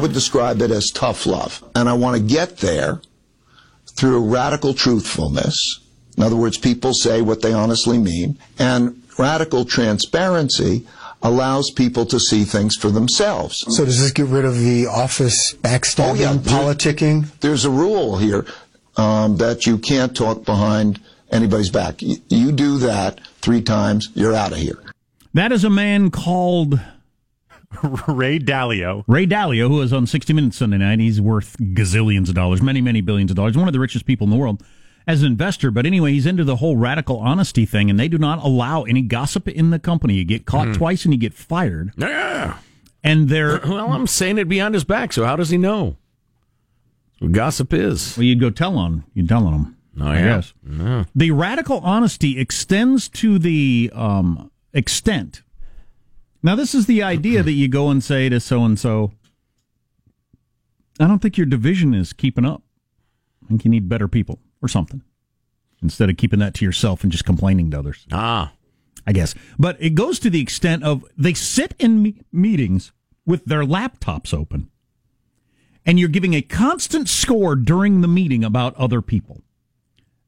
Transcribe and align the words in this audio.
would 0.00 0.12
describe 0.12 0.60
it 0.62 0.70
as 0.70 0.90
tough 0.90 1.26
love. 1.26 1.62
And 1.74 1.88
I 1.88 1.92
want 1.94 2.16
to 2.16 2.22
get 2.22 2.58
there 2.58 3.00
through 3.86 4.24
radical 4.32 4.74
truthfulness. 4.74 5.80
In 6.16 6.22
other 6.22 6.36
words, 6.36 6.58
people 6.58 6.92
say 6.94 7.22
what 7.22 7.42
they 7.42 7.52
honestly 7.52 7.98
mean. 7.98 8.38
And 8.58 9.02
radical 9.18 9.64
transparency 9.64 10.86
allows 11.22 11.70
people 11.70 12.06
to 12.06 12.18
see 12.18 12.44
things 12.44 12.76
for 12.76 12.90
themselves. 12.90 13.64
So 13.74 13.84
does 13.84 14.00
this 14.00 14.10
get 14.10 14.26
rid 14.26 14.44
of 14.44 14.58
the 14.58 14.86
office 14.86 15.54
backstabbing, 15.54 16.08
Oh, 16.08 16.14
yeah. 16.14 16.34
politicking? 16.38 17.26
There's 17.40 17.64
a 17.64 17.70
rule 17.70 18.16
here 18.18 18.46
um, 18.96 19.36
that 19.36 19.66
you 19.66 19.78
can't 19.78 20.16
talk 20.16 20.44
behind 20.44 20.98
anybody's 21.30 21.70
back. 21.70 22.00
You, 22.02 22.16
you 22.28 22.52
do 22.52 22.78
that 22.78 23.20
three 23.42 23.60
times, 23.62 24.08
you're 24.14 24.34
out 24.34 24.52
of 24.52 24.58
here. 24.58 24.78
That 25.34 25.52
is 25.52 25.62
a 25.64 25.70
man 25.70 26.10
called 26.10 26.80
Ray 28.08 28.38
Dalio. 28.38 29.04
Ray 29.06 29.26
Dalio, 29.26 29.68
who 29.68 29.76
was 29.76 29.92
on 29.92 30.06
60 30.06 30.32
Minutes 30.32 30.56
Sunday 30.56 30.78
night. 30.78 30.98
He's 30.98 31.20
worth 31.20 31.56
gazillions 31.58 32.28
of 32.28 32.34
dollars, 32.34 32.60
many, 32.62 32.80
many 32.80 33.00
billions 33.00 33.30
of 33.30 33.36
dollars. 33.36 33.56
One 33.56 33.68
of 33.68 33.72
the 33.72 33.80
richest 33.80 34.06
people 34.06 34.24
in 34.24 34.30
the 34.30 34.36
world 34.36 34.62
as 35.06 35.22
an 35.22 35.26
investor. 35.28 35.70
But 35.70 35.86
anyway, 35.86 36.12
he's 36.12 36.26
into 36.26 36.44
the 36.44 36.56
whole 36.56 36.76
radical 36.76 37.18
honesty 37.18 37.64
thing, 37.66 37.88
and 37.88 37.98
they 37.98 38.08
do 38.08 38.18
not 38.18 38.42
allow 38.42 38.82
any 38.82 39.02
gossip 39.02 39.46
in 39.48 39.70
the 39.70 39.78
company. 39.78 40.14
You 40.14 40.24
get 40.24 40.46
caught 40.46 40.74
twice 40.74 41.04
and 41.04 41.14
you 41.14 41.20
get 41.20 41.34
fired. 41.34 41.92
Yeah. 41.96 42.58
And 43.04 43.28
they're, 43.28 43.60
Well, 43.66 43.92
I'm 43.92 44.06
saying 44.06 44.38
it 44.38 44.48
behind 44.48 44.74
his 44.74 44.84
back, 44.84 45.12
so 45.12 45.24
how 45.24 45.36
does 45.36 45.50
he 45.50 45.56
know? 45.58 45.96
What 47.20 47.32
gossip 47.32 47.72
is. 47.72 48.16
well, 48.16 48.24
you'd 48.24 48.40
go 48.40 48.50
tell 48.50 48.76
on, 48.78 49.04
you'd 49.14 49.28
tell 49.28 49.46
on 49.46 49.52
them. 49.52 49.76
Oh, 50.00 50.06
I 50.06 50.18
yeah. 50.18 50.42
guess. 50.64 51.06
The 51.14 51.30
radical 51.32 51.78
honesty 51.80 52.38
extends 52.38 53.08
to 53.10 53.38
the 53.38 53.90
um, 53.94 54.50
extent. 54.72 55.42
Now, 56.42 56.54
this 56.54 56.74
is 56.74 56.86
the 56.86 57.02
idea 57.02 57.42
that 57.42 57.52
you 57.52 57.68
go 57.68 57.90
and 57.90 58.02
say 58.02 58.28
to 58.28 58.40
so 58.40 58.64
and 58.64 58.78
so, 58.78 59.12
I 60.98 61.06
don't 61.06 61.20
think 61.20 61.36
your 61.36 61.46
division 61.46 61.94
is 61.94 62.12
keeping 62.12 62.44
up. 62.44 62.62
I 63.44 63.48
think 63.48 63.64
you 63.64 63.70
need 63.70 63.88
better 63.88 64.08
people 64.08 64.38
or 64.62 64.68
something 64.68 65.02
instead 65.82 66.10
of 66.10 66.16
keeping 66.16 66.38
that 66.40 66.54
to 66.54 66.64
yourself 66.64 67.02
and 67.02 67.10
just 67.12 67.24
complaining 67.24 67.70
to 67.70 67.78
others. 67.78 68.06
Ah. 68.12 68.52
I 69.06 69.12
guess. 69.12 69.34
But 69.58 69.76
it 69.80 69.94
goes 69.94 70.18
to 70.20 70.30
the 70.30 70.40
extent 70.40 70.84
of 70.84 71.04
they 71.16 71.34
sit 71.34 71.74
in 71.78 72.02
me- 72.02 72.22
meetings 72.32 72.92
with 73.26 73.44
their 73.46 73.62
laptops 73.62 74.34
open, 74.34 74.70
and 75.86 75.98
you're 75.98 76.08
giving 76.08 76.34
a 76.34 76.42
constant 76.42 77.08
score 77.08 77.56
during 77.56 78.02
the 78.02 78.08
meeting 78.08 78.44
about 78.44 78.76
other 78.76 79.00
people. 79.00 79.42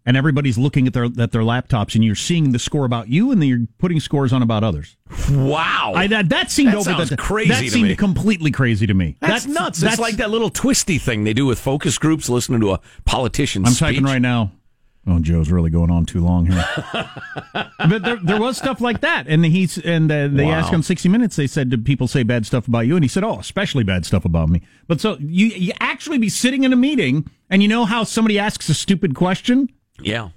And 0.05 0.17
everybody's 0.17 0.59
looking 0.59 0.89
at 0.89 0.95
their 0.95 1.05
at 1.05 1.31
their 1.31 1.43
laptops, 1.43 1.95
and 1.95 2.03
you're 2.03 2.17
seeing 2.17 2.51
the 2.51 2.59
score 2.59 2.85
about 2.85 3.09
you, 3.09 3.31
and 3.31 3.41
then 3.41 3.49
you're 3.49 3.67
putting 3.79 4.01
scores 4.01 4.33
on 4.33 4.43
about 4.43 4.65
others. 4.65 4.97
Wow. 5.31 5.93
I, 5.95 6.09
that, 6.09 6.29
that 6.31 6.51
seemed 6.51 6.73
That 6.73 6.89
over 6.89 7.05
the 7.05 7.17
crazy 7.17 7.49
That 7.51 7.61
to 7.63 7.71
seemed 7.71 7.89
me. 7.91 7.95
completely 7.97 8.51
crazy 8.51 8.87
to 8.89 8.95
me. 8.95 9.17
that's, 9.21 9.47
nuts. 9.47 9.79
That's 9.81 10.01
like 10.01 10.17
that 10.17 10.31
little 10.31 10.51
twisty 10.51 10.99
thing 10.99 11.23
they 11.23 11.33
do 11.35 11.47
with 11.47 11.61
focus 11.61 11.99
groups 11.99 12.29
listening 12.29 12.61
to 12.63 12.73
a 12.73 12.81
politician's 13.05 13.69
I'm 13.69 13.73
speech. 13.75 13.89
typing 13.91 14.05
right 14.05 14.21
now. 14.21 14.51
Oh, 15.07 15.19
Joe's 15.21 15.51
really 15.51 15.71
going 15.71 15.91
on 15.91 16.05
too 16.05 16.21
long 16.21 16.47
here. 16.47 16.65
but 17.55 18.03
there, 18.03 18.17
there 18.23 18.41
was 18.41 18.57
stuff 18.57 18.81
like 18.81 19.01
that, 19.01 19.27
and 19.29 19.45
he's 19.45 19.77
and 19.79 20.11
uh, 20.11 20.29
they 20.29 20.45
Wow. 20.45 20.53
asked 20.53 20.73
him 20.73 20.83
60 20.83 21.09
Minutes. 21.09 21.35
They 21.37 21.47
said, 21.49 21.71
"Did 21.71 21.85
people 21.85 22.07
say 22.07 22.23
bad 22.23 22.47
stuff 22.47 22.69
about 22.69 22.87
you?" 22.87 22.95
And 22.97 23.05
he 23.05 23.09
said, 23.09 23.25
"Oh, 23.25 23.39
especially 23.41 23.83
bad 23.85 24.05
stuff 24.07 24.25
about 24.25 24.49
me." 24.49 24.63
But 24.87 25.01
so 25.01 25.17
you 25.21 25.47
you 25.49 25.73
actually 25.81 26.19
be 26.19 26.29
sitting 26.29 26.63
in 26.65 26.73
a 26.73 26.77
meeting, 26.77 27.29
and 27.51 27.63
you 27.63 27.69
know 27.69 27.85
how 27.85 28.05
somebody 28.05 28.39
asks 28.39 28.69
a 28.69 28.75
stupid 28.75 29.15
question, 29.17 29.69
Yeah. 30.05 30.31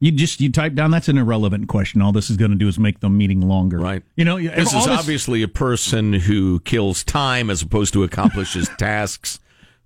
you 0.00 0.12
just 0.12 0.40
you 0.40 0.50
type 0.52 0.74
down 0.74 0.90
that's 0.90 1.08
an 1.08 1.18
irrelevant 1.18 1.68
question. 1.68 2.00
All 2.02 2.12
this 2.12 2.30
is 2.30 2.36
going 2.36 2.50
to 2.52 2.56
do 2.56 2.68
is 2.68 2.78
make 2.78 3.00
the 3.00 3.08
meeting 3.08 3.40
longer, 3.48 3.78
Right. 3.78 4.02
You 4.16 4.24
know, 4.24 4.38
This 4.40 4.72
all 4.74 4.82
is 4.82 4.86
obviously 4.88 5.42
a 5.42 5.48
person 5.48 6.12
who 6.12 6.60
kills 6.60 7.02
time 7.04 7.50
as 7.50 7.62
opposed 7.62 7.92
to 7.94 8.02
accomplishes 8.04 8.68
tasks. 8.78 9.40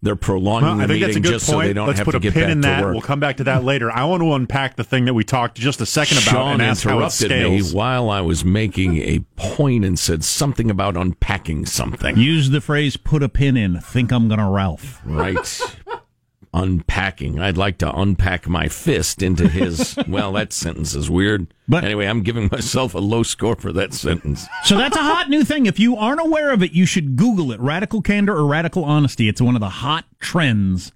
They're 0.05 0.17
prolonging 0.17 0.67
Well, 0.67 0.77
the 0.79 0.83
I 0.83 0.87
think 0.89 1.01
that's 1.01 1.05
a 1.05 1.21
meeting 1.21 1.23
good 1.23 1.31
just 1.31 1.47
so 1.47 1.53
point. 1.53 1.69
they 1.69 1.73
don't 1.75 1.87
Let's 1.87 2.01
have 2.01 2.05
put 2.07 2.11
to 2.11 2.17
a 2.17 2.21
get 2.21 2.35
pin 2.35 2.43
back 2.43 2.51
in 2.51 2.57
to 2.63 2.67
that. 2.69 2.83
work. 2.83 2.93
We'll 2.93 3.03
come 3.03 3.21
back 3.21 3.37
to 3.37 3.45
that 3.45 3.63
later. 3.63 3.89
I 3.89 4.05
want 4.05 4.21
to 4.25 4.33
unpack 4.33 4.75
the 4.75 4.83
thing 4.83 5.05
that 5.05 5.15
we 5.15 5.23
talked 5.23 5.57
just 5.57 5.81
a 5.81 5.87
second 5.87 6.19
about 6.19 6.31
Sean 6.33 6.53
and 6.55 6.63
ask 6.63 6.83
how 6.83 6.91
it 6.91 6.95
interrupted 6.97 7.31
me 7.31 7.63
while 7.73 8.11
I 8.11 8.21
was 8.21 8.45
making 8.45 8.97
a 8.97 9.21
point 9.37 9.85
and 9.85 9.97
said 9.97 10.25
something 10.25 10.73
about 10.73 10.97
unpacking 10.97 11.67
something. 11.67 12.17
Use 12.17 12.51
the 12.51 12.61
phrase 12.61 12.97
"put 12.97 13.23
a 13.23 13.29
pin 13.29 13.57
in." 13.57 13.79
Think 13.81 14.11
I'm 14.13 14.27
going 14.27 14.41
to 14.41 14.47
Ralph. 14.47 15.01
Right. 15.05 15.61
unpacking. 16.55 17.41
I'd 17.41 17.57
like 17.57 17.79
to 17.79 17.91
unpack 17.93 18.47
my 18.49 18.69
fist 18.69 19.23
into 19.23 19.49
his. 19.49 19.97
well, 20.09 20.33
that 20.33 20.53
sentence 20.53 20.95
is 20.95 21.09
weird. 21.09 21.53
But- 21.69 21.85
anyway, 21.85 22.07
I'm 22.07 22.23
giving 22.23 22.49
myself 22.53 22.95
a 22.95 22.99
low 22.99 23.23
score 23.23 23.57
for 23.57 23.73
that 23.73 23.95
sentence. 23.95 24.47
So 24.65 24.77
that's 24.77 24.97
a 24.97 25.03
hot 25.03 25.31
new 25.31 25.45
thing. 25.45 25.67
If 25.67 25.81
you 25.81 25.97
aren't 25.97 26.21
aware 26.21 26.53
of 26.53 26.63
it, 26.63 26.73
you 26.73 26.85
should 26.87 27.17
Google 27.17 27.53
it. 27.53 27.61
Radical 27.61 28.03
candor 28.03 28.37
or 28.37 28.47
radical 28.47 28.85
honesty. 28.85 29.29
It's 29.29 29.41
one 29.41 29.55
of 29.55 29.61
the 29.61 29.69
hot 29.69 30.05
trends 30.21 30.93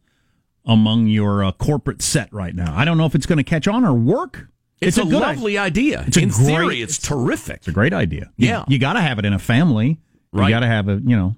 among 0.65 1.07
your 1.07 1.45
uh, 1.45 1.53
corporate 1.53 2.03
set 2.03 2.33
right 2.33 2.55
now. 2.55 2.77
I 2.77 2.85
don't 2.85 2.99
know 2.99 3.07
if 3.07 3.15
it's 3.15 3.27
going 3.27 3.39
to 3.39 3.45
catch 3.45 3.69
on 3.69 3.85
or 3.85 3.95
work. 3.95 4.49
It's, 4.81 4.99
a, 4.99 5.05
good 5.05 5.13
lovely 5.13 5.57
idea. 5.57 6.05
It's 6.07 6.19
a 6.19 6.21
In 6.21 6.29
great- 6.29 6.47
theory, 6.47 6.83
it's 6.83 6.99
terrific. 6.99 7.57
It's 7.59 7.69
a 7.69 7.73
great 7.73 7.95
idea. 7.95 8.31
Yeah. 8.37 8.65
you, 8.69 8.79
got 8.79 8.93
to 8.93 9.01
have 9.01 9.19
it 9.19 9.25
in 9.25 9.33
a 9.33 9.39
family. 9.39 9.99
Right. 10.33 10.49
You 10.49 10.55
got 10.55 10.61
to 10.61 10.67
have 10.67 10.89
it, 10.91 11.03
you 11.05 11.17
know. 11.17 11.37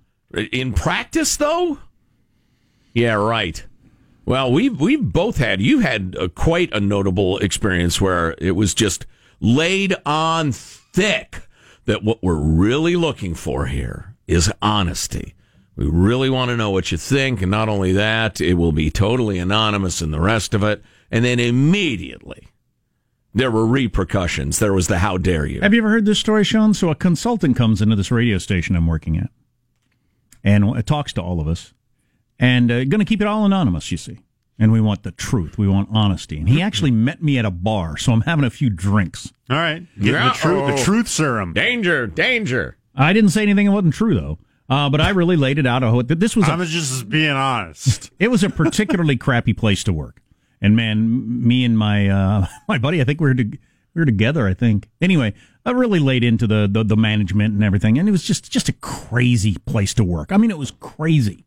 In 0.53 0.73
practice, 0.73 1.37
though, 1.37 1.79
yeah, 2.93 3.15
right. 3.15 3.65
Well, 4.28 4.53
we've 4.53 4.78
we've 4.78 5.03
both 5.03 5.39
had. 5.39 5.62
You 5.62 5.78
had 5.78 6.15
a, 6.21 6.28
quite 6.28 6.71
a 6.75 6.81
notable 6.81 7.39
experience 7.39 7.99
where 7.99 8.34
it 8.37 8.50
was 8.50 8.75
just 8.75 9.06
laid 9.41 9.94
on 10.05 10.53
thick 10.53 11.49
that 11.87 12.05
what 12.05 12.22
we're 12.22 12.34
really 12.34 12.94
looking 12.94 13.34
for 13.34 13.65
here 13.65 14.17
is 14.27 14.53
honesty. 14.61 15.34
We 15.77 15.87
really 15.87 16.28
want 16.28 16.50
to 16.50 16.59
know 16.59 16.69
what 16.69 16.93
you 16.93 16.99
think, 16.99 17.41
and 17.41 17.50
not 17.50 17.71
only 17.71 17.93
that, 17.93 18.38
it 18.38 18.55
will 18.55 18.72
be 18.72 18.91
totally 18.91 19.38
anonymous 19.38 20.03
and 20.03 20.12
the 20.12 20.21
rest 20.21 20.53
of 20.53 20.62
it. 20.62 20.83
And 21.11 21.25
then 21.25 21.41
immediately, 21.41 22.49
there 23.33 23.50
were 23.50 23.65
repercussions. 23.65 24.59
There 24.59 24.75
was 24.75 24.88
the 24.88 24.99
"How 24.99 25.17
dare 25.17 25.47
you." 25.47 25.62
Have 25.62 25.72
you 25.72 25.81
ever 25.81 25.88
heard 25.88 26.05
this 26.05 26.19
story, 26.19 26.44
Sean? 26.44 26.75
So 26.75 26.91
a 26.91 26.94
consultant 26.94 27.56
comes 27.56 27.81
into 27.81 27.97
this 27.97 28.11
radio 28.11 28.37
station 28.37 28.77
I'm 28.77 28.88
working 28.88 29.17
at, 29.17 29.31
and 30.44 30.65
uh, 30.67 30.83
talks 30.83 31.15
to 31.15 31.22
all 31.22 31.41
of 31.41 31.49
us, 31.49 31.72
and 32.38 32.71
uh, 32.71 32.84
going 32.84 33.00
to 33.00 33.04
keep 33.04 33.21
it 33.21 33.26
all 33.26 33.44
anonymous. 33.44 33.91
You 33.91 33.99
see, 33.99 34.19
and 34.59 34.72
we 34.72 34.81
want 34.81 35.03
the 35.03 35.12
truth. 35.12 35.59
We 35.59 35.69
want 35.69 35.88
honesty. 35.93 36.38
And 36.38 36.49
he 36.49 36.60
actually 36.60 36.91
met 36.91 37.22
me 37.22 37.38
at 37.38 37.44
a 37.44 37.50
bar, 37.50 37.97
so 37.97 38.12
I'm 38.12 38.22
having 38.22 38.44
a 38.44 38.50
few 38.50 38.71
drinks. 38.71 39.32
All 39.50 39.56
right, 39.56 39.87
getting 39.99 40.12
the 40.15 40.31
truth, 40.34 40.76
the 40.76 40.82
truth 40.84 41.09
serum. 41.09 41.53
Danger! 41.53 42.06
Danger! 42.06 42.76
I 42.94 43.12
didn't 43.12 43.31
say 43.31 43.43
anything 43.43 43.66
that 43.66 43.72
wasn't 43.72 43.94
true 43.94 44.15
though. 44.15 44.38
Uh, 44.69 44.91
but 44.91 45.00
I 45.00 45.10
really 45.10 45.37
laid 45.37 45.59
it 45.59 45.66
out. 45.66 45.82
Oh, 45.82 46.03
This 46.03 46.37
was 46.37 46.47
I 46.47 46.54
a, 46.54 46.59
was 46.59 46.69
just 46.69 47.09
being 47.09 47.31
honest. 47.31 48.10
it 48.19 48.28
was 48.28 48.44
a 48.44 48.50
particularly 48.50 49.16
crappy 49.16 49.55
place 49.55 49.82
to 49.84 49.94
work. 49.94 50.20
And 50.60 50.76
man, 50.76 51.47
me 51.47 51.65
and 51.65 51.78
my 51.78 52.09
uh, 52.09 52.47
my 52.69 52.76
buddy, 52.78 53.00
I 53.00 53.05
think 53.05 53.20
we 53.20 53.28
were 53.28 53.34
to, 53.34 53.44
we 53.44 53.59
were 54.00 54.05
together. 54.05 54.47
I 54.47 54.55
think 54.55 54.88
anyway. 55.00 55.34
I 55.66 55.72
really 55.72 55.99
laid 55.99 56.25
into 56.25 56.47
the, 56.47 56.66
the 56.70 56.82
the 56.82 56.97
management 56.97 57.53
and 57.53 57.62
everything, 57.62 57.99
and 57.99 58.09
it 58.09 58.12
was 58.12 58.22
just 58.22 58.50
just 58.50 58.70
a 58.70 58.72
crazy 58.72 59.56
place 59.66 59.93
to 59.94 60.05
work. 60.05 60.32
I 60.32 60.38
mean, 60.38 60.50
it 60.50 60.56
was 60.56 60.70
crazy 60.70 61.44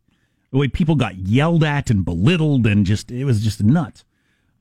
the 0.52 0.58
way 0.58 0.68
people 0.68 0.96
got 0.96 1.16
yelled 1.18 1.64
at 1.64 1.90
and 1.90 2.04
belittled, 2.06 2.66
and 2.68 2.86
just 2.86 3.12
it 3.12 3.26
was 3.26 3.42
just 3.42 3.64
nuts. 3.64 4.04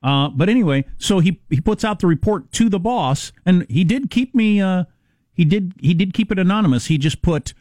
Uh, 0.03 0.29
but 0.29 0.49
anyway, 0.49 0.85
so 0.97 1.19
he 1.19 1.39
he 1.49 1.61
puts 1.61 1.83
out 1.83 1.99
the 1.99 2.07
report 2.07 2.51
to 2.53 2.69
the 2.69 2.79
boss, 2.79 3.31
and 3.45 3.65
he 3.69 3.83
did 3.83 4.09
keep 4.09 4.33
me. 4.33 4.61
Uh, 4.61 4.85
he 5.33 5.45
did 5.45 5.73
he 5.79 5.93
did 5.93 6.13
keep 6.13 6.31
it 6.31 6.39
anonymous. 6.39 6.87
He 6.87 6.97
just 6.97 7.21
put 7.21 7.53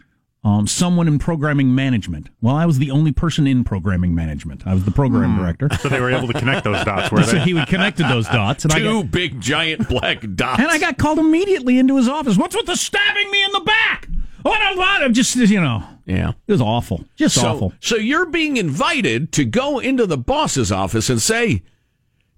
um, 0.43 0.67
someone 0.67 1.07
in 1.07 1.19
programming 1.19 1.75
management. 1.75 2.31
Well, 2.41 2.57
I 2.57 2.65
was 2.65 2.79
the 2.79 2.91
only 2.91 3.13
person 3.13 3.47
in 3.47 3.63
programming 3.63 4.15
management. 4.15 4.67
I 4.67 4.73
was 4.73 4.85
the 4.87 4.91
program 4.91 5.37
director. 5.37 5.69
So 5.81 5.91
they 5.91 6.01
were 6.01 6.11
able 6.11 6.29
to 6.29 6.33
connect 6.39 6.65
those 6.65 6.83
dots, 6.83 7.13
were 7.13 7.23
So 7.25 7.33
they? 7.33 7.41
he 7.41 7.53
would 7.53 7.67
connected 7.69 8.07
those 8.09 8.27
dots, 8.27 8.65
and 8.65 8.73
I 8.73 8.79
Two 8.79 9.03
got, 9.03 9.11
big 9.11 9.39
giant 9.41 9.87
black 9.89 10.25
dots. 10.35 10.61
and 10.61 10.69
I 10.69 10.79
got 10.79 10.97
called 10.97 11.19
immediately 11.19 11.79
into 11.79 11.97
his 11.97 12.09
office. 12.09 12.39
What's 12.39 12.57
with 12.57 12.65
the 12.67 12.77
stabbing 12.77 13.31
me 13.31 13.45
in 13.45 13.53
the 13.53 13.61
back? 13.61 14.09
What 14.43 14.77
a 14.77 14.79
lot 14.79 15.03
of 15.03 15.13
just 15.13 15.37
you 15.37 15.61
know, 15.61 15.85
yeah. 16.07 16.31
it 16.47 16.53
was 16.53 16.61
awful, 16.61 17.05
just 17.17 17.35
So, 17.35 17.49
awful. 17.49 17.73
so 17.81 17.97
you're 17.97 18.27
being 18.27 18.57
invited 18.57 19.33
to 19.33 19.45
go 19.45 19.79
into 19.79 20.07
the 20.07 20.19
boss's 20.19 20.73
office 20.73 21.11
and 21.11 21.21
say, 21.21 21.63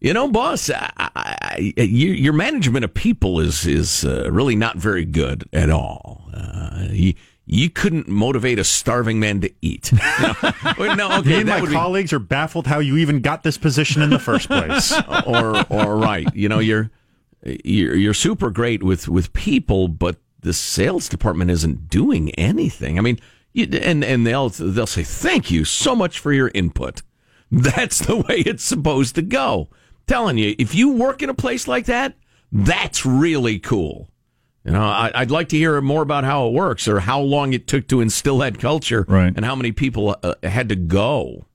you 0.00 0.12
know, 0.12 0.26
boss, 0.28 0.68
I, 0.68 0.90
I, 0.98 1.36
I, 1.78 1.82
your, 1.82 2.14
your 2.14 2.32
management 2.32 2.84
of 2.84 2.92
people 2.92 3.38
is 3.38 3.66
is 3.66 4.04
uh, 4.04 4.28
really 4.32 4.56
not 4.56 4.76
very 4.76 5.04
good 5.04 5.48
at 5.52 5.70
all. 5.70 6.28
Uh, 6.34 6.88
you, 6.90 7.14
you 7.46 7.70
couldn't 7.70 8.08
motivate 8.08 8.58
a 8.58 8.64
starving 8.64 9.20
man 9.20 9.40
to 9.42 9.50
eat. 9.60 9.92
No, 10.20 10.34
Well, 10.78 10.96
no 10.96 11.08
Me 11.08 11.14
okay, 11.16 11.40
and 11.40 11.48
my 11.48 11.60
would 11.60 11.70
be 11.70 11.74
colleagues 11.74 12.12
are 12.12 12.18
baffled 12.18 12.66
how 12.66 12.78
you 12.78 12.96
even 12.96 13.20
got 13.20 13.42
this 13.42 13.58
position 13.58 14.02
in 14.02 14.10
the 14.10 14.18
first 14.18 14.48
place. 14.48 14.92
or 15.26 15.64
or 15.70 15.96
right. 15.96 16.26
You 16.34 16.48
know, 16.48 16.58
you're 16.58 16.90
you're 17.44 17.94
you're 17.94 18.14
super 18.14 18.50
great 18.50 18.82
with 18.82 19.08
with 19.08 19.32
people, 19.32 19.88
but 19.88 20.16
the 20.42 20.52
sales 20.52 21.08
department 21.08 21.50
isn't 21.50 21.88
doing 21.88 22.30
anything. 22.32 22.98
I 22.98 23.02
mean, 23.02 23.18
you, 23.52 23.66
and 23.82 24.04
and 24.04 24.26
they'll 24.26 24.48
they'll 24.50 24.86
say 24.86 25.02
thank 25.02 25.50
you 25.50 25.64
so 25.64 25.94
much 25.96 26.18
for 26.18 26.32
your 26.32 26.50
input. 26.54 27.02
That's 27.50 27.98
the 27.98 28.16
way 28.16 28.38
it's 28.38 28.62
supposed 28.64 29.14
to 29.16 29.22
go. 29.22 29.68
Telling 30.06 30.38
you, 30.38 30.54
if 30.58 30.74
you 30.74 30.92
work 30.92 31.22
in 31.22 31.28
a 31.30 31.34
place 31.34 31.68
like 31.68 31.86
that, 31.86 32.14
that's 32.50 33.06
really 33.06 33.58
cool. 33.58 34.08
You 34.64 34.72
know, 34.72 34.82
I, 34.82 35.10
I'd 35.14 35.30
like 35.30 35.48
to 35.50 35.56
hear 35.56 35.80
more 35.80 36.02
about 36.02 36.24
how 36.24 36.46
it 36.48 36.52
works 36.52 36.86
or 36.88 37.00
how 37.00 37.20
long 37.20 37.52
it 37.52 37.66
took 37.66 37.88
to 37.88 38.00
instill 38.00 38.38
that 38.38 38.58
culture 38.58 39.04
Right. 39.08 39.32
and 39.34 39.44
how 39.44 39.54
many 39.54 39.70
people 39.72 40.16
uh, 40.22 40.34
had 40.42 40.68
to 40.70 40.76
go. 40.76 41.46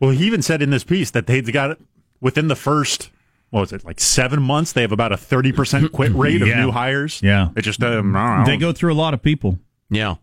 Well, 0.00 0.10
he 0.10 0.26
even 0.26 0.42
said 0.42 0.60
in 0.60 0.70
this 0.70 0.84
piece 0.84 1.10
that 1.12 1.26
they 1.26 1.40
got 1.40 1.70
it 1.70 1.80
within 2.20 2.48
the 2.48 2.56
first, 2.56 3.10
what 3.54 3.60
was 3.60 3.72
it, 3.72 3.84
like 3.84 4.00
seven 4.00 4.42
months, 4.42 4.72
they 4.72 4.80
have 4.82 4.90
about 4.90 5.12
a 5.12 5.16
30% 5.16 5.92
quit 5.92 6.12
rate 6.14 6.42
of 6.42 6.48
Yeah. 6.48 6.60
new 6.64 6.72
hires. 6.72 7.20
Yeah. 7.22 7.50
It 7.56 7.62
just, 7.62 7.80
um, 7.84 8.12
don't. 8.12 8.44
They 8.44 8.56
go 8.56 8.72
through 8.72 8.92
a 8.92 8.98
lot 8.98 9.14
of 9.14 9.22
people. 9.22 9.60
Yeah. 9.90 10.16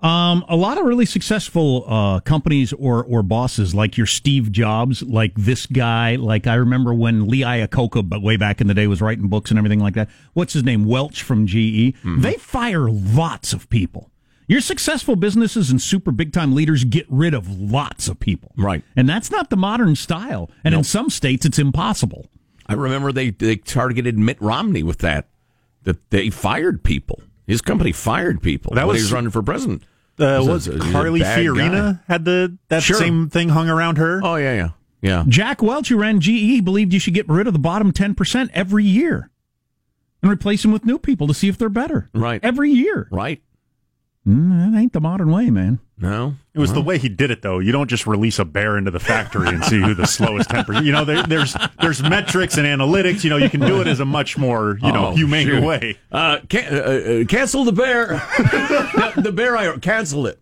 Um, 0.00 0.44
a 0.48 0.56
lot 0.56 0.78
of 0.78 0.84
really 0.86 1.04
successful 1.06 1.84
uh, 1.86 2.20
companies 2.20 2.72
or 2.72 3.04
or 3.04 3.22
bosses, 3.22 3.74
like 3.74 3.98
your 3.98 4.06
Steve 4.06 4.50
Jobs, 4.50 5.02
like 5.02 5.34
this 5.36 5.66
guy. 5.66 6.16
Like 6.16 6.46
I 6.46 6.54
remember 6.54 6.94
when 6.94 7.28
Lee 7.28 7.42
Iacocca, 7.42 8.08
but 8.08 8.22
way 8.22 8.38
back 8.38 8.62
in 8.62 8.66
the 8.66 8.72
day, 8.72 8.86
was 8.86 9.02
writing 9.02 9.28
books 9.28 9.50
and 9.50 9.58
everything 9.58 9.78
like 9.78 9.92
that. 9.94 10.08
What's 10.32 10.54
his 10.54 10.64
name? 10.64 10.86
Welch 10.86 11.22
from 11.22 11.46
GE. 11.46 11.94
They 12.02 12.34
fire 12.38 12.88
lots 12.90 13.52
of 13.52 13.68
people. 13.68 14.10
Your 14.48 14.62
successful 14.62 15.16
businesses 15.16 15.70
and 15.70 15.80
super 15.82 16.10
big 16.12 16.32
time 16.32 16.54
leaders 16.54 16.82
get 16.84 17.04
rid 17.10 17.34
of 17.34 17.46
lots 17.60 18.08
of 18.08 18.18
people. 18.18 18.52
Right. 18.56 18.82
And 18.96 19.06
that's 19.06 19.30
not 19.30 19.50
the 19.50 19.56
modern 19.58 19.96
style. 19.96 20.50
And 20.64 20.74
in 20.74 20.82
some 20.82 21.10
states, 21.10 21.44
it's 21.44 21.58
impossible. 21.58 22.26
I 22.70 22.74
remember 22.74 23.12
they, 23.12 23.30
they 23.30 23.56
targeted 23.56 24.16
Mitt 24.18 24.40
Romney 24.40 24.82
with 24.82 24.98
that, 24.98 25.28
that 25.82 26.10
they 26.10 26.30
fired 26.30 26.82
people. 26.84 27.20
His 27.46 27.60
company 27.60 27.92
fired 27.92 28.40
people 28.42 28.74
That 28.74 28.86
when 28.86 28.94
was- 28.94 29.02
he 29.02 29.04
was 29.06 29.12
running 29.12 29.30
for 29.30 29.42
president. 29.42 29.82
uh, 30.18 30.38
He's 30.40 30.48
was 30.48 30.68
a 30.68 30.78
Carly 30.78 31.20
bad 31.20 31.38
Fiorina 31.38 31.94
guy. 31.94 32.00
had 32.06 32.24
the 32.24 32.56
that 32.68 32.82
Sure. 32.82 32.96
same 32.96 33.28
thing 33.28 33.48
hung 33.48 33.68
around 33.68 33.98
her? 33.98 34.20
Oh, 34.22 34.36
yeah, 34.36 34.54
yeah. 34.54 34.68
Yeah. 35.02 35.24
Jack 35.26 35.62
Welch, 35.62 35.88
who 35.88 35.96
ran 35.96 36.20
GE, 36.20 36.60
believed 36.64 36.92
you 36.92 37.00
should 37.00 37.14
get 37.14 37.26
rid 37.28 37.46
of 37.46 37.52
the 37.54 37.58
bottom 37.58 37.90
10% 37.92 38.50
every 38.52 38.84
year 38.84 39.30
and 40.22 40.30
replace 40.30 40.60
them 40.62 40.72
with 40.72 40.84
new 40.84 40.98
people 40.98 41.26
to 41.26 41.32
see 41.34 41.48
if 41.48 41.56
they're 41.56 41.68
better. 41.70 42.10
Right. 42.14 42.38
Every 42.44 42.70
year. 42.70 43.08
Right. 43.10 43.42
Mm, 44.28 44.72
that 44.72 44.78
ain't 44.78 44.92
the 44.92 45.00
modern 45.00 45.30
way, 45.30 45.50
man. 45.50 45.80
No. 45.96 46.34
It 46.54 46.58
was 46.58 46.72
the 46.72 46.80
way 46.82 46.98
he 46.98 47.08
did 47.08 47.30
it, 47.30 47.42
though. 47.42 47.58
You 47.58 47.72
don't 47.72 47.88
just 47.88 48.06
release 48.06 48.38
a 48.38 48.44
bear 48.44 48.76
into 48.76 48.90
the 48.90 49.00
factory 49.00 49.48
and 49.48 49.64
see 49.64 49.80
who 49.80 49.94
the 49.94 50.06
slowest 50.06 50.50
temper. 50.50 50.74
You 50.82 50.92
know, 50.92 51.04
there, 51.04 51.22
there's 51.22 51.56
there's 51.80 52.02
metrics 52.02 52.56
and 52.58 52.66
analytics. 52.66 53.22
You 53.22 53.30
know, 53.30 53.36
you 53.36 53.48
can 53.50 53.60
do 53.60 53.80
it 53.80 53.86
as 53.86 54.00
a 54.00 54.04
much 54.04 54.36
more 54.38 54.78
you 54.82 54.92
know 54.92 55.08
Oh, 55.08 55.12
humane 55.12 55.46
shoot. 55.46 55.62
way. 55.62 55.98
Uh, 56.10 56.38
can, 56.48 56.74
uh, 56.74 56.78
uh, 56.78 57.24
cancel 57.26 57.64
the 57.64 57.72
bear. 57.72 58.08
the, 58.38 59.12
the 59.16 59.32
bear, 59.32 59.56
I 59.56 59.76
cancel 59.78 60.26
it. 60.26 60.39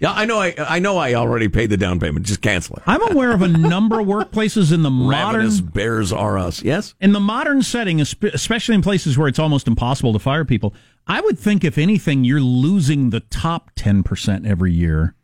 Yeah, 0.00 0.12
I 0.12 0.24
know. 0.24 0.38
I 0.38 0.54
I 0.58 0.78
know. 0.78 0.96
I 0.98 1.14
already 1.14 1.48
paid 1.48 1.70
the 1.70 1.76
down 1.76 2.00
payment. 2.00 2.26
Just 2.26 2.42
cancel 2.42 2.76
it. 2.76 2.82
I'm 2.86 3.02
aware 3.10 3.32
of 3.32 3.42
a 3.42 3.48
number 3.48 4.00
of 4.00 4.06
workplaces 4.06 4.72
in 4.72 4.82
the 4.82 4.90
modern 4.90 5.50
bears 5.66 6.12
are 6.12 6.38
us. 6.38 6.62
Yes. 6.62 6.94
in 7.00 7.12
the 7.12 7.20
modern 7.20 7.62
setting, 7.62 8.00
especially 8.00 8.74
in 8.74 8.82
places 8.82 9.16
where 9.18 9.28
it's 9.28 9.38
almost 9.38 9.66
impossible 9.66 10.12
to 10.12 10.18
fire 10.18 10.44
people. 10.44 10.74
I 11.06 11.20
would 11.20 11.38
think, 11.38 11.64
if 11.64 11.78
anything, 11.78 12.24
you're 12.24 12.40
losing 12.40 13.10
the 13.10 13.20
top 13.20 13.70
10% 13.76 14.46
every 14.46 14.72
year 14.72 15.14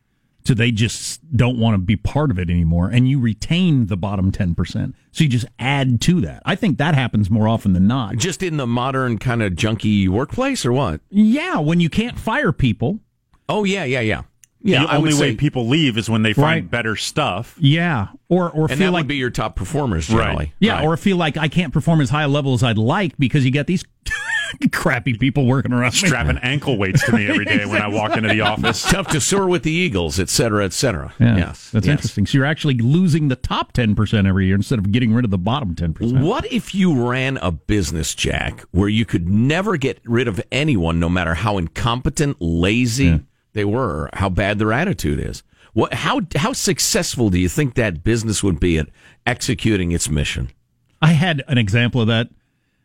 to 0.45 0.55
they 0.55 0.71
just 0.73 1.21
don't 1.37 1.59
want 1.59 1.75
to 1.75 1.79
be 1.79 1.97
part 1.97 2.31
of 2.31 2.39
it 2.39 2.51
anymore, 2.51 2.89
and 2.89 3.09
you 3.09 3.21
retain 3.21 3.87
the 3.87 3.97
bottom 3.97 4.33
10%. 4.33 4.93
So 5.13 5.25
you 5.25 5.31
just 5.31 5.47
add 5.59 6.01
to 6.03 6.21
that. 6.23 6.43
I 6.45 6.57
think 6.57 6.79
that 6.79 6.95
happens 6.95 7.31
more 7.31 7.47
often 7.47 7.73
than 7.75 7.87
not. 7.87 8.17
Just 8.17 8.43
in 8.43 8.57
the 8.57 8.67
modern 8.67 9.19
kind 9.19 9.43
of 9.43 9.53
junky 9.53 10.09
workplace, 10.09 10.65
or 10.67 10.73
what? 10.73 11.01
Yeah, 11.11 11.59
when 11.59 11.81
you 11.81 11.89
can't 11.89 12.19
fire 12.19 12.53
people. 12.53 12.99
Oh 13.49 13.65
yeah, 13.65 13.85
yeah, 13.85 14.01
yeah. 14.01 14.23
Yeah, 14.65 14.85
the 14.85 14.91
I 14.93 14.97
only 14.97 15.13
way 15.15 15.31
say- 15.31 15.37
people 15.37 15.67
leave 15.69 15.99
is 15.99 16.09
when 16.09 16.23
they 16.23 16.33
find 16.33 16.45
Right. 16.65 16.71
better 16.71 16.97
stuff. 16.97 17.57
Yeah, 17.59 18.09
or 18.29 18.51
or 18.51 18.69
and 18.71 18.79
feel 18.79 18.87
that 18.89 18.93
like 18.93 19.01
would 19.03 19.09
be 19.09 19.17
your 19.17 19.31
top 19.31 19.57
performers 19.57 20.09
Right. 20.11 20.53
yeah, 20.61 20.75
Right. 20.77 20.85
or 20.85 20.97
feel 20.97 21.17
like 21.17 21.37
I 21.37 21.49
can't 21.49 21.73
perform 21.73 22.01
as 22.01 22.11
high 22.11 22.23
a 22.23 22.29
level 22.29 22.55
as 22.55 22.63
I'd 22.63 22.79
like 22.79 23.13
because 23.19 23.45
you 23.45 23.51
got 23.51 23.67
these 23.67 23.85
crappy 24.73 25.15
people 25.15 25.47
working 25.47 25.73
around 25.73 25.95
me. 25.95 25.99
Strapping 26.09 26.39
ankle 26.39 26.77
weights 26.77 27.05
to 27.07 27.13
me 27.13 27.27
every 27.27 27.45
day 27.45 27.65
when 27.65 27.81
I 27.81 27.89
walk 27.89 28.17
into 28.17 28.29
the 28.29 28.41
office. 28.43 28.83
tough 28.83 29.09
to 29.09 29.21
soar 29.21 29.49
with 29.49 29.63
the 29.63 29.71
Eagles, 29.73 30.19
et 30.21 30.29
cetera, 30.29 30.65
et 30.65 30.73
cetera. 30.73 31.13
Yeah, 31.19 31.37
yes, 31.39 31.71
that's 31.71 31.87
yes. 31.87 31.93
interesting. 31.93 32.27
So 32.27 32.39
you're 32.39 32.47
actually 32.47 32.75
losing 32.79 33.29
the 33.29 33.37
top 33.37 33.73
ten 33.73 33.95
percent 33.95 34.27
every 34.27 34.47
year 34.47 34.55
instead 34.57 34.79
of 34.79 34.93
getting 34.93 35.13
rid 35.13 35.25
of 35.25 35.31
the 35.31 35.39
bottom 35.39 35.75
ten 35.75 35.95
percent. 35.95 36.19
What 36.21 36.51
if 36.53 36.75
you 36.75 37.09
ran 37.09 37.39
a 37.39 37.51
business, 37.51 38.15
Jack, 38.15 38.61
where 38.73 38.89
you 38.89 39.05
could 39.05 39.29
never 39.29 39.77
get 39.77 40.01
rid 40.05 40.29
of 40.29 40.41
anyone, 40.53 41.01
no 41.01 41.09
matter 41.09 41.35
how 41.35 41.57
incompetent, 41.59 42.37
lazy 42.41 43.21
they 43.53 43.65
were, 43.65 44.11
how 44.15 44.29
bad 44.29 44.59
their 44.59 44.73
attitude 44.73 45.19
is? 45.19 45.43
What? 45.73 45.95
How 45.95 46.21
how 46.37 46.53
successful 46.53 47.31
do 47.31 47.39
you 47.39 47.49
think 47.49 47.75
that 47.75 48.05
business 48.05 48.43
would 48.43 48.61
be 48.61 48.79
at 48.79 48.89
executing 49.27 49.93
its 49.93 50.09
mission? 50.09 50.51
I 51.01 51.13
had 51.13 51.43
an 51.49 51.59
example 51.59 52.01
of 52.03 52.09
that. 52.09 52.29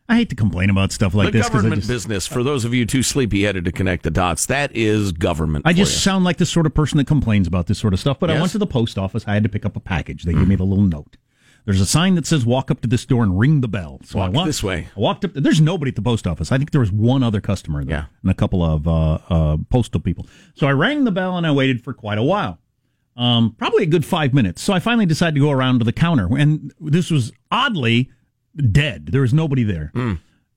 I 0.08 0.16
hate 0.16 0.30
to 0.30 0.36
complain 0.36 0.70
about 0.70 0.90
stuff 0.90 1.12
like 1.12 1.32
the 1.32 1.38
this 1.38 1.50
government 1.50 1.82
just, 1.82 1.88
business, 1.88 2.26
for 2.26 2.42
those 2.42 2.64
of 2.64 2.72
you 2.72 2.86
too 2.86 3.02
sleepy 3.02 3.42
headed 3.42 3.66
to 3.66 3.72
connect 3.72 4.04
the 4.04 4.10
dots, 4.10 4.46
that 4.46 4.74
is 4.74 5.12
government. 5.12 5.66
I 5.66 5.74
just 5.74 5.92
you. 5.92 5.98
sound 5.98 6.24
like 6.24 6.38
the 6.38 6.46
sort 6.46 6.64
of 6.64 6.72
person 6.72 6.96
that 6.96 7.06
complains 7.06 7.46
about 7.46 7.66
this 7.66 7.78
sort 7.78 7.92
of 7.92 8.00
stuff. 8.00 8.18
But 8.18 8.30
I 8.30 8.40
went 8.40 8.52
to 8.52 8.58
the 8.58 8.66
post 8.66 8.96
office. 8.96 9.24
I 9.26 9.34
had 9.34 9.42
to 9.42 9.50
pick 9.50 9.66
up 9.66 9.76
a 9.76 9.80
package. 9.80 10.24
They 10.24 10.32
gave 10.32 10.48
me 10.48 10.56
the 10.56 10.64
little 10.64 10.84
note. 10.84 11.18
There's 11.68 11.82
a 11.82 11.86
sign 11.86 12.14
that 12.14 12.24
says 12.26 12.46
"Walk 12.46 12.70
up 12.70 12.80
to 12.80 12.88
this 12.88 13.04
door 13.04 13.22
and 13.22 13.38
ring 13.38 13.60
the 13.60 13.68
bell." 13.68 14.00
So 14.04 14.18
I 14.20 14.30
walked 14.30 14.46
this 14.46 14.62
way. 14.62 14.88
I 14.96 15.00
walked 15.00 15.24
up. 15.26 15.32
There's 15.34 15.60
nobody 15.60 15.90
at 15.90 15.96
the 15.96 16.02
post 16.02 16.26
office. 16.26 16.50
I 16.50 16.56
think 16.56 16.70
there 16.70 16.80
was 16.80 16.90
one 16.90 17.22
other 17.22 17.42
customer 17.42 17.84
there 17.84 17.94
Yeah. 17.96 18.04
and 18.22 18.30
a 18.30 18.34
couple 18.34 18.64
of 18.64 18.88
uh, 18.88 19.18
uh, 19.28 19.56
postal 19.68 20.00
people. 20.00 20.26
So 20.54 20.66
I 20.66 20.72
rang 20.72 21.04
the 21.04 21.10
bell 21.12 21.36
and 21.36 21.46
I 21.46 21.52
waited 21.52 21.84
for 21.84 21.92
quite 21.92 22.16
a 22.16 22.22
while. 22.22 22.58
Um, 23.18 23.54
probably 23.58 23.82
a 23.82 23.86
good 23.86 24.06
five 24.06 24.32
minutes. 24.32 24.62
So 24.62 24.72
I 24.72 24.78
finally 24.78 25.04
decided 25.04 25.34
to 25.34 25.40
go 25.42 25.50
around 25.50 25.80
to 25.80 25.84
the 25.84 25.92
counter, 25.92 26.28
and 26.38 26.72
this 26.80 27.10
was 27.10 27.32
oddly 27.50 28.10
dead. 28.56 29.08
There 29.12 29.20
was 29.20 29.34
nobody 29.34 29.62
there. 29.64 29.92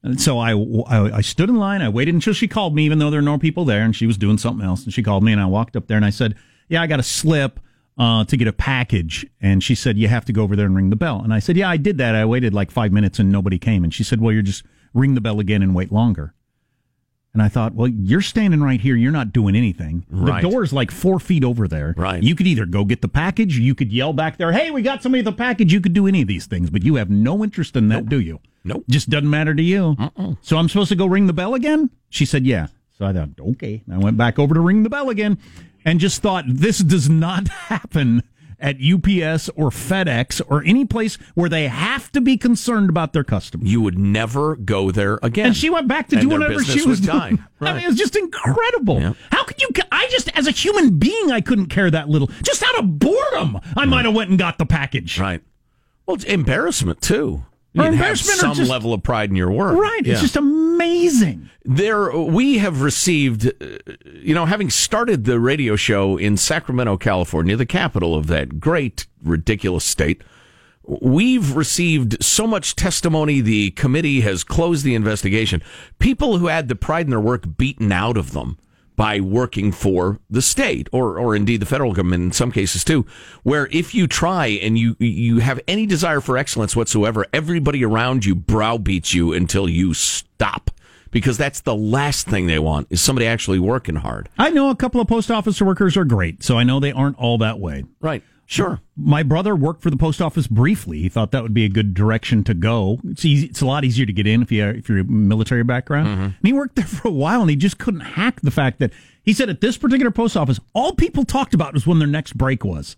And 0.03 0.19
so 0.21 0.39
I, 0.39 0.53
I, 0.53 1.17
I 1.17 1.21
stood 1.21 1.49
in 1.49 1.57
line. 1.57 1.81
I 1.81 1.89
waited 1.89 2.13
until 2.15 2.33
she 2.33 2.47
called 2.47 2.73
me, 2.73 2.85
even 2.85 2.99
though 2.99 3.11
there 3.11 3.19
were 3.19 3.25
no 3.25 3.37
people 3.37 3.65
there, 3.65 3.83
and 3.83 3.95
she 3.95 4.07
was 4.07 4.17
doing 4.17 4.37
something 4.39 4.65
else. 4.65 4.83
And 4.83 4.93
she 4.93 5.03
called 5.03 5.23
me, 5.23 5.31
and 5.31 5.41
I 5.41 5.45
walked 5.45 5.75
up 5.75 5.87
there 5.87 5.97
and 5.97 6.05
I 6.05 6.09
said, 6.09 6.35
"Yeah, 6.69 6.81
I 6.81 6.87
got 6.87 6.99
a 6.99 7.03
slip 7.03 7.59
uh, 8.01 8.25
to 8.25 8.35
get 8.35 8.47
a 8.47 8.53
package." 8.53 9.25
And 9.39 9.63
she 9.63 9.75
said, 9.75 9.97
"You 9.97 10.07
have 10.07 10.25
to 10.25 10.33
go 10.33 10.43
over 10.43 10.55
there 10.55 10.65
and 10.65 10.75
ring 10.75 10.89
the 10.89 10.95
bell." 10.95 11.21
And 11.23 11.33
I 11.33 11.39
said, 11.39 11.55
"Yeah, 11.55 11.69
I 11.69 11.77
did 11.77 11.97
that. 11.99 12.15
I 12.15 12.25
waited 12.25 12.53
like 12.53 12.71
five 12.71 12.91
minutes 12.91 13.19
and 13.19 13.31
nobody 13.31 13.59
came." 13.59 13.83
And 13.83 13.93
she 13.93 14.03
said, 14.03 14.19
"Well, 14.19 14.33
you're 14.33 14.41
just 14.41 14.63
ring 14.93 15.13
the 15.13 15.21
bell 15.21 15.39
again 15.39 15.61
and 15.61 15.75
wait 15.75 15.91
longer." 15.91 16.33
And 17.33 17.41
I 17.41 17.47
thought, 17.47 17.73
well, 17.73 17.87
you're 17.87 18.19
standing 18.21 18.61
right 18.61 18.81
here. 18.81 18.93
You're 18.93 19.13
not 19.13 19.31
doing 19.31 19.55
anything. 19.55 20.05
Right. 20.09 20.41
The 20.43 20.49
door's 20.49 20.73
like 20.73 20.91
four 20.91 21.17
feet 21.17 21.45
over 21.45 21.65
there. 21.65 21.93
Right. 21.95 22.21
You 22.21 22.35
could 22.35 22.45
either 22.45 22.65
go 22.65 22.83
get 22.83 23.01
the 23.01 23.07
package, 23.07 23.57
you 23.57 23.73
could 23.73 23.93
yell 23.93 24.11
back 24.11 24.35
there, 24.37 24.51
"Hey, 24.51 24.69
we 24.71 24.81
got 24.81 25.01
somebody 25.01 25.23
with 25.23 25.33
the 25.33 25.37
package." 25.37 25.71
You 25.71 25.79
could 25.79 25.93
do 25.93 26.07
any 26.07 26.21
of 26.21 26.27
these 26.27 26.45
things, 26.45 26.69
but 26.69 26.83
you 26.83 26.95
have 26.95 27.09
no 27.09 27.41
interest 27.43 27.77
in 27.77 27.87
that, 27.87 28.09
do 28.09 28.19
you? 28.19 28.41
Nope. 28.63 28.83
Just 28.89 29.09
doesn't 29.09 29.29
matter 29.29 29.55
to 29.55 29.63
you. 29.63 29.95
So 30.41 30.57
I'm 30.57 30.67
supposed 30.67 30.89
to 30.89 30.95
go 30.95 31.05
ring 31.05 31.27
the 31.27 31.33
bell 31.33 31.53
again? 31.53 31.89
She 32.09 32.25
said, 32.25 32.45
yeah. 32.45 32.67
So 32.97 33.05
I 33.05 33.13
thought, 33.13 33.29
okay. 33.39 33.81
I 33.91 33.97
went 33.97 34.17
back 34.17 34.37
over 34.37 34.53
to 34.53 34.59
ring 34.59 34.83
the 34.83 34.89
bell 34.89 35.09
again 35.09 35.39
and 35.85 35.99
just 35.99 36.21
thought, 36.21 36.45
this 36.47 36.79
does 36.79 37.09
not 37.09 37.47
happen 37.69 38.23
at 38.61 38.75
UPS 38.75 39.49
or 39.49 39.71
FedEx 39.71 40.41
or 40.47 40.63
any 40.63 40.85
place 40.85 41.15
where 41.33 41.49
they 41.49 41.67
have 41.67 42.11
to 42.11 42.21
be 42.21 42.37
concerned 42.37 42.89
about 42.89 43.11
their 43.11 43.23
customers. 43.23 43.69
You 43.69 43.81
would 43.81 43.97
never 43.97 44.55
go 44.55 44.91
there 44.91 45.19
again. 45.23 45.47
And 45.47 45.57
she 45.57 45.69
went 45.69 45.87
back 45.87 46.09
to 46.09 46.17
And 46.17 46.29
doing 46.29 46.41
whatever 46.41 46.63
she 46.63 46.87
was 46.87 46.99
doing. 46.99 47.43
I 47.59 47.73
mean, 47.73 47.83
it 47.83 47.87
was 47.87 47.97
just 47.97 48.15
incredible. 48.15 48.99
Yeah. 48.99 49.13
How 49.31 49.43
could 49.43 49.61
you? 49.61 49.69
I 49.91 50.07
just, 50.11 50.29
as 50.37 50.47
a 50.47 50.51
human 50.51 50.99
being, 50.99 51.31
I 51.31 51.41
couldn't 51.41 51.67
care 51.67 51.89
that 51.89 52.07
little. 52.07 52.27
Just 52.43 52.63
out 52.63 52.79
of 52.79 52.99
boredom, 52.99 53.57
I 53.75 53.85
mm. 53.85 53.89
might 53.89 54.05
have 54.05 54.13
went 54.13 54.29
and 54.29 54.37
got 54.37 54.59
the 54.59 54.65
package. 54.65 55.19
Right. 55.19 55.41
Well, 56.05 56.15
it's 56.15 56.23
embarrassment 56.25 57.01
too. 57.01 57.43
You 57.73 57.81
Or 57.83 57.85
need 57.89 57.97
to 57.97 58.03
have 58.03 58.19
some 58.19 58.53
just- 58.53 58.69
level 58.69 58.93
of 58.93 59.01
pride 59.01 59.29
in 59.29 59.35
your 59.37 59.49
work. 59.51 59.77
Right. 59.77 60.01
Yeah. 60.05 60.13
It's 60.13 60.21
just 60.21 60.35
amazing. 60.35 61.49
there 61.63 62.11
we 62.17 62.57
have 62.57 62.81
received 62.81 63.45
uh, 63.47 63.93
you 64.13 64.33
know 64.35 64.45
having 64.45 64.69
started 64.69 65.23
the 65.25 65.39
radio 65.39 65.75
show 65.75 66.17
in 66.17 66.35
Sacramento 66.37 66.97
California 66.97 67.55
the 67.55 67.65
capital 67.67 68.15
of 68.15 68.27
that 68.27 68.59
great 68.59 69.05
ridiculous 69.23 69.85
state 69.85 70.23
we've 70.83 71.55
received 71.55 72.21
so 72.23 72.47
much 72.47 72.75
testimony 72.75 73.39
the 73.41 73.69
committee 73.71 74.21
has 74.21 74.43
closed 74.43 74.83
the 74.83 74.95
investigation 74.95 75.61
people 75.99 76.39
who 76.39 76.47
had 76.47 76.67
the 76.67 76.75
pride 76.75 77.05
in 77.05 77.11
their 77.11 77.19
work 77.19 77.45
beaten 77.57 77.91
out 77.91 78.17
of 78.17 78.31
them 78.31 78.57
by 78.95 79.19
working 79.19 79.71
for 79.71 80.19
the 80.29 80.41
state 80.41 80.87
or 80.91 81.17
or 81.17 81.35
indeed 81.35 81.61
the 81.61 81.65
federal 81.65 81.93
government 81.93 82.23
in 82.23 82.31
some 82.31 82.51
cases 82.51 82.83
too 82.83 83.05
where 83.43 83.67
if 83.71 83.93
you 83.93 84.07
try 84.07 84.47
and 84.47 84.77
you 84.77 84.95
you 84.99 85.39
have 85.39 85.59
any 85.67 85.85
desire 85.85 86.21
for 86.21 86.37
excellence 86.37 86.75
whatsoever 86.75 87.25
everybody 87.33 87.83
around 87.83 88.25
you 88.25 88.35
browbeats 88.35 89.13
you 89.13 89.33
until 89.33 89.67
you 89.69 89.93
stop 89.93 90.69
because 91.09 91.37
that's 91.37 91.61
the 91.61 91.75
last 91.75 92.27
thing 92.27 92.47
they 92.47 92.59
want 92.59 92.87
is 92.89 93.01
somebody 93.01 93.25
actually 93.25 93.59
working 93.59 93.95
hard 93.95 94.29
I 94.37 94.49
know 94.49 94.69
a 94.69 94.75
couple 94.75 95.01
of 95.01 95.07
post 95.07 95.31
office 95.31 95.61
workers 95.61 95.97
are 95.97 96.05
great, 96.05 96.43
so 96.43 96.57
I 96.57 96.63
know 96.63 96.79
they 96.79 96.91
aren't 96.91 97.17
all 97.17 97.37
that 97.39 97.59
way. 97.59 97.85
right 97.99 98.23
sure 98.51 98.81
My 98.95 99.23
brother 99.23 99.55
worked 99.55 99.81
for 99.81 99.89
the 99.89 99.97
post 99.97 100.21
office 100.21 100.47
briefly. 100.47 100.99
He 100.99 101.09
thought 101.09 101.31
that 101.31 101.41
would 101.41 101.53
be 101.53 101.65
a 101.65 101.69
good 101.69 101.93
direction 101.93 102.43
to 102.43 102.53
go. 102.53 102.99
It's 103.07 103.25
easy, 103.25 103.47
it's 103.47 103.61
a 103.61 103.65
lot 103.65 103.85
easier 103.85 104.05
to 104.05 104.13
get 104.13 104.27
in 104.27 104.41
if 104.41 104.51
you 104.51 104.67
if 104.67 104.89
you're 104.89 104.99
a 104.99 105.03
military 105.03 105.63
background. 105.63 106.07
Mm-hmm. 106.07 106.23
And 106.23 106.35
he 106.43 106.53
worked 106.53 106.75
there 106.75 106.85
for 106.85 107.07
a 107.07 107.11
while, 107.11 107.41
and 107.41 107.49
he 107.49 107.55
just 107.55 107.77
couldn't 107.77 108.01
hack 108.01 108.41
the 108.41 108.51
fact 108.51 108.79
that 108.79 108.91
he 109.23 109.33
said 109.33 109.49
at 109.49 109.61
this 109.61 109.77
particular 109.77 110.11
post 110.11 110.35
office, 110.35 110.59
all 110.73 110.93
people 110.93 111.23
talked 111.23 111.53
about 111.53 111.73
was 111.73 111.85
when 111.85 111.99
their 111.99 112.07
next 112.07 112.37
break 112.37 112.63
was, 112.63 112.97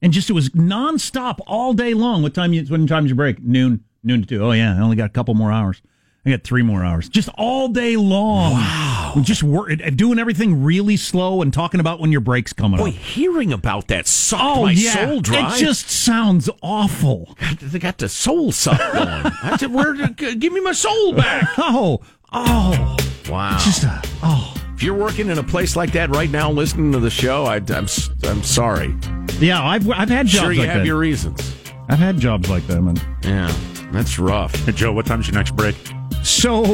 and 0.00 0.12
just 0.12 0.30
it 0.30 0.34
was 0.34 0.50
nonstop 0.50 1.38
all 1.46 1.72
day 1.72 1.94
long. 1.94 2.22
What 2.22 2.34
time? 2.34 2.52
You, 2.52 2.64
when 2.64 2.86
time's 2.86 3.10
your 3.10 3.16
break? 3.16 3.42
Noon, 3.42 3.84
noon 4.02 4.22
to 4.22 4.26
two. 4.26 4.44
Oh 4.44 4.52
yeah, 4.52 4.76
I 4.76 4.80
only 4.80 4.96
got 4.96 5.06
a 5.06 5.12
couple 5.12 5.34
more 5.34 5.52
hours. 5.52 5.82
I 6.26 6.30
got 6.30 6.42
three 6.42 6.62
more 6.62 6.82
hours, 6.82 7.08
just 7.08 7.28
all 7.36 7.68
day 7.68 7.96
long. 7.96 8.52
Wow, 8.52 8.93
just 9.22 9.42
work, 9.42 9.70
doing 9.96 10.18
everything 10.18 10.64
really 10.64 10.96
slow 10.96 11.42
and 11.42 11.52
talking 11.52 11.78
about 11.80 12.00
when 12.00 12.10
your 12.10 12.20
break's 12.20 12.52
coming 12.52 12.78
Boy, 12.78 12.88
up. 12.88 12.94
hearing 12.94 13.52
about 13.52 13.88
that 13.88 14.06
sucked 14.08 14.42
Oh 14.42 14.62
my 14.64 14.72
yeah, 14.72 15.06
soul 15.06 15.20
dry. 15.20 15.54
it 15.54 15.58
just 15.58 15.88
sounds 15.90 16.50
awful. 16.62 17.36
they 17.60 17.78
got 17.78 17.98
the 17.98 18.08
soul 18.08 18.50
suck 18.52 18.78
going. 18.78 19.06
I 19.42 19.56
said, 19.58 19.72
"Where? 19.72 19.94
g- 19.94 20.34
Give 20.36 20.52
me 20.52 20.60
my 20.60 20.72
soul 20.72 21.12
back." 21.14 21.48
Oh, 21.58 22.00
oh, 22.32 22.96
Wow. 23.30 23.58
just 23.62 23.84
uh, 23.84 24.00
oh, 24.22 24.54
if 24.74 24.82
you're 24.82 24.94
working 24.96 25.30
in 25.30 25.38
a 25.38 25.42
place 25.42 25.76
like 25.76 25.92
that 25.92 26.10
right 26.10 26.28
now, 26.30 26.50
listening 26.50 26.90
to 26.92 26.98
the 27.00 27.10
show, 27.10 27.44
I, 27.44 27.56
I'm 27.56 27.84
s- 27.84 28.10
I'm 28.24 28.42
sorry. 28.42 28.94
yeah. 29.38 29.62
I've 29.62 29.88
I've 29.90 30.08
had 30.08 30.26
jobs 30.26 30.42
Sure, 30.44 30.52
you 30.52 30.60
like 30.60 30.68
have 30.70 30.78
that. 30.80 30.86
your 30.86 30.98
reasons. 30.98 31.54
I've 31.88 31.98
had 31.98 32.18
jobs 32.18 32.48
like 32.50 32.66
that, 32.66 32.80
man. 32.82 32.96
Yeah, 33.22 33.54
that's 33.92 34.18
rough. 34.18 34.54
Hey, 34.64 34.72
Joe, 34.72 34.92
what 34.92 35.06
time's 35.06 35.28
your 35.28 35.34
next 35.34 35.54
break? 35.54 35.76
So, 36.22 36.64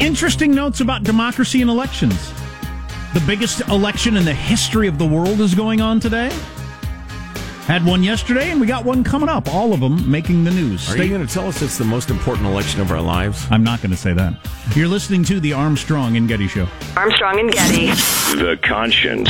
interesting 0.00 0.52
notes 0.52 0.80
about 0.80 1.02
democracy 1.04 1.60
and 1.60 1.70
elections. 1.70 2.32
The 3.14 3.22
biggest 3.26 3.60
election 3.68 4.16
in 4.16 4.24
the 4.24 4.34
history 4.34 4.88
of 4.88 4.98
the 4.98 5.06
world 5.06 5.40
is 5.40 5.54
going 5.54 5.80
on 5.80 6.00
today. 6.00 6.30
Had 7.66 7.84
one 7.84 8.02
yesterday, 8.02 8.50
and 8.50 8.60
we 8.60 8.66
got 8.66 8.84
one 8.84 9.04
coming 9.04 9.28
up. 9.28 9.46
All 9.52 9.72
of 9.72 9.80
them 9.80 10.10
making 10.10 10.42
the 10.42 10.50
news. 10.50 10.88
Are 10.88 10.92
Stay- 10.92 11.04
you 11.04 11.10
going 11.10 11.24
to 11.26 11.32
tell 11.32 11.46
us 11.46 11.62
it's 11.62 11.78
the 11.78 11.84
most 11.84 12.10
important 12.10 12.46
election 12.46 12.80
of 12.80 12.90
our 12.90 13.00
lives? 13.00 13.46
I'm 13.50 13.62
not 13.62 13.80
going 13.80 13.90
to 13.92 13.96
say 13.96 14.12
that. 14.12 14.34
You're 14.74 14.88
listening 14.88 15.22
to 15.24 15.38
the 15.38 15.52
Armstrong 15.52 16.16
and 16.16 16.26
Getty 16.26 16.48
Show. 16.48 16.66
Armstrong 16.96 17.38
and 17.38 17.52
Getty. 17.52 17.86
The 18.36 18.58
conscience 18.62 19.28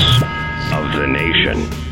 of 0.72 0.92
the 0.98 1.06
nation. 1.06 1.89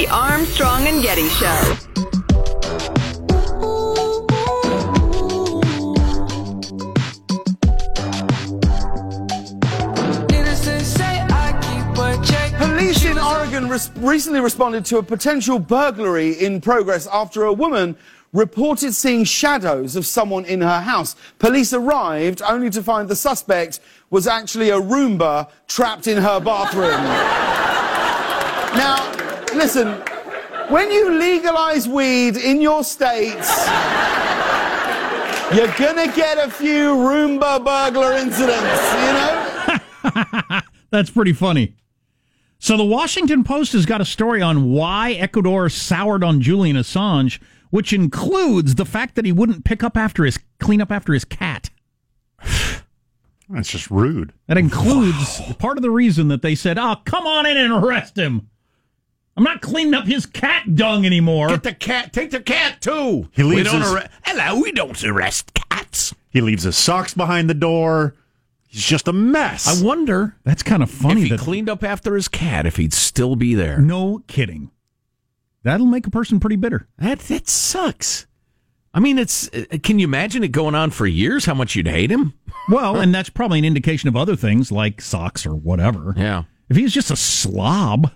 The 0.00 0.08
Armstrong 0.08 0.86
and 0.86 1.02
Getty 1.02 1.28
Show. 1.28 1.76
Police 12.56 13.04
in 13.04 13.18
Oregon 13.18 13.68
res- 13.68 13.90
recently 13.96 14.40
responded 14.40 14.86
to 14.86 14.96
a 14.96 15.02
potential 15.02 15.58
burglary 15.58 16.32
in 16.32 16.62
progress 16.62 17.06
after 17.12 17.44
a 17.44 17.52
woman 17.52 17.94
reported 18.32 18.94
seeing 18.94 19.24
shadows 19.24 19.96
of 19.96 20.06
someone 20.06 20.46
in 20.46 20.62
her 20.62 20.80
house. 20.80 21.14
Police 21.38 21.74
arrived 21.74 22.40
only 22.40 22.70
to 22.70 22.82
find 22.82 23.06
the 23.06 23.16
suspect 23.16 23.80
was 24.08 24.26
actually 24.26 24.70
a 24.70 24.80
Roomba 24.80 25.50
trapped 25.68 26.06
in 26.06 26.16
her 26.16 26.40
bathroom. 26.40 26.88
now, 28.78 29.19
listen, 29.54 29.88
when 30.68 30.90
you 30.90 31.18
legalize 31.18 31.88
weed 31.88 32.36
in 32.36 32.60
your 32.60 32.84
states, 32.84 33.48
you're 35.54 35.74
gonna 35.78 36.12
get 36.14 36.38
a 36.38 36.50
few 36.50 36.94
Roomba 36.94 37.64
burglar 37.64 38.12
incidents, 38.12 38.94
you 38.94 39.12
know? 39.12 40.60
That's 40.90 41.10
pretty 41.10 41.32
funny. 41.32 41.74
So 42.58 42.76
the 42.76 42.84
Washington 42.84 43.42
Post 43.42 43.72
has 43.72 43.86
got 43.86 44.00
a 44.00 44.04
story 44.04 44.42
on 44.42 44.70
why 44.70 45.12
Ecuador 45.12 45.68
soured 45.70 46.22
on 46.22 46.42
Julian 46.42 46.76
Assange, 46.76 47.40
which 47.70 47.92
includes 47.92 48.74
the 48.74 48.84
fact 48.84 49.14
that 49.14 49.24
he 49.24 49.32
wouldn't 49.32 49.64
pick 49.64 49.82
up 49.82 49.96
after 49.96 50.24
his 50.24 50.38
clean 50.58 50.82
up 50.82 50.92
after 50.92 51.14
his 51.14 51.24
cat. 51.24 51.70
That's 53.48 53.70
just 53.70 53.90
rude. 53.90 54.32
That 54.46 54.58
includes 54.58 55.40
part 55.58 55.78
of 55.78 55.82
the 55.82 55.90
reason 55.90 56.28
that 56.28 56.42
they 56.42 56.54
said, 56.54 56.78
"Oh, 56.78 56.96
come 57.04 57.26
on 57.26 57.46
in 57.46 57.56
and 57.56 57.72
arrest 57.72 58.16
him." 58.16 58.49
I'm 59.36 59.44
not 59.44 59.62
cleaning 59.62 59.94
up 59.94 60.06
his 60.06 60.26
cat 60.26 60.74
dung 60.74 61.06
anymore. 61.06 61.48
Get 61.48 61.62
the 61.62 61.72
cat. 61.74 62.12
Take 62.12 62.30
the 62.30 62.40
cat 62.40 62.80
too. 62.80 63.28
He 63.32 63.42
we 63.42 63.62
don't 63.62 63.80
his- 63.80 63.90
arre- 63.92 64.08
Hello, 64.24 64.60
we 64.60 64.72
don't 64.72 65.02
arrest 65.04 65.54
cats. 65.54 66.14
He 66.30 66.40
leaves 66.40 66.64
his 66.64 66.76
socks 66.76 67.14
behind 67.14 67.48
the 67.48 67.54
door. 67.54 68.14
He's 68.66 68.84
just 68.84 69.08
a 69.08 69.12
mess. 69.12 69.66
I 69.66 69.84
wonder 69.84 70.36
That's 70.44 70.62
kind 70.62 70.82
of 70.82 70.90
funny. 70.90 71.22
if 71.22 71.24
he 71.24 71.30
That 71.30 71.40
cleaned 71.40 71.68
up 71.68 71.82
after 71.82 72.14
his 72.14 72.28
cat, 72.28 72.66
if 72.66 72.76
he'd 72.76 72.92
still 72.92 73.34
be 73.34 73.54
there. 73.54 73.78
no 73.78 74.22
kidding. 74.28 74.70
That'll 75.62 75.86
make 75.86 76.06
a 76.06 76.10
person 76.10 76.38
pretty 76.40 76.56
bitter. 76.56 76.86
That 76.98 77.18
that 77.20 77.48
sucks. 77.48 78.26
I 78.94 79.00
mean, 79.00 79.18
it's. 79.18 79.48
uh, 79.54 79.64
Can 79.82 79.98
you 79.98 80.04
imagine 80.06 80.42
it 80.42 80.48
going 80.52 80.74
on 80.74 80.90
for 80.90 81.06
years? 81.06 81.44
How 81.46 81.54
much 81.54 81.74
you'd 81.76 81.86
hate 81.88 82.10
him? 82.10 82.34
Well, 82.68 83.00
and 83.00 83.12
that's 83.12 83.30
probably 83.30 83.58
an 83.58 83.64
indication 83.64 84.08
of 84.08 84.14
other 84.16 84.36
things 84.36 84.70
like 84.70 85.00
socks 85.00 85.44
or 85.44 85.56
whatever. 85.56 86.14
Yeah. 86.16 86.44
If 86.68 86.76
he's 86.76 86.92
just 86.92 87.10
a 87.10 87.16
slob, 87.16 88.12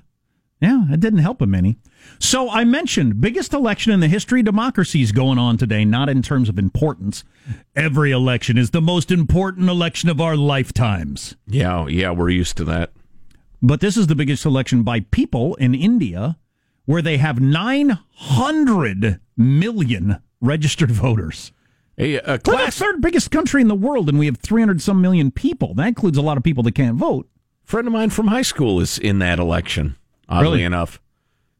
yeah, 0.65 0.93
it 0.93 1.01
didn't 1.01 1.21
help 1.21 1.41
him 1.41 1.55
any. 1.55 1.79
So 2.19 2.51
I 2.51 2.65
mentioned 2.65 3.21
biggest 3.21 3.53
election 3.53 3.93
in 3.93 4.01
the 4.01 4.09
history 4.09 4.41
of 4.41 4.47
democracy 4.47 5.03
is 5.03 5.13
going 5.13 5.39
on 5.39 5.57
today, 5.57 5.85
not 5.85 6.09
in 6.09 6.23
terms 6.23 6.49
of 6.49 6.59
importance. 6.59 7.25
Every 7.77 8.11
election 8.11 8.59
is 8.59 8.71
the 8.71 8.83
most 8.83 9.11
important 9.11 9.69
election 9.69 10.09
of 10.09 10.21
our 10.21 10.37
lifetimes. 10.37 11.37
Yeah. 11.47 11.87
Yeah. 11.87 12.11
We're 12.11 12.31
used 12.31 12.57
to 12.59 12.65
that. 12.65 12.93
But 13.63 13.81
this 13.81 13.97
is 13.97 14.09
the 14.09 14.15
biggest 14.15 14.45
election 14.45 14.83
by 14.83 15.01
people 15.01 15.55
in 15.55 15.75
India, 15.75 16.37
where 16.85 17.01
they 17.01 17.17
have 17.17 17.41
900 17.41 19.21
million 19.37 20.23
registered 20.41 20.91
voters. 20.91 21.53
Hey, 21.97 22.17
a 22.17 22.23
We're 22.27 22.37
the 22.37 22.43
class 22.43 22.79
third 22.79 23.01
biggest 23.01 23.31
country 23.31 23.63
in 23.63 23.69
the 23.69 23.75
world, 23.75 24.09
and 24.09 24.19
we 24.19 24.27
have 24.27 24.37
300 24.37 24.83
some 24.83 25.01
million 25.01 25.31
people. 25.31 25.75
That 25.75 25.89
includes 25.89 26.19
a 26.19 26.23
lot 26.23 26.37
of 26.37 26.43
people 26.43 26.63
that 26.65 26.75
can't 26.75 26.97
vote. 26.97 27.29
friend 27.65 27.87
of 27.87 27.93
mine 27.93 28.11
from 28.11 28.27
high 28.27 28.43
school 28.43 28.81
is 28.81 28.99
in 28.99 29.19
that 29.21 29.39
election. 29.39 29.97
Oddly 30.29 30.51
Really? 30.51 30.63
enough. 30.65 31.01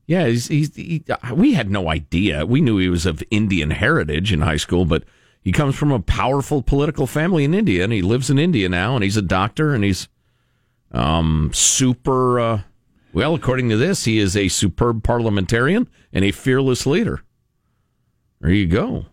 Yeah, 0.07 0.27
he's, 0.27 0.49
he's 0.49 0.75
he, 0.77 1.03
we 1.35 1.55
had 1.55 1.71
no 1.71 1.89
idea. 1.89 2.45
We 2.45 2.61
knew 2.61 2.77
he 2.79 2.89
was 2.91 3.07
of 3.07 3.23
Indian 3.31 3.71
heritage 3.71 4.33
in 4.33 4.43
high 4.43 4.59
school, 4.59 4.85
but 4.85 5.05
he 5.41 5.51
comes 5.51 5.75
from 5.77 5.93
a 5.93 6.01
powerful 6.01 6.63
political 6.63 7.07
family 7.07 7.45
in 7.45 7.55
India, 7.55 7.85
and 7.85 7.93
he 7.93 8.03
lives 8.03 8.29
in 8.29 8.39
India 8.39 8.69
now, 8.69 8.95
and 8.97 9.03
he's 9.05 9.17
a 9.17 9.23
doctor, 9.23 9.75
and 9.75 9.83
he's 9.85 10.09
um 10.93 11.51
super. 11.55 12.39
Uh, 12.39 12.61
well, 13.15 13.35
according 13.35 13.71
to 13.71 13.77
this, 13.77 14.05
he 14.05 14.19
is 14.19 14.37
a 14.37 14.49
superb 14.49 15.03
parliamentarian 15.05 15.89
and 16.13 16.25
a 16.25 16.33
fearless 16.33 16.85
leader. 16.85 17.23
There 18.41 18.51
you 18.51 18.67
go. 18.67 19.07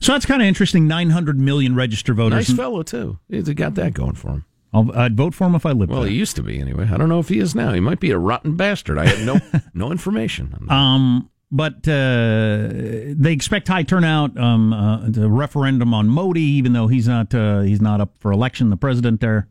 So 0.00 0.12
that's 0.12 0.24
kind 0.26 0.40
of 0.40 0.48
interesting. 0.48 0.88
900 0.88 1.38
million 1.38 1.74
registered 1.74 2.16
voters. 2.16 2.48
Nice 2.48 2.56
fellow 2.56 2.82
too. 2.82 3.18
He's 3.28 3.48
got 3.50 3.74
that 3.74 3.92
going 3.92 4.14
for 4.14 4.28
him. 4.30 4.44
I'll, 4.74 4.90
I'd 4.96 5.16
vote 5.16 5.34
for 5.34 5.46
him 5.46 5.54
if 5.54 5.66
I 5.66 5.72
lived 5.72 5.92
Well, 5.92 6.00
there. 6.02 6.10
he 6.10 6.16
used 6.16 6.36
to 6.36 6.42
be 6.42 6.58
anyway. 6.60 6.88
I 6.90 6.96
don't 6.96 7.08
know 7.08 7.18
if 7.18 7.28
he 7.28 7.38
is 7.38 7.54
now. 7.54 7.72
He 7.72 7.80
might 7.80 8.00
be 8.00 8.10
a 8.10 8.18
rotten 8.18 8.56
bastard. 8.56 8.98
I 8.98 9.06
have 9.06 9.20
no 9.26 9.38
no 9.74 9.90
information 9.92 10.54
on 10.58 10.66
that. 10.66 10.74
Um, 10.74 11.30
but 11.50 11.86
uh, 11.86 12.68
they 13.14 13.32
expect 13.32 13.68
high 13.68 13.82
turnout. 13.82 14.38
Um, 14.38 14.72
uh, 14.72 15.08
the 15.10 15.28
referendum 15.28 15.92
on 15.92 16.08
Modi, 16.08 16.40
even 16.40 16.72
though 16.72 16.86
he's 16.86 17.06
not 17.06 17.34
uh, 17.34 17.60
he's 17.60 17.80
not 17.82 18.00
up 18.00 18.16
for 18.18 18.32
election, 18.32 18.70
the 18.70 18.76
president 18.78 19.20
there. 19.20 19.48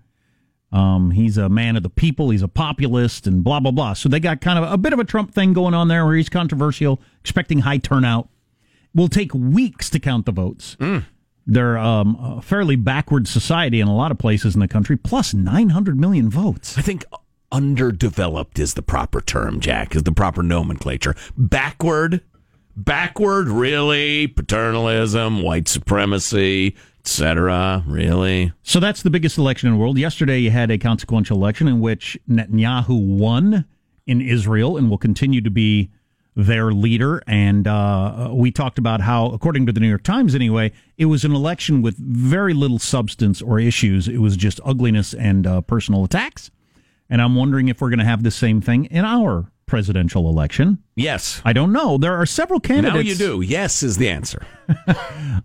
Um, 0.72 1.12
he's 1.12 1.38
a 1.38 1.50
man 1.50 1.76
of 1.76 1.84
the 1.84 1.90
people. 1.90 2.30
He's 2.30 2.42
a 2.42 2.48
populist, 2.48 3.28
and 3.28 3.44
blah 3.44 3.60
blah 3.60 3.72
blah. 3.72 3.94
So 3.94 4.10
they 4.10 4.20
got 4.20 4.42
kind 4.42 4.58
of 4.58 4.72
a 4.72 4.78
bit 4.78 4.94
of 4.94 5.00
a 5.00 5.04
Trump 5.04 5.34
thing 5.34 5.54
going 5.54 5.74
on 5.76 5.90
there, 5.90 6.06
where 6.06 6.16
he's 6.16 6.30
controversial, 6.30 7.00
expecting 7.20 7.60
high 7.60 7.78
turnout. 7.78 8.30
Will 8.96 9.08
take 9.08 9.34
weeks 9.34 9.90
to 9.92 10.00
count 10.00 10.26
the 10.26 10.32
votes. 10.32 10.76
They're 11.46 11.78
um, 11.78 12.18
a 12.20 12.42
fairly 12.42 12.76
backward 12.76 13.28
society 13.28 13.80
in 13.80 13.88
a 13.88 13.96
lot 13.96 14.12
of 14.12 14.18
places 14.18 14.54
in 14.54 14.62
the 14.62 14.68
country. 14.68 14.96
Plus, 14.96 15.34
900 15.34 16.00
million 16.00 16.30
votes. 16.30 16.78
I 16.78 16.82
think 16.82 17.04
underdeveloped 17.52 18.60
is 18.60 18.76
the 18.76 18.82
proper 18.82 19.22
term, 19.22 19.60
Jack, 19.60 19.96
is 19.96 20.04
the 20.04 20.12
proper 20.12 20.44
nomenclature. 20.44 21.16
Backward, 21.38 22.22
backward, 22.76 23.48
really? 23.48 24.28
Paternalism, 24.28 25.42
white 25.42 25.68
supremacy, 25.68 26.76
etc. 27.00 27.84
Really? 27.88 28.54
So 28.64 28.80
that's 28.80 29.02
the 29.02 29.10
biggest 29.10 29.38
election 29.38 29.68
in 29.68 29.74
the 29.74 29.80
world. 29.80 29.98
Yesterday, 29.98 30.40
you 30.40 30.52
had 30.52 30.72
a 30.72 30.78
consequential 30.78 31.38
election 31.38 31.68
in 31.68 31.80
which 31.80 32.18
Netanyahu 32.30 33.18
won 33.18 33.66
in 34.08 34.22
Israel 34.22 34.78
and 34.78 34.90
will 34.90 34.98
continue 34.98 35.42
to 35.42 35.52
be 35.52 35.90
their 36.36 36.72
leader. 36.72 37.22
And 37.28 37.68
uh, 37.68 38.30
we 38.34 38.52
talked 38.52 38.78
about 38.78 39.02
how, 39.02 39.28
according 39.28 39.66
to 39.66 39.72
the 39.72 39.80
New 39.80 39.90
York 39.90 40.04
Times 40.04 40.34
anyway, 40.34 40.72
it 40.98 41.06
was 41.06 41.26
an 41.26 41.34
election 41.34 41.82
with 41.82 41.98
very 41.98 42.54
little 42.54 42.80
substance 42.80 43.42
or 43.42 43.60
issues. 43.60 44.08
It 44.08 44.20
was 44.20 44.38
just 44.38 44.60
ugliness 44.64 45.14
and 45.14 45.46
uh, 45.46 45.62
personal 45.62 46.04
attacks. 46.04 46.52
And 47.10 47.22
I'm 47.22 47.36
wondering 47.36 47.68
if 47.68 47.82
we're 47.82 47.90
going 47.90 48.00
to 48.00 48.06
have 48.06 48.24
the 48.24 48.32
same 48.32 48.62
thing 48.62 48.86
in 48.86 49.04
our 49.04 49.52
presidential 49.66 50.30
election. 50.30 50.80
Yes. 50.96 51.42
I 51.46 51.54
don't 51.54 51.72
know. 51.72 51.98
There 51.98 52.16
are 52.16 52.26
several 52.26 52.60
candidates. 52.60 52.96
Now 52.96 53.02
you 53.02 53.16
do. 53.16 53.42
Yes 53.42 53.84
is 53.84 53.98
the 53.98 54.10
answer. 54.10 54.46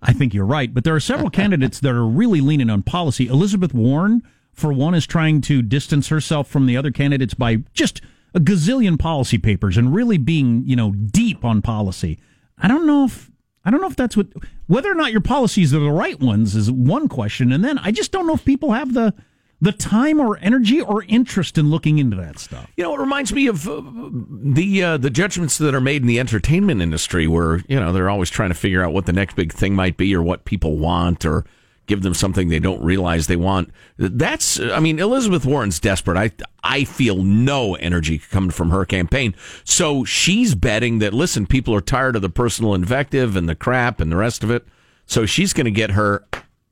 I 0.03 0.13
think 0.13 0.35
you're 0.35 0.45
right, 0.45 0.73
but 0.73 0.85
there 0.85 0.95
are 0.95 1.01
several 1.01 1.31
candidates 1.31 1.81
that 1.81 1.93
are 1.93 2.07
really 2.07 2.41
leaning 2.41 2.71
on 2.71 2.83
policy. 2.83 3.29
Elizabeth 3.29 3.73
Warren, 3.73 4.23
for 4.53 4.73
one, 4.73 4.95
is 4.95 5.07
trying 5.07 5.41
to 5.43 5.63
distance 5.63 6.09
herself 6.09 6.49
from 6.49 6.67
the 6.67 6.77
other 6.77 6.91
candidates 6.91 7.35
by 7.35 7.59
just 7.73 8.01
a 8.37 8.41
gazillion 8.41 8.99
policy 8.99 9.39
papers 9.39 9.79
and 9.79 9.95
really 9.95 10.19
being, 10.19 10.63
you 10.67 10.77
know, 10.77 10.93
deep 10.93 11.45
on 11.45 11.63
policy. 11.63 12.19
I 12.59 12.69
don't 12.69 12.87
know 12.87 13.07
if 13.07 13.31
I 13.65 13.71
don't 13.71 13.81
know 13.81 13.89
if 13.89 13.97
that's 13.97 14.17
what 14.17 14.29
whether 14.67 14.91
or 14.93 14.95
not 14.95 15.11
your 15.11 15.23
policies 15.23 15.75
are 15.75 15.81
the 15.81 15.91
right 15.91 16.21
ones 16.21 16.55
is 16.55 16.71
one 16.71 17.09
question, 17.09 17.51
and 17.51 17.65
then 17.65 17.79
I 17.79 17.91
just 17.91 18.13
don't 18.13 18.27
know 18.27 18.35
if 18.35 18.45
people 18.45 18.73
have 18.73 18.95
the 18.95 19.15
the 19.61 19.73
time 19.73 20.21
or 20.21 20.37
energy 20.39 20.83
or 20.83 21.03
interest 21.05 21.57
in 21.57 21.71
looking 21.71 21.99
into 21.99 22.17
that 22.17 22.39
stuff. 22.39 22.71
You 22.77 22.85
know, 22.85 22.95
it 22.95 23.01
reminds 23.01 23.33
me 23.33 23.47
of 23.47 23.67
uh, 23.67 23.83
the 23.83 24.83
uh, 24.83 24.97
the 24.99 25.11
judgments 25.11 25.57
that 25.59 25.75
are 25.75 25.81
made 25.81 26.03
in 26.03 26.09
the 26.09 26.21
entertainment 26.21 26.83
industry, 26.83 27.27
where 27.27 27.63
you 27.69 27.81
know 27.81 27.93
they're 27.93 28.11
always 28.11 28.31
trying 28.31 28.51
to 28.51 28.55
figure 28.55 28.85
out 28.85 28.93
what 28.93 29.07
the 29.07 29.13
next 29.13 29.35
big 29.35 29.53
thing 29.53 29.75
might 29.75 29.97
be, 29.97 30.15
or 30.15 30.23
what 30.23 30.45
people 30.45 30.77
want, 30.77 31.25
or 31.25 31.45
give 31.87 32.03
them 32.03 32.15
something 32.15 32.49
they 32.49 32.59
don't 32.59 32.83
realize 32.83 33.27
they 33.27 33.37
want. 33.37 33.71
That's, 33.97 34.61
I 34.61 34.81
mean, 34.81 34.99
Elizabeth 34.99 35.45
Warren's 35.45 35.81
desperate. 35.81 36.17
I 36.17 36.31
I 36.63 36.85
feel 36.85 37.23
no 37.23 37.77
energy 37.77 38.19
coming 38.19 38.51
from 38.51 38.71
her 38.71 38.85
campaign, 38.85 39.35
so 39.65 40.05
she's 40.05 40.55
betting 40.55 40.99
that 40.99 41.15
listen, 41.15 41.47
people 41.47 41.75
are 41.75 41.81
tired 41.81 42.17
of 42.17 42.23
the 42.23 42.29
personal 42.29 42.75
invective 42.75 43.37
and 43.37 43.49
the 43.49 43.55
crap 43.55 44.01
and 44.01 44.11
the 44.11 44.17
rest 44.17 44.43
of 44.43 44.51
it, 44.51 44.67
so 45.07 45.27
she's 45.27 45.53
going 45.53 45.67
to 45.67 45.71
get 45.71 45.93
her 45.93 46.25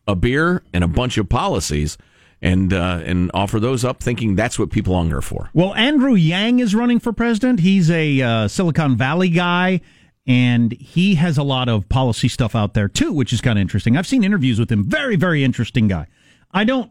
a 0.07 0.15
beer 0.15 0.63
and 0.73 0.85
a 0.85 0.89
bunch 0.89 1.17
of 1.17 1.29
policies 1.29 1.97
and 2.43 2.73
uh, 2.73 3.01
and 3.05 3.31
offer 3.33 3.59
those 3.59 3.85
up, 3.85 4.03
thinking 4.03 4.35
that's 4.35 4.59
what 4.59 4.71
people 4.71 4.95
hunger 4.95 5.23
for. 5.23 5.49
Well, 5.55 5.75
Andrew 5.75 6.15
Yang 6.15 6.59
is 6.59 6.75
running 6.75 7.01
for 7.01 7.13
president. 7.13 7.61
He's 7.61 7.91
a 7.91 8.21
uh, 8.21 8.49
Silicon 8.49 8.97
Valley 8.97 9.31
guy, 9.31 9.81
and 10.27 10.73
he 10.73 11.17
has 11.17 11.37
a 11.37 11.43
lot 11.43 11.69
of 11.69 11.89
policy 11.89 12.29
stuff 12.29 12.55
out 12.55 12.75
there 12.75 12.89
too, 12.89 13.13
which 13.13 13.33
is 13.33 13.41
kind 13.41 13.59
of 13.59 13.61
interesting. 13.61 13.97
I've 13.97 14.07
seen 14.07 14.25
interviews 14.25 14.59
with 14.59 14.71
him. 14.71 14.85
Very, 14.85 15.17
very 15.17 15.45
interesting 15.45 15.89
guy. 15.89 16.07
I 16.51 16.65
don't 16.65 16.91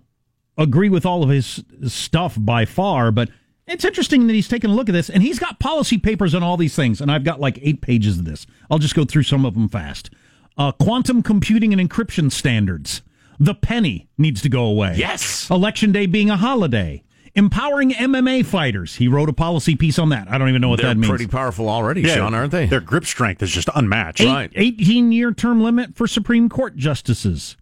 agree 0.57 0.89
with 0.89 1.05
all 1.05 1.23
of 1.23 1.29
his 1.29 1.63
stuff 1.87 2.35
by 2.37 2.65
far, 2.65 3.11
but 3.11 3.29
it's 3.65 3.85
interesting 3.85 4.27
that 4.27 4.33
he's 4.33 4.47
taken 4.47 4.71
a 4.71 4.73
look 4.73 4.89
at 4.89 4.91
this, 4.91 5.09
and 5.09 5.23
he's 5.23 5.39
got 5.39 5.59
policy 5.59 5.97
papers 5.97 6.35
on 6.35 6.43
all 6.43 6.57
these 6.57 6.75
things, 6.75 6.99
and 7.01 7.11
I've 7.11 7.23
got 7.23 7.39
like 7.39 7.57
eight 7.61 7.81
pages 7.81 8.19
of 8.19 8.25
this. 8.25 8.45
I'll 8.69 8.79
just 8.79 8.95
go 8.95 9.05
through 9.05 9.23
some 9.23 9.45
of 9.45 9.53
them 9.53 9.69
fast. 9.69 10.09
Uh, 10.57 10.71
quantum 10.73 11.23
computing 11.23 11.73
and 11.73 11.89
encryption 11.89 12.31
standards. 12.31 13.01
The 13.39 13.55
penny 13.55 14.09
needs 14.17 14.41
to 14.43 14.49
go 14.49 14.65
away. 14.65 14.95
Yes. 14.97 15.49
Election 15.49 15.91
day 15.91 16.05
being 16.05 16.29
a 16.29 16.37
holiday. 16.37 17.03
Empowering 17.35 17.91
MMA 17.91 18.45
fighters. 18.45 18.95
He 18.95 19.07
wrote 19.07 19.27
a 19.27 19.33
policy 19.33 19.75
piece 19.75 19.97
on 19.97 20.09
that. 20.09 20.29
I 20.29 20.37
don't 20.37 20.49
even 20.49 20.61
know 20.61 20.69
what 20.69 20.79
They're 20.79 20.89
that 20.89 20.97
means. 20.97 21.09
pretty 21.09 21.27
powerful 21.27 21.67
already, 21.67 22.03
Sean, 22.03 22.35
aren't 22.35 22.51
they? 22.51 22.67
Their 22.67 22.79
grip 22.79 23.05
strength 23.05 23.41
is 23.41 23.49
just 23.51 23.69
unmatched. 23.73 24.21
Eight- 24.21 24.27
right. 24.27 24.51
18 24.55 25.11
year 25.11 25.31
term 25.33 25.63
limit 25.63 25.95
for 25.95 26.05
Supreme 26.05 26.47
Court 26.47 26.75
justices. 26.75 27.57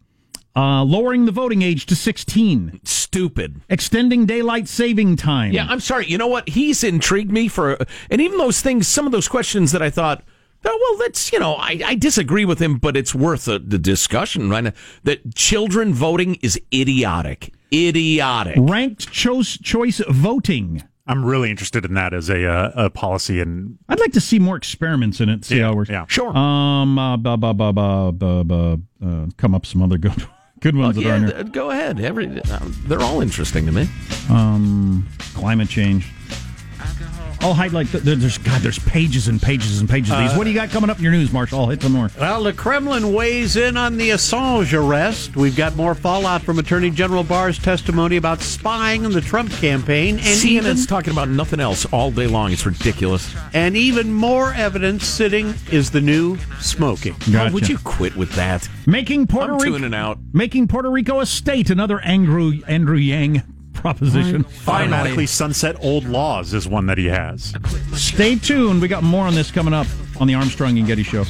Uh, 0.53 0.83
lowering 0.83 1.23
the 1.25 1.31
voting 1.31 1.61
age 1.61 1.85
to 1.85 1.95
16. 1.95 2.81
Stupid. 2.83 3.61
Extending 3.69 4.25
daylight 4.25 4.67
saving 4.67 5.15
time. 5.15 5.53
Yeah, 5.53 5.65
I'm 5.69 5.79
sorry. 5.79 6.07
You 6.07 6.17
know 6.17 6.27
what? 6.27 6.49
He's 6.49 6.83
intrigued 6.83 7.31
me 7.31 7.47
for, 7.47 7.77
and 8.09 8.19
even 8.19 8.37
those 8.37 8.59
things, 8.59 8.85
some 8.89 9.05
of 9.05 9.13
those 9.13 9.29
questions 9.29 9.71
that 9.71 9.81
I 9.81 9.89
thought, 9.89 10.25
oh, 10.65 10.79
well, 10.89 10.99
that's, 10.99 11.31
you 11.31 11.39
know, 11.39 11.53
I, 11.55 11.81
I 11.85 11.95
disagree 11.95 12.43
with 12.43 12.59
him, 12.61 12.77
but 12.79 12.97
it's 12.97 13.15
worth 13.15 13.47
a, 13.47 13.59
the 13.59 13.79
discussion, 13.79 14.49
right? 14.49 14.73
That 15.05 15.33
children 15.35 15.93
voting 15.93 16.35
is 16.41 16.59
idiotic. 16.73 17.53
Idiotic. 17.73 18.55
Ranked 18.57 19.11
choice, 19.11 19.57
choice 19.57 20.01
voting. 20.09 20.83
I'm 21.07 21.25
really 21.25 21.49
interested 21.49 21.83
in 21.83 21.93
that 21.95 22.13
as 22.13 22.29
a 22.29 22.45
uh, 22.47 22.71
a 22.75 22.89
policy 22.89 23.41
and 23.41 23.77
I'd 23.89 23.99
like 23.99 24.13
to 24.13 24.21
see 24.21 24.39
more 24.39 24.55
experiments 24.55 25.19
in 25.19 25.29
it. 25.29 25.43
See 25.45 25.57
Yeah, 25.57 25.65
how 25.65 25.71
it 25.71 25.75
works. 25.75 25.89
yeah. 25.89 26.05
Sure. 26.07 26.35
Um, 26.35 26.97
uh, 26.99 27.17
ba, 27.17 27.37
ba, 27.37 27.53
ba, 27.53 27.73
ba, 27.73 28.11
ba, 28.13 28.43
ba, 28.43 28.79
uh, 29.03 29.25
come 29.37 29.55
up 29.55 29.65
some 29.65 29.81
other 29.81 29.97
good, 29.97 30.25
good 30.61 30.75
ones 30.75 30.95
that 30.95 31.01
yeah, 31.03 31.15
in 31.15 31.23
here. 31.27 31.31
th- 31.43 31.51
go 31.51 31.71
ahead. 31.71 31.99
Every, 31.99 32.27
uh, 32.41 32.59
they're 32.85 33.01
all 33.01 33.19
interesting 33.21 33.65
to 33.65 33.71
me. 33.71 33.89
Um, 34.29 35.07
climate 35.33 35.69
change. 35.69 36.07
I'll 37.41 37.53
highlight. 37.53 37.87
The, 37.91 37.99
there's 37.99 38.37
God. 38.37 38.61
There's 38.61 38.79
pages 38.79 39.27
and 39.27 39.41
pages 39.41 39.79
and 39.79 39.89
pages 39.89 40.11
of 40.11 40.19
these. 40.19 40.35
what 40.37 40.43
do 40.43 40.49
you 40.51 40.55
got 40.55 40.69
coming 40.69 40.89
up 40.89 40.97
in 40.97 41.03
your 41.03 41.11
news, 41.11 41.31
Marshall? 41.31 41.59
I'll 41.61 41.69
hit 41.69 41.81
some 41.81 41.93
more. 41.93 42.09
Well, 42.19 42.43
the 42.43 42.53
Kremlin 42.53 43.13
weighs 43.13 43.55
in 43.55 43.77
on 43.77 43.97
the 43.97 44.11
Assange 44.11 44.73
arrest. 44.73 45.35
We've 45.35 45.55
got 45.55 45.75
more 45.75 45.95
fallout 45.95 46.43
from 46.43 46.59
Attorney 46.59 46.89
General 46.91 47.23
Barr's 47.23 47.57
testimony 47.57 48.17
about 48.17 48.41
spying 48.41 49.03
in 49.03 49.11
the 49.11 49.21
Trump 49.21 49.51
campaign, 49.53 50.19
and 50.19 50.43
even, 50.45 50.63
CNN's 50.65 50.85
talking 50.85 51.11
about 51.11 51.29
nothing 51.29 51.59
else 51.59 51.85
all 51.85 52.11
day 52.11 52.27
long. 52.27 52.51
It's 52.51 52.65
ridiculous. 52.65 53.33
and 53.53 53.75
even 53.75 54.13
more 54.13 54.53
evidence 54.53 55.05
sitting 55.05 55.53
is 55.71 55.91
the 55.91 56.01
new 56.01 56.37
smoking. 56.59 57.13
Gotcha. 57.31 57.49
Oh, 57.49 57.53
would 57.53 57.67
you 57.69 57.77
quit 57.79 58.15
with 58.15 58.31
that? 58.33 58.67
Making 58.85 59.27
Puerto 59.27 59.53
I'm 59.53 59.59
Rico 59.59 59.77
tuning 59.77 59.93
out. 59.93 60.19
making 60.33 60.67
Puerto 60.67 60.89
Rico 60.89 61.19
a 61.19 61.25
state. 61.25 61.69
Another 61.69 61.99
Andrew 62.01 62.59
Andrew 62.67 62.97
Yang 62.97 63.43
proposition. 63.81 64.45
automatically 64.67 65.25
sunset 65.25 65.75
old 65.83 66.05
laws 66.05 66.53
is 66.53 66.67
one 66.67 66.85
that 66.85 66.97
he 66.97 67.05
has. 67.07 67.53
Stay 67.93 68.35
tuned. 68.35 68.81
We 68.81 68.87
got 68.87 69.03
more 69.03 69.25
on 69.27 69.35
this 69.35 69.51
coming 69.51 69.73
up 69.73 69.87
on 70.19 70.27
the 70.27 70.35
Armstrong 70.35 70.77
and 70.77 70.87
Getty 70.87 71.03
Show. 71.03 71.23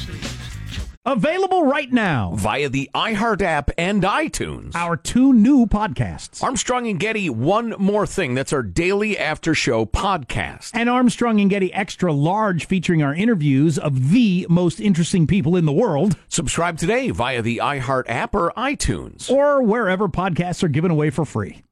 Available 1.04 1.64
right 1.66 1.92
now. 1.92 2.30
Via 2.36 2.68
the 2.68 2.88
iHeart 2.94 3.42
app 3.42 3.72
and 3.76 4.04
iTunes. 4.04 4.72
Our 4.76 4.96
two 4.96 5.32
new 5.32 5.66
podcasts. 5.66 6.40
Armstrong 6.44 6.86
and 6.86 7.00
Getty, 7.00 7.28
one 7.28 7.74
more 7.76 8.06
thing. 8.06 8.34
That's 8.34 8.52
our 8.52 8.62
daily 8.62 9.18
after 9.18 9.52
show 9.52 9.84
podcast. 9.84 10.70
And 10.74 10.88
Armstrong 10.88 11.40
and 11.40 11.50
Getty 11.50 11.72
Extra 11.74 12.12
Large 12.12 12.66
featuring 12.66 13.02
our 13.02 13.12
interviews 13.12 13.78
of 13.80 14.10
the 14.12 14.46
most 14.48 14.78
interesting 14.80 15.26
people 15.26 15.56
in 15.56 15.64
the 15.64 15.72
world 15.72 16.16
Subscribe 16.28 16.78
today 16.78 17.10
via 17.10 17.42
the 17.42 17.56
iHeart 17.58 18.04
app 18.06 18.32
or 18.32 18.52
iTunes. 18.56 19.28
or 19.28 19.60
wherever 19.60 20.08
podcasts 20.08 20.62
are 20.62 20.68
given 20.68 20.92
away 20.92 21.10
for 21.10 21.24
free. 21.24 21.64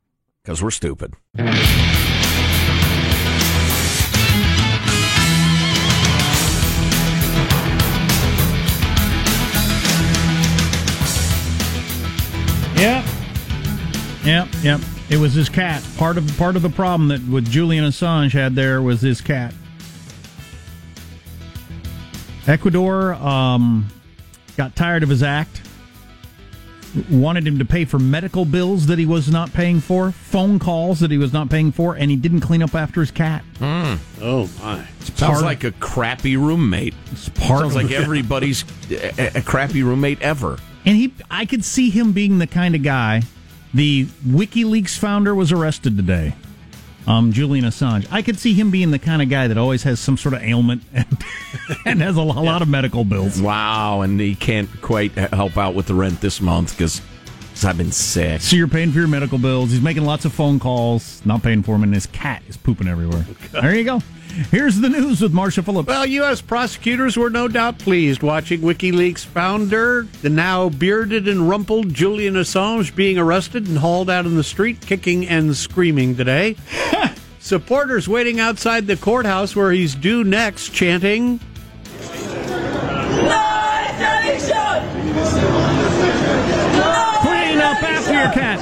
Because 0.44 0.62
we're 0.62 0.70
stupid. 0.70 1.14
Yep. 12.76 13.05
Yep, 14.24 14.48
yep. 14.62 14.81
It 15.11 15.18
was 15.18 15.35
his 15.35 15.50
cat. 15.50 15.87
Part 15.98 16.16
of 16.16 16.38
part 16.38 16.57
of 16.57 16.62
the 16.62 16.70
problem 16.70 17.09
that 17.09 17.20
with 17.29 17.50
Julian 17.50 17.85
Assange 17.85 18.33
had 18.33 18.55
there 18.55 18.81
was 18.81 19.03
his 19.03 19.20
cat. 19.20 19.53
Ecuador 22.46 23.14
um, 23.14 23.87
got 24.57 24.74
tired 24.76 25.03
of 25.03 25.11
his 25.11 25.22
act. 25.22 25.61
Wanted 27.09 27.46
him 27.46 27.59
to 27.59 27.64
pay 27.64 27.85
for 27.85 27.98
medical 27.98 28.44
bills 28.44 28.87
that 28.87 28.98
he 28.98 29.07
was 29.07 29.31
not 29.31 29.53
paying 29.53 29.81
for, 29.81 30.11
phone 30.11 30.59
calls 30.59 31.00
that 31.00 31.11
he 31.11 31.18
was 31.18 31.33
not 31.33 31.48
paying 31.48 31.70
for, 31.70 31.94
and 31.94 32.11
he 32.11 32.16
didn't 32.16 32.40
clean 32.40 32.62
up 32.62 32.74
after 32.74 33.00
his 33.00 33.11
cat. 33.12 33.44
Hmm. 33.59 33.94
Oh 34.20 34.50
my! 34.62 34.85
Sounds 35.00 35.18
part- 35.18 35.44
like 35.44 35.62
a 35.64 35.70
crappy 35.72 36.37
roommate. 36.37 36.94
It's 37.12 37.29
part 37.29 37.61
Sounds 37.61 37.76
of 37.76 37.83
like 37.83 37.90
everybody's 37.92 38.64
a, 38.90 39.38
a 39.38 39.42
crappy 39.42 39.83
roommate 39.83 40.20
ever. 40.20 40.59
And 40.85 40.96
he, 40.96 41.14
I 41.31 41.46
could 41.46 41.64
see 41.64 41.90
him 41.90 42.12
being 42.12 42.38
the 42.38 42.46
kind 42.46 42.74
of 42.74 42.83
guy. 42.83 43.22
The 43.72 44.07
WikiLeaks 44.26 44.98
founder 44.98 45.35
was 45.35 45.53
arrested 45.53 45.96
today. 45.96 46.35
Um, 47.06 47.32
Julian 47.32 47.64
Assange. 47.64 48.06
I 48.10 48.22
could 48.22 48.38
see 48.38 48.54
him 48.54 48.70
being 48.70 48.90
the 48.90 48.98
kind 48.98 49.22
of 49.22 49.28
guy 49.28 49.48
that 49.48 49.56
always 49.58 49.82
has 49.84 49.98
some 49.98 50.16
sort 50.16 50.34
of 50.34 50.42
ailment 50.42 50.82
and, 50.92 51.06
and 51.84 52.00
has 52.02 52.16
a, 52.16 52.22
lo- 52.22 52.38
a 52.40 52.44
lot 52.44 52.62
of 52.62 52.68
medical 52.68 53.04
bills. 53.04 53.40
Wow, 53.40 54.02
and 54.02 54.20
he 54.20 54.34
can't 54.34 54.68
quite 54.82 55.12
help 55.12 55.56
out 55.56 55.74
with 55.74 55.86
the 55.86 55.94
rent 55.94 56.20
this 56.20 56.40
month 56.40 56.76
because 56.76 57.00
I've 57.64 57.78
been 57.78 57.92
sick. 57.92 58.42
So 58.42 58.56
you're 58.56 58.68
paying 58.68 58.92
for 58.92 58.98
your 58.98 59.08
medical 59.08 59.38
bills. 59.38 59.70
He's 59.70 59.80
making 59.80 60.04
lots 60.04 60.24
of 60.24 60.32
phone 60.32 60.58
calls, 60.60 61.20
not 61.24 61.42
paying 61.42 61.62
for 61.62 61.72
them, 61.72 61.82
and 61.82 61.94
his 61.94 62.06
cat 62.06 62.42
is 62.48 62.56
pooping 62.56 62.86
everywhere. 62.88 63.24
There 63.52 63.74
you 63.74 63.84
go. 63.84 64.00
Here's 64.50 64.80
the 64.80 64.88
news 64.88 65.20
with 65.20 65.32
Marshall 65.32 65.64
Phillips. 65.64 65.88
Well, 65.88 66.06
U.S. 66.06 66.40
prosecutors 66.40 67.16
were 67.16 67.30
no 67.30 67.48
doubt 67.48 67.78
pleased 67.78 68.22
watching 68.22 68.60
WikiLeaks 68.60 69.24
founder, 69.24 70.06
the 70.22 70.30
now 70.30 70.68
bearded 70.68 71.28
and 71.28 71.48
rumpled 71.48 71.92
Julian 71.92 72.34
Assange, 72.34 72.94
being 72.94 73.18
arrested 73.18 73.68
and 73.68 73.78
hauled 73.78 74.10
out 74.10 74.26
in 74.26 74.36
the 74.36 74.44
street, 74.44 74.80
kicking 74.80 75.28
and 75.28 75.56
screaming 75.56 76.16
today. 76.16 76.56
Supporters 77.40 78.08
waiting 78.08 78.38
outside 78.38 78.86
the 78.86 78.96
courthouse 78.96 79.56
where 79.56 79.72
he's 79.72 79.94
due 79.94 80.24
next, 80.24 80.72
chanting, 80.72 81.40
Clean 82.00 83.49
up 87.82 87.90
after 87.90 88.12
your 88.12 88.32
cat. 88.32 88.60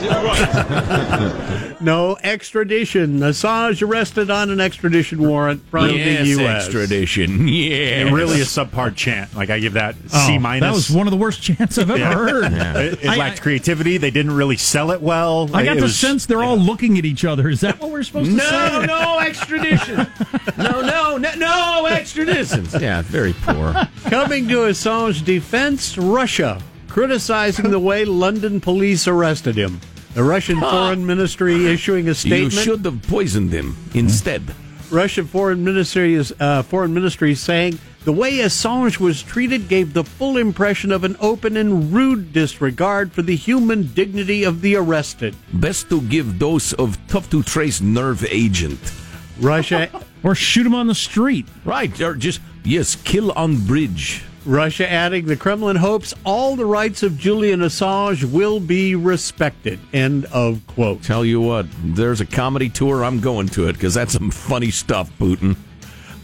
No 1.81 2.17
extradition. 2.23 3.21
Assange 3.21 3.87
arrested 3.87 4.31
on 4.31 4.51
an 4.51 4.61
extradition 4.61 5.23
warrant 5.23 5.63
from 5.69 5.91
yes, 5.91 6.23
the 6.23 6.29
U.S. 6.43 6.65
extradition. 6.65 7.47
Yeah, 7.47 8.07
It 8.07 8.13
really 8.13 8.41
is 8.41 8.49
subpar 8.49 8.95
chant. 8.97 9.35
Like 9.37 9.51
I 9.51 9.61
give 9.61 9.75
that 9.75 9.95
C 10.09 10.37
Oh, 10.37 10.39
minus. 10.41 10.63
That 10.67 10.75
was 10.75 10.91
one 10.91 11.07
of 11.07 11.13
the 11.13 11.17
worst 11.17 11.41
chants 11.43 11.79
I've 11.79 11.91
ever 11.91 11.99
Yeah. 11.99 12.15
heard. 12.15 12.53
It, 12.79 13.05
it 13.05 13.09
I- 13.09 13.17
lacked 13.17 13.43
creativity. 13.43 13.97
They 13.97 14.11
didn't 14.11 14.35
really 14.35 14.57
sell 14.57 14.91
it 14.91 15.01
well. 15.01 15.49
I 15.55 15.65
got 15.65 15.77
It 15.77 15.81
the 15.81 15.87
was- 15.87 15.97
sense 15.97 16.27
they're 16.27 16.43
all 16.43 16.59
looking 16.59 16.99
at 16.99 17.05
each 17.05 17.25
other. 17.25 17.49
Is 17.49 17.61
that 17.61 17.79
what 17.81 17.91
we're 17.91 18.03
supposed 18.03 18.31
to 18.33 18.39
say? 18.41 18.51
No, 18.51 18.85
no 18.85 19.19
extradition. 19.21 20.07
no, 20.57 20.81
no, 20.81 21.17
no, 21.17 21.35
no 21.37 21.87
extradition. 21.87 22.67
Yeah, 22.81 23.03
very 23.03 23.35
poor. 23.43 23.75
Coming 24.07 24.49
to 24.49 24.57
Assange's 24.67 25.23
defense, 25.23 25.97
Russia 25.97 26.61
criticizing 26.89 27.71
the 27.71 27.79
way 27.79 28.05
London 28.05 28.61
police 28.61 29.07
arrested 29.07 29.57
him. 29.57 29.81
The 30.15 30.25
Russian 30.25 30.61
Foreign 30.61 31.07
Ministry 31.07 31.67
issuing 31.67 32.09
a 32.09 32.15
statement. 32.15 32.55
You 32.55 32.61
should 32.61 32.85
have 32.85 33.03
poisoned 33.03 33.53
him 33.53 33.77
instead. 33.95 34.43
Russian 34.91 35.27
Foreign 35.27 35.63
Ministry 35.63 36.15
is 36.15 36.35
uh, 36.41 36.63
Foreign 36.63 36.95
Ministry 36.95 37.35
saying 37.35 37.79
The 38.05 38.13
way 38.13 38.39
Assange 38.39 38.99
was 38.99 39.23
treated 39.23 39.69
gave 39.69 39.93
the 39.93 40.03
full 40.03 40.39
impression 40.39 40.91
of 40.91 41.05
an 41.05 41.17
open 41.21 41.57
and 41.57 41.93
rude 41.93 42.33
disregard 42.33 43.13
for 43.13 43.23
the 43.23 43.37
human 43.37 43.93
dignity 43.93 44.45
of 44.45 44.63
the 44.63 44.77
arrested. 44.77 45.37
Best 45.53 45.91
to 45.91 46.01
give 46.01 46.39
dose 46.39 46.73
of 46.73 46.99
tough 47.07 47.29
to 47.31 47.43
trace 47.43 47.81
nerve 47.81 48.25
agent. 48.31 48.81
Russia 49.39 49.91
Or 50.23 50.35
shoot 50.35 50.67
him 50.67 50.75
on 50.75 50.87
the 50.89 50.95
street. 50.95 51.47
Right, 51.65 52.01
or 52.01 52.15
just 52.15 52.41
yes, 52.65 52.97
kill 52.97 53.31
on 53.33 53.65
bridge. 53.67 54.25
Russia 54.49 54.91
adding 54.91 55.27
the 55.27 55.37
Kremlin 55.37 55.77
hopes 55.77 56.15
all 56.25 56.57
the 56.57 56.65
rights 56.65 57.03
of 57.03 57.19
Julian 57.19 57.61
Assange 57.61 58.25
will 58.33 58.61
be 58.61 58.95
respected. 58.95 59.79
End 59.93 60.25
of 60.33 60.67
quote. 60.69 61.03
Tell 61.03 61.23
you 61.23 61.39
what, 61.39 61.67
there's 61.85 62.23
a 62.23 62.27
comedy 62.27 62.71
tour. 62.71 63.05
I'm 63.05 63.21
going 63.21 63.49
to 63.49 63.69
it 63.69 63.75
because 63.75 63.93
that's 63.93 64.15
some 64.15 64.31
funny 64.31 64.71
stuff, 64.71 65.11
Putin. 65.19 65.55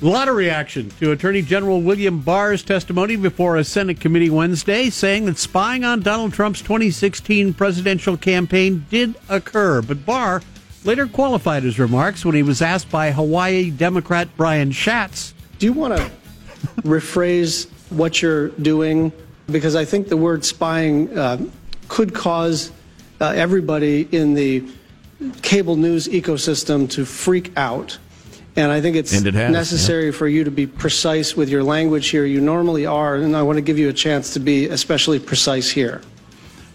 A 0.00 0.06
lot 0.06 0.28
of 0.28 0.36
reaction 0.36 0.88
to 1.00 1.12
Attorney 1.12 1.42
General 1.42 1.82
William 1.82 2.20
Barr's 2.22 2.62
testimony 2.62 3.16
before 3.16 3.58
a 3.58 3.64
Senate 3.64 4.00
committee 4.00 4.30
Wednesday, 4.30 4.88
saying 4.88 5.26
that 5.26 5.36
spying 5.36 5.84
on 5.84 6.00
Donald 6.00 6.32
Trump's 6.32 6.62
2016 6.62 7.52
presidential 7.52 8.16
campaign 8.16 8.86
did 8.88 9.16
occur. 9.28 9.82
But 9.82 10.06
Barr 10.06 10.40
later 10.82 11.06
qualified 11.06 11.62
his 11.62 11.78
remarks 11.78 12.24
when 12.24 12.34
he 12.34 12.42
was 12.42 12.62
asked 12.62 12.90
by 12.90 13.12
Hawaii 13.12 13.70
Democrat 13.70 14.28
Brian 14.38 14.72
Schatz. 14.72 15.34
Do 15.58 15.66
you 15.66 15.74
want 15.74 15.98
to 15.98 16.10
rephrase 16.82 17.68
what 17.96 18.22
you're 18.22 18.48
doing? 18.48 19.12
Because 19.50 19.76
I 19.76 19.84
think 19.84 20.08
the 20.08 20.16
word 20.16 20.44
spying 20.44 21.16
uh, 21.16 21.44
could 21.88 22.14
cause 22.14 22.72
uh, 23.20 23.32
everybody 23.36 24.08
in 24.10 24.34
the 24.34 24.64
cable 25.42 25.76
news 25.76 26.08
ecosystem 26.08 26.90
to 26.90 27.04
freak 27.04 27.52
out. 27.56 27.98
And 28.56 28.70
I 28.70 28.80
think 28.80 28.96
it's 28.96 29.12
it 29.12 29.34
has, 29.34 29.50
necessary 29.50 30.12
for 30.12 30.28
you 30.28 30.44
to 30.44 30.50
be 30.50 30.66
precise 30.66 31.36
with 31.36 31.48
your 31.48 31.64
language 31.64 32.08
here. 32.08 32.24
You 32.24 32.40
normally 32.40 32.86
are, 32.86 33.16
and 33.16 33.36
I 33.36 33.42
want 33.42 33.56
to 33.56 33.62
give 33.62 33.78
you 33.78 33.88
a 33.88 33.92
chance 33.92 34.34
to 34.34 34.40
be 34.40 34.68
especially 34.68 35.18
precise 35.18 35.70
here. 35.70 36.02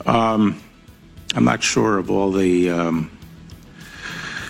Um, 0.05 0.61
I'm 1.35 1.45
not 1.45 1.63
sure 1.63 1.97
of 1.97 2.11
all 2.11 2.31
the 2.31 2.69
um, 2.69 3.11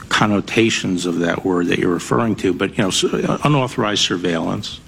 connotations 0.09 1.05
of 1.05 1.19
that 1.19 1.45
word 1.45 1.67
that 1.67 1.77
you're 1.77 1.93
referring 1.93 2.35
to, 2.37 2.53
but 2.53 2.77
you 2.77 2.83
know, 2.83 2.91
uh, 3.17 3.37
unauthorized 3.43 4.01
surveillance. 4.03 4.79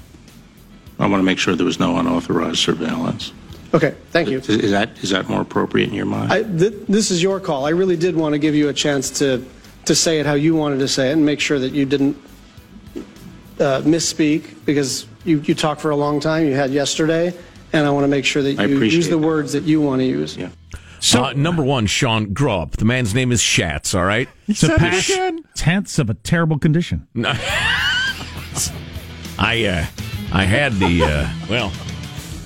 I 1.02 1.08
want 1.08 1.20
to 1.20 1.24
make 1.24 1.40
sure 1.40 1.56
there 1.56 1.66
was 1.66 1.80
no 1.80 1.98
unauthorized 1.98 2.60
surveillance. 2.60 3.34
Okay, 3.74 3.96
thank 4.12 4.30
you. 4.30 4.38
Is, 4.38 4.50
is 4.50 4.72
that 4.72 4.98
is 5.02 5.10
that 5.10 5.28
more 5.28 5.42
appropriate 5.42 5.90
in 5.90 5.96
your 5.96 6.06
mind? 6.06 6.32
I, 6.32 6.44
th- 6.44 6.74
this 6.88 7.10
is 7.10 7.24
your 7.24 7.40
call. 7.40 7.66
I 7.66 7.70
really 7.70 7.98
did 7.98 8.16
want 8.16 8.34
to 8.34 8.40
give 8.40 8.54
you 8.54 8.70
a 8.70 8.74
chance 8.74 9.10
to, 9.20 9.44
to 9.86 9.96
say 9.96 10.20
it 10.20 10.26
how 10.28 10.34
you 10.34 10.56
wanted 10.56 10.78
to 10.80 10.88
say 10.88 11.10
it 11.10 11.14
and 11.14 11.26
make 11.26 11.40
sure 11.40 11.58
that 11.58 11.74
you 11.74 11.86
didn't 11.86 12.16
uh, 13.60 13.82
misspeak 13.82 14.64
because 14.66 15.08
you, 15.26 15.40
you 15.40 15.56
talked 15.56 15.82
for 15.82 15.90
a 15.90 15.96
long 15.96 16.20
time. 16.20 16.46
You 16.46 16.54
had 16.54 16.70
yesterday, 16.72 17.34
and 17.74 17.88
I 17.88 17.90
want 17.90 18.04
to 18.04 18.10
make 18.10 18.26
sure 18.26 18.44
that 18.44 18.60
I 18.60 18.66
you 18.66 18.76
appreciate 18.76 18.98
use 18.98 19.10
the 19.10 19.16
that. 19.18 19.26
words 19.26 19.54
that 19.54 19.64
you 19.64 19.82
want 19.82 20.02
to 20.02 20.06
use. 20.06 20.38
Yeah. 20.38 20.50
So, 21.00 21.24
uh, 21.24 21.34
number 21.34 21.64
one, 21.64 21.88
Sean, 21.88 22.32
grow 22.32 22.60
up. 22.60 22.78
The 22.78 22.86
man's 22.86 23.16
name 23.16 23.32
is 23.32 23.42
Schatz. 23.42 23.96
all 23.96 24.06
right? 24.06 24.30
It's 24.48 24.62
a 24.62 24.78
patch 24.78 25.12
tenths 25.56 25.98
of 25.98 26.12
a 26.12 26.14
terrible 26.14 26.60
condition. 26.60 27.08
I 29.40 29.66
uh, 29.66 29.86
I 30.32 30.44
had 30.46 30.74
the 30.74 31.04
uh, 31.04 31.30
well. 31.50 31.72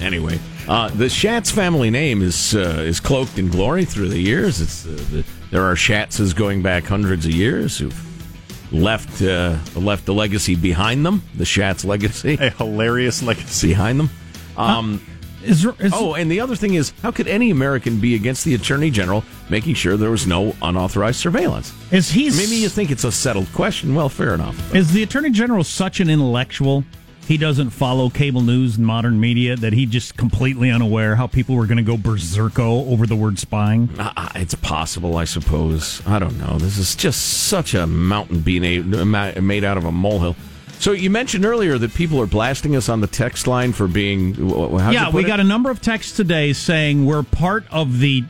Anyway, 0.01 0.39
uh, 0.67 0.89
the 0.89 1.09
Schatz 1.09 1.51
family 1.51 1.89
name 1.89 2.21
is 2.21 2.55
uh, 2.55 2.81
is 2.85 2.99
cloaked 2.99 3.37
in 3.37 3.49
glory 3.49 3.85
through 3.85 4.09
the 4.09 4.19
years. 4.19 4.59
It's 4.61 4.85
uh, 4.85 4.89
the, 5.11 5.23
there 5.51 5.63
are 5.63 5.75
Schatzes 5.75 6.35
going 6.35 6.61
back 6.61 6.83
hundreds 6.85 7.25
of 7.25 7.31
years 7.31 7.77
who've 7.77 8.73
left 8.73 9.21
uh, 9.21 9.57
left 9.75 10.05
the 10.05 10.13
legacy 10.13 10.55
behind 10.55 11.05
them. 11.05 11.21
The 11.35 11.45
Schatz 11.45 11.85
legacy 11.85 12.33
A 12.41 12.49
hilarious 12.51 13.21
legacy. 13.23 13.69
behind 13.69 13.99
them. 13.99 14.09
Um, 14.57 15.01
Is, 15.43 15.61
there- 15.61 15.75
is 15.79 15.91
oh, 15.93 16.15
and 16.15 16.31
the 16.31 16.39
other 16.39 16.55
thing 16.55 16.73
is, 16.73 16.91
how 17.03 17.11
could 17.11 17.27
any 17.27 17.51
American 17.51 17.99
be 17.99 18.15
against 18.15 18.43
the 18.45 18.55
Attorney 18.55 18.89
General 18.89 19.23
making 19.49 19.75
sure 19.75 19.95
there 19.95 20.09
was 20.09 20.25
no 20.25 20.55
unauthorized 20.63 21.19
surveillance? 21.19 21.71
is 21.91 22.09
he 22.09 22.31
Maybe 22.31 22.55
you 22.55 22.67
think 22.69 22.89
it's 22.89 23.03
a 23.03 23.11
settled 23.11 23.51
question. 23.53 23.93
Well, 23.93 24.09
fair 24.09 24.33
enough. 24.33 24.73
is 24.73 24.91
the 24.91 25.03
attorney 25.03 25.29
general 25.29 25.63
such 25.63 25.99
an 25.99 26.09
intellectual? 26.09 26.83
He 27.27 27.38
doesn't 27.38 27.71
follow 27.71 28.09
cable 28.11 28.41
news 28.41 28.77
and 28.77 28.85
modern 28.85 29.19
media 29.19 29.55
that 29.55 29.73
he 29.73 29.88
just 29.88 30.15
completely 30.15 30.69
unaware 30.69 31.15
how 31.15 31.25
people 31.25 31.55
were 31.55 31.65
going 31.65 31.77
to 31.77 31.83
go 31.83 31.97
berserko 31.97 32.88
over 32.88 33.07
the 33.07 33.15
word 33.15 33.39
spying. 33.39 33.89
Uh, 33.97 34.29
it's 34.35 34.53
possible, 34.53 35.17
I 35.17 35.25
suppose. 35.25 36.05
I 36.05 36.19
don't 36.19 36.38
know. 36.38 36.59
This 36.59 36.77
is 36.77 36.95
just 36.95 37.47
such 37.47 37.73
a 37.73 37.88
mountain 37.88 38.41
being 38.41 38.63
a, 38.93 39.41
made 39.41 39.63
out 39.63 39.77
of 39.77 39.85
a 39.85 39.91
molehill. 39.91 40.35
So 40.77 40.91
you 40.91 41.09
mentioned 41.09 41.45
earlier 41.45 41.79
that 41.79 41.95
people 41.95 42.21
are 42.21 42.27
blasting 42.27 42.75
us 42.75 42.89
on 42.89 43.01
the 43.01 43.07
text 43.07 43.47
line 43.47 43.73
for 43.73 43.88
being. 43.88 44.35
how'd 44.35 44.93
you 44.93 44.99
yeah, 44.99 45.05
put 45.05 45.15
we 45.15 45.23
it? 45.23 45.27
got 45.27 45.39
a 45.39 45.43
number 45.43 45.71
of 45.71 45.81
texts 45.81 46.15
today 46.15 46.53
saying 46.53 47.05
we're 47.05 47.23
part 47.23 47.65
of 47.71 47.99
the 47.99 48.23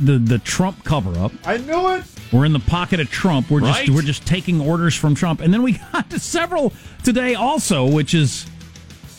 the 0.00 0.18
the 0.18 0.38
Trump 0.40 0.84
cover 0.84 1.16
up. 1.18 1.32
I 1.46 1.56
knew 1.56 1.88
it. 1.90 2.04
We're 2.32 2.44
in 2.44 2.52
the 2.52 2.58
pocket 2.60 3.00
of 3.00 3.10
Trump. 3.10 3.50
We're 3.50 3.60
Right. 3.60 3.86
just 3.86 3.90
we're 3.96 4.02
just 4.02 4.26
taking 4.26 4.60
orders 4.60 4.94
from 4.94 5.14
Trump. 5.14 5.40
And 5.40 5.52
then 5.54 5.62
we 5.62 5.72
got 5.92 6.10
to 6.10 6.18
several 6.18 6.72
today 7.04 7.34
also, 7.34 7.86
which 7.86 8.14
is 8.14 8.46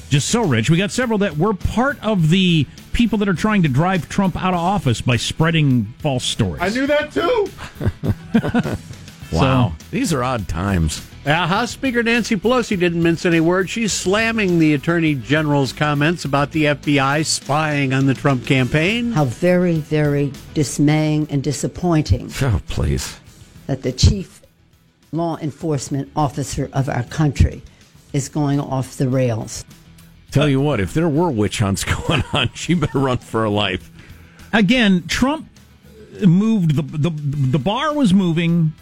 just 0.10 0.30
so 0.30 0.44
rich. 0.44 0.70
We 0.70 0.78
got 0.78 0.91
several 0.91 1.20
that 1.20 1.38
we're 1.38 1.54
part 1.54 2.04
of 2.04 2.30
the 2.30 2.65
people 2.94 3.18
that 3.20 3.28
are 3.30 3.34
trying 3.34 3.63
to 3.63 3.70
drive 3.70 4.08
Trump 4.10 4.41
out 4.41 4.54
of 4.54 4.60
office 4.60 5.02
by 5.02 5.18
spreading 5.18 5.94
false 6.00 6.24
stories. 6.24 6.62
I 6.62 6.70
knew 6.70 6.88
that 6.88 7.12
too. 7.12 8.76
Wow, 9.32 9.74
these 9.91 10.13
are 10.13 10.24
odd 10.24 10.48
times. 10.48 11.06
Uh, 11.26 11.48
House 11.48 11.72
Speaker 11.72 12.04
Nancy 12.04 12.36
Pelosi 12.36 12.78
didn't 12.80 13.02
mince 13.02 13.26
any 13.26 13.40
words. 13.40 13.72
She's 13.72 13.92
slamming 13.92 14.60
the 14.60 14.76
Attorney 14.76 15.16
General's 15.16 15.74
comments 15.74 16.24
about 16.24 16.52
the 16.52 16.66
FBI 16.66 17.26
spying 17.26 17.94
on 17.94 18.06
the 18.06 18.14
Trump 18.14 18.46
campaign. 18.46 19.12
How 19.12 19.26
very, 19.26 19.78
very 19.80 20.32
dismaying 20.54 21.28
and 21.32 21.44
disappointing 21.44 22.30
Oh, 22.44 22.62
please. 22.68 23.20
that 23.66 23.82
the 23.82 23.92
chief 23.92 24.44
law 25.12 25.38
enforcement 25.38 26.12
officer 26.16 26.70
of 26.74 26.90
our 26.90 27.04
country 27.04 27.64
is 28.14 28.30
going 28.30 28.60
off 28.60 28.98
the 28.98 29.10
rails. 29.10 29.66
Tell 30.30 30.48
you 30.48 30.62
what, 30.62 30.80
if 30.80 30.94
there 30.94 31.10
were 31.10 31.32
witch 31.32 31.58
hunts 31.58 31.84
going 32.08 32.24
on, 32.34 32.52
she 32.54 32.76
better 32.76 33.00
run 33.00 33.18
for 33.18 33.42
her 33.42 33.50
life. 33.50 33.90
Again, 34.54 35.06
Trump 35.08 35.50
moved 36.24 36.76
the 36.76 36.82
the 36.84 37.10
the 37.10 37.60
bar 37.60 37.94
was 37.94 38.14
moving 38.14 38.74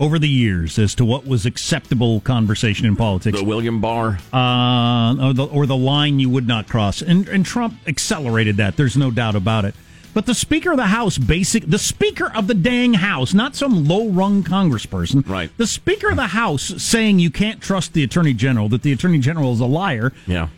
over 0.00 0.18
the 0.18 0.28
years 0.28 0.78
as 0.78 0.94
to 0.96 1.04
what 1.04 1.26
was 1.26 1.44
acceptable 1.46 2.20
conversation 2.20 2.86
in 2.86 2.94
politics. 2.96 3.38
The 3.38 3.44
William 3.44 3.80
Barr. 3.80 4.18
uh, 4.32 5.16
or, 5.28 5.32
the, 5.32 5.44
or 5.50 5.66
the 5.66 5.76
line 5.76 6.20
you 6.20 6.30
would 6.30 6.46
not 6.46 6.68
cross. 6.68 7.02
And, 7.02 7.28
and 7.28 7.44
Trump 7.44 7.74
accelerated 7.86 8.56
that. 8.58 8.76
There's 8.76 8.96
no 8.96 9.10
doubt 9.10 9.34
about 9.34 9.64
it. 9.64 9.74
But 10.14 10.26
the 10.26 10.34
Speaker 10.34 10.70
of 10.72 10.78
the 10.78 10.86
House, 10.86 11.18
basic, 11.18 11.66
the 11.66 11.78
Speaker 11.78 12.32
of 12.34 12.46
the 12.46 12.54
dang 12.54 12.94
House, 12.94 13.34
not 13.34 13.54
some 13.54 13.84
low 13.86 14.08
rung 14.08 14.42
congressperson, 14.42 15.28
Right. 15.28 15.50
The 15.58 15.66
Speaker 15.66 16.08
of 16.10 16.16
the 16.16 16.28
House 16.28 16.82
saying 16.82 17.18
you 17.18 17.30
can't 17.30 17.60
trust 17.60 17.92
the 17.92 18.02
Attorney 18.02 18.32
General, 18.34 18.68
that 18.70 18.82
the 18.82 18.90
Attorney 18.92 19.18
General 19.18 19.52
is 19.52 19.60
a 19.60 19.66
liar, 19.66 20.12
Yeah. 20.26 20.48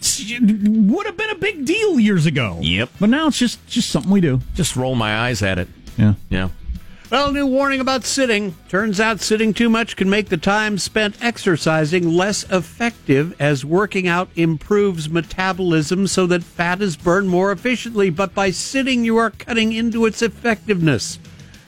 would 0.40 1.07
have 1.07 1.16
been 1.16 1.31
a 1.31 1.35
big 1.35 1.64
deal 1.66 1.98
years 1.98 2.26
ago. 2.26 2.59
Yep. 2.62 2.90
But 3.00 3.11
now 3.11 3.26
it's 3.26 3.38
just 3.38 3.66
just 3.66 3.90
something 3.90 4.11
we 4.11 4.20
do. 4.20 4.40
Just 4.55 4.76
roll 4.76 4.94
my 4.94 5.14
eyes 5.18 5.42
at 5.42 5.59
it. 5.59 5.68
Yeah. 5.98 6.14
Yeah. 6.31 6.48
Well, 7.11 7.33
new 7.33 7.44
warning 7.44 7.81
about 7.81 8.05
sitting. 8.05 8.55
Turns 8.68 9.01
out 9.01 9.18
sitting 9.18 9.53
too 9.53 9.68
much 9.68 9.96
can 9.96 10.09
make 10.09 10.29
the 10.29 10.37
time 10.37 10.79
spent 10.79 11.20
exercising 11.20 12.09
less 12.09 12.44
effective 12.53 13.35
as 13.40 13.64
working 13.64 14.07
out 14.07 14.29
improves 14.37 15.11
metabolism 15.11 16.07
so 16.07 16.29
that 16.29 16.44
fat 16.44 16.81
is 16.81 16.96
burned 16.96 17.29
more 17.29 17.51
efficiently. 17.51 18.11
But 18.11 18.33
by 18.33 18.53
sitting, 18.53 19.05
you 19.05 19.16
are 19.16 19.31
cutting 19.31 19.73
into 19.73 20.07
its 20.07 20.23
effectiveness. 20.23 21.18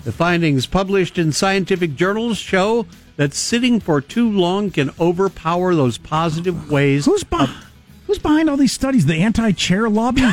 The 0.05 0.13
findings 0.13 0.67
published 0.67 1.19
in 1.19 1.33
scientific 1.33 1.97
journals 1.97 2.39
show 2.39 2.87
that 3.17 3.35
sitting 3.35 3.81
for 3.81 4.01
too 4.01 4.31
long 4.31 4.71
can 4.71 4.93
overpower 5.01 5.75
those 5.75 5.99
positive 5.99 6.71
ways. 6.71 7.07
Who's 7.07 7.25
behind? 7.25 7.72
Who's 8.07 8.19
behind 8.19 8.51
all 8.51 8.57
these 8.57 8.73
studies? 8.73 9.07
The 9.07 9.23
anti-chair 9.23 9.89
lobby 9.89 10.23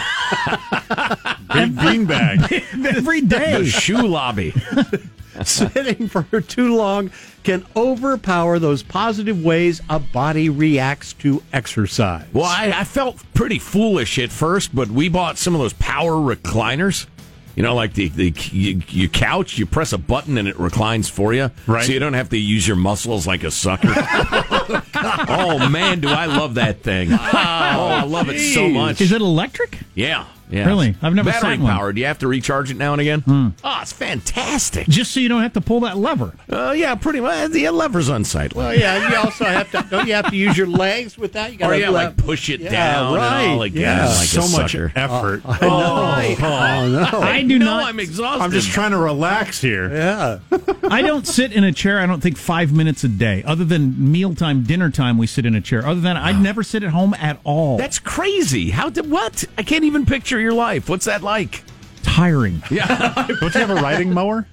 Big 1.54 1.76
beanbag. 1.76 2.52
every 2.98 3.22
The 3.22 3.66
shoe 3.66 4.08
lobby. 4.08 4.54
sitting 5.44 6.08
for 6.08 6.24
too 6.42 6.76
long 6.76 7.12
can 7.44 7.66
overpower 7.76 8.60
those 8.60 8.84
positive 8.84 9.44
ways 9.44 9.82
a 9.90 10.00
body 10.00 10.50
reacts 10.50 11.14
to 11.14 11.42
exercise. 11.54 12.28
Well, 12.34 12.46
I, 12.46 12.74
I 12.76 12.84
felt 12.84 13.24
pretty 13.34 13.60
foolish 13.60 14.20
at 14.20 14.32
first, 14.32 14.76
but 14.76 14.90
we 14.90 15.10
bought 15.10 15.38
some 15.38 15.56
of 15.56 15.62
those 15.62 15.74
power 15.74 16.14
recliners. 16.14 17.08
You 17.60 17.64
know, 17.64 17.76
like 17.76 17.94
the, 17.94 18.08
the 18.08 18.34
you, 18.54 18.82
your 18.88 19.10
couch, 19.10 19.58
you 19.58 19.66
press 19.66 19.92
a 19.92 19.98
button 19.98 20.38
and 20.38 20.48
it 20.48 20.58
reclines 20.58 21.10
for 21.10 21.34
you. 21.34 21.52
Right. 21.68 21.86
So 21.86 21.92
you 21.92 22.00
don't 22.00 22.14
have 22.14 22.30
to 22.30 22.38
use 22.38 22.66
your 22.66 22.78
muscles 22.78 23.28
like 23.28 23.44
a 23.44 23.52
sucker. 23.52 23.90
oh, 23.94 25.68
man, 25.70 26.00
do 26.00 26.08
I 26.08 26.28
love 26.28 26.54
that 26.54 26.84
thing. 26.84 27.12
Oh, 27.12 27.18
oh 27.18 27.38
I 27.38 28.04
love 28.06 28.30
it 28.30 28.40
so 28.54 28.70
much. 28.70 29.02
Is 29.02 29.12
it 29.12 29.20
electric? 29.20 29.78
Yeah. 30.00 30.26
Yeah. 30.52 30.66
Really? 30.66 30.96
I've 31.04 31.14
never 31.14 31.30
Battery 31.30 31.58
sat 31.58 31.60
one. 31.60 31.72
powered. 31.72 31.96
You 32.00 32.06
have 32.06 32.18
to 32.20 32.28
recharge 32.28 32.72
it 32.72 32.78
now 32.78 32.94
and 32.94 33.02
again. 33.02 33.20
Hmm. 33.22 33.50
Oh, 33.64 33.80
it's 33.84 33.94
fantastic. 33.94 34.88
Just 34.88 35.12
so 35.12 35.20
you 35.20 35.30
don't 35.30 35.44
have 35.44 35.54
to 35.54 35.62
pull 35.62 35.82
that 35.82 35.96
lever. 35.98 36.34
Uh, 36.52 36.72
yeah, 36.76 36.96
pretty 36.96 37.20
much. 37.20 37.52
The 37.52 37.70
lever's 37.70 38.10
unsightly. 38.10 38.58
Well, 38.58 38.76
yeah, 38.76 39.10
you 39.12 39.16
also 39.16 39.46
have 39.46 39.70
to. 39.72 39.86
Don't 39.92 40.08
you 40.08 40.14
have 40.16 40.32
to 40.32 40.36
use 40.36 40.58
your 40.58 40.66
legs 40.66 41.20
with 41.20 41.34
that? 41.34 41.52
You 41.52 41.60
gotta 41.60 41.80
yeah, 41.80 41.90
like 41.90 42.18
push 42.18 42.50
it 42.50 42.62
Yeah, 42.62 42.72
down 42.72 43.14
right. 43.16 43.42
and 43.44 43.52
all 43.52 43.62
again. 43.62 43.82
Yeah. 43.82 44.06
like 44.08 44.28
so 44.28 44.42
much 44.58 44.72
sucker. 44.72 44.92
effort. 44.96 45.44
I 45.46 45.60
know. 45.68 46.36
Oh, 46.42 47.10
no. 47.12 47.20
I 47.22 47.44
do 47.44 47.60
know 47.60 47.66
not. 47.66 47.84
I'm 47.86 48.00
exhausted. 48.00 48.44
I'm 48.44 48.50
just 48.52 48.70
trying 48.72 48.92
to 48.92 48.98
relax 48.98 49.62
here. 49.62 49.94
Yeah. 49.94 50.40
I 50.90 51.04
don't 51.04 51.28
sit 51.28 51.52
in 51.54 51.64
a 51.64 51.72
chair. 51.72 52.00
I 52.00 52.08
don't 52.08 52.22
think 52.22 52.38
five 52.40 52.74
minutes 52.74 53.04
a 53.04 53.08
day. 53.08 53.44
Other 53.44 53.66
than 53.66 54.12
mealtime, 54.12 54.64
dinner 54.64 54.90
time, 54.90 55.20
we 55.20 55.28
sit 55.28 55.46
in 55.46 55.54
a 55.54 55.62
chair. 55.62 55.86
Other 55.86 56.02
than 56.02 56.18
I'd 56.18 56.42
never 56.42 56.64
sit 56.64 56.82
at 56.82 56.90
home 56.90 57.14
at 57.14 57.40
all. 57.44 57.78
That's 57.78 58.00
crazy. 58.00 58.72
How 58.72 58.90
did 58.90 59.12
what? 59.12 59.44
I 59.56 59.62
can't 59.62 59.84
even 59.84 59.89
picture 60.06 60.40
your 60.40 60.54
life. 60.54 60.90
What's 60.90 61.06
that 61.06 61.22
like? 61.24 61.64
tiring. 62.04 62.62
Yeah. 62.72 63.14
Don't 63.40 63.54
you 63.54 63.60
have 63.60 63.70
a 63.70 63.76
riding 63.76 64.14
mower? 64.14 64.48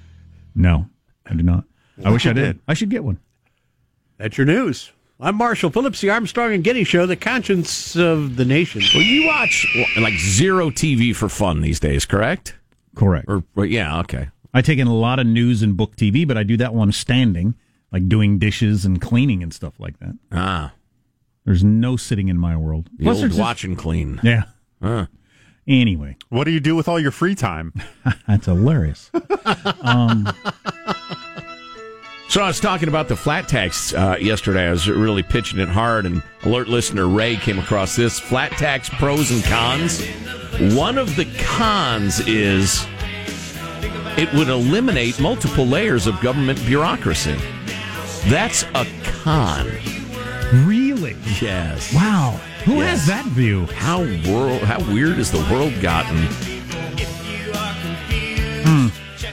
No, 0.55 0.87
I 1.25 1.33
do 1.33 1.43
not. 1.43 1.63
I 2.03 2.11
wish 2.11 2.25
I 2.25 2.33
did. 2.33 2.59
I 2.67 2.73
should 2.73 2.89
get 2.89 3.03
one. 3.03 3.19
That's 4.17 4.37
your 4.37 4.45
news. 4.45 4.91
I'm 5.19 5.35
Marshall 5.35 5.69
Phillips, 5.71 5.99
the 6.01 6.09
Armstrong 6.11 6.53
and 6.53 6.63
Getty 6.63 6.83
Show, 6.83 7.05
the 7.07 7.15
conscience 7.15 7.95
of 7.95 8.35
the 8.35 8.45
nation. 8.45 8.81
well, 8.93 9.03
you 9.03 9.25
watch 9.27 9.65
like 9.99 10.13
zero 10.15 10.69
TV 10.69 11.15
for 11.15 11.27
fun 11.29 11.61
these 11.61 11.79
days, 11.79 12.05
correct? 12.05 12.55
Correct. 12.95 13.25
Or 13.27 13.43
well, 13.55 13.65
yeah, 13.65 13.99
okay. 14.01 14.29
I 14.53 14.61
take 14.61 14.77
in 14.79 14.87
a 14.87 14.93
lot 14.95 15.19
of 15.19 15.25
news 15.25 15.63
and 15.63 15.75
book 15.75 15.95
TV, 15.95 16.27
but 16.27 16.37
I 16.37 16.43
do 16.43 16.57
that 16.57 16.73
one 16.73 16.91
standing, 16.91 17.55
like 17.91 18.07
doing 18.07 18.37
dishes 18.39 18.85
and 18.85 19.01
cleaning 19.01 19.41
and 19.41 19.53
stuff 19.53 19.79
like 19.79 19.99
that. 19.99 20.15
Ah, 20.31 20.73
There's 21.45 21.63
no 21.63 21.97
sitting 21.97 22.27
in 22.27 22.37
my 22.37 22.55
world. 22.55 22.89
the 22.97 23.03
Plus, 23.05 23.15
old 23.17 23.23
there's 23.23 23.31
just- 23.33 23.39
watch 23.41 23.63
and 23.63 23.77
clean. 23.77 24.19
Yeah. 24.23 24.43
Huh. 24.81 25.07
Anyway, 25.67 26.15
What 26.29 26.45
do 26.45 26.51
you 26.51 26.59
do 26.61 26.75
with 26.75 26.87
all 26.87 26.99
your 26.99 27.11
free 27.11 27.35
time? 27.35 27.73
that's 28.27 28.45
hilarious. 28.45 29.11
um, 29.81 30.27
So 32.29 32.41
I 32.41 32.47
was 32.47 32.59
talking 32.59 32.89
about 32.89 33.07
the 33.07 33.15
flat 33.15 33.47
tax 33.47 33.93
uh, 33.93 34.17
yesterday. 34.19 34.67
I 34.67 34.71
was 34.71 34.87
really 34.89 35.23
pitching 35.23 35.59
it 35.59 35.69
hard, 35.69 36.05
and 36.05 36.21
alert 36.43 36.67
listener 36.67 37.07
Ray 37.07 37.37
came 37.37 37.57
across 37.57 37.95
this 37.95 38.19
flat 38.19 38.51
tax 38.53 38.89
pros 38.89 39.31
and 39.31 39.43
cons. 39.45 40.05
One 40.75 40.97
of 40.97 41.15
the 41.15 41.25
cons 41.39 42.19
is 42.27 42.85
it 44.17 44.31
would 44.33 44.49
eliminate 44.49 45.19
multiple 45.21 45.65
layers 45.65 46.05
of 46.05 46.19
government 46.21 46.63
bureaucracy. 46.65 47.35
That's 48.25 48.63
a 48.75 48.85
con. 49.03 49.65
really? 50.65 50.86
Yes. 51.41 51.93
Wow. 51.93 52.39
Who 52.65 52.75
Yes. 52.77 52.99
has 52.99 53.07
that 53.07 53.25
view? 53.27 53.65
How 53.67 53.99
world? 54.29 54.61
How 54.61 54.79
weird 54.91 55.15
has 55.17 55.31
the 55.31 55.39
world 55.51 55.73
gotten? 55.81 56.17
Hmm. 58.65 58.87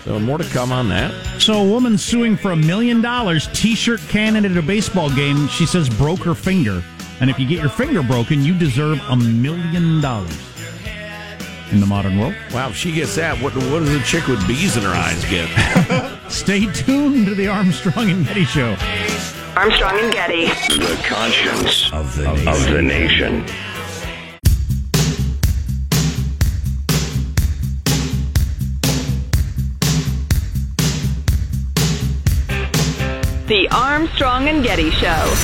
So 0.05 0.19
more 0.19 0.39
to 0.39 0.45
come 0.45 0.71
on 0.73 0.89
that. 0.91 1.13
So, 1.41 1.55
a 1.55 1.65
woman 1.65 1.97
suing 1.99 2.37
for 2.37 2.53
a 2.53 2.57
million 2.57 3.01
dollars, 3.01 3.49
T-shirt 3.53 4.01
cannon 4.09 4.45
at 4.45 4.57
a 4.57 4.63
baseball 4.63 5.11
game. 5.11 5.49
She 5.49 5.67
says 5.67 5.89
broke 5.89 6.21
her 6.21 6.35
finger, 6.35 6.83
and 7.21 7.31
if 7.31 7.39
you 7.39 7.47
get 7.49 7.61
your 7.61 7.71
finger 7.71 8.03
broken, 8.03 8.45
you 8.45 8.55
deserve 8.57 9.01
a 9.09 9.17
million 9.17 10.01
dollars. 10.01 10.37
In 11.73 11.81
the 11.81 11.87
modern 11.87 12.19
world, 12.19 12.35
Wow, 12.53 12.69
if 12.69 12.77
she 12.77 12.93
gets 12.93 13.17
that, 13.17 13.37
what 13.43 13.55
what 13.57 13.81
does 13.81 13.95
a 13.95 14.03
chick 14.05 14.29
with 14.29 14.47
bees 14.47 14.77
in 14.77 14.85
her 14.85 14.91
eyes 14.95 15.25
get? 15.25 15.49
stay 16.31 16.67
tuned 16.73 17.27
to 17.27 17.35
the 17.35 17.49
Armstrong 17.49 18.11
and 18.11 18.27
Getty 18.27 18.45
Show. 18.45 18.77
Armstrong 19.57 20.01
and 20.01 20.12
Getty. 20.12 20.47
The 20.47 21.01
conscience 21.07 21.93
Of 21.93 22.17
the 22.17 22.29
of 22.29 22.64
the 22.64 22.83
nation. 22.83 23.47
The 33.47 33.69
Armstrong 33.71 34.49
and 34.49 34.64
Getty 34.64 34.90
Show. 34.90 35.35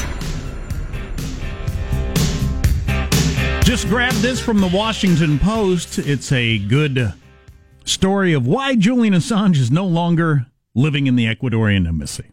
Just 3.63 3.87
grabbed 3.87 4.17
this 4.17 4.41
from 4.41 4.61
the 4.61 4.71
Washington 4.75 5.39
Post. 5.39 6.01
It's 6.01 6.33
a 6.33 6.59
good 6.59 7.13
story 7.85 8.33
of 8.33 8.45
why 8.45 8.75
Julian 8.75 9.15
Assange 9.15 9.59
is 9.59 9.71
no 9.71 9.87
longer 9.87 10.47
living 10.75 11.07
in 11.07 11.15
the 11.15 11.27
Ecuadorian 11.27 11.87
embassy. 11.87 12.33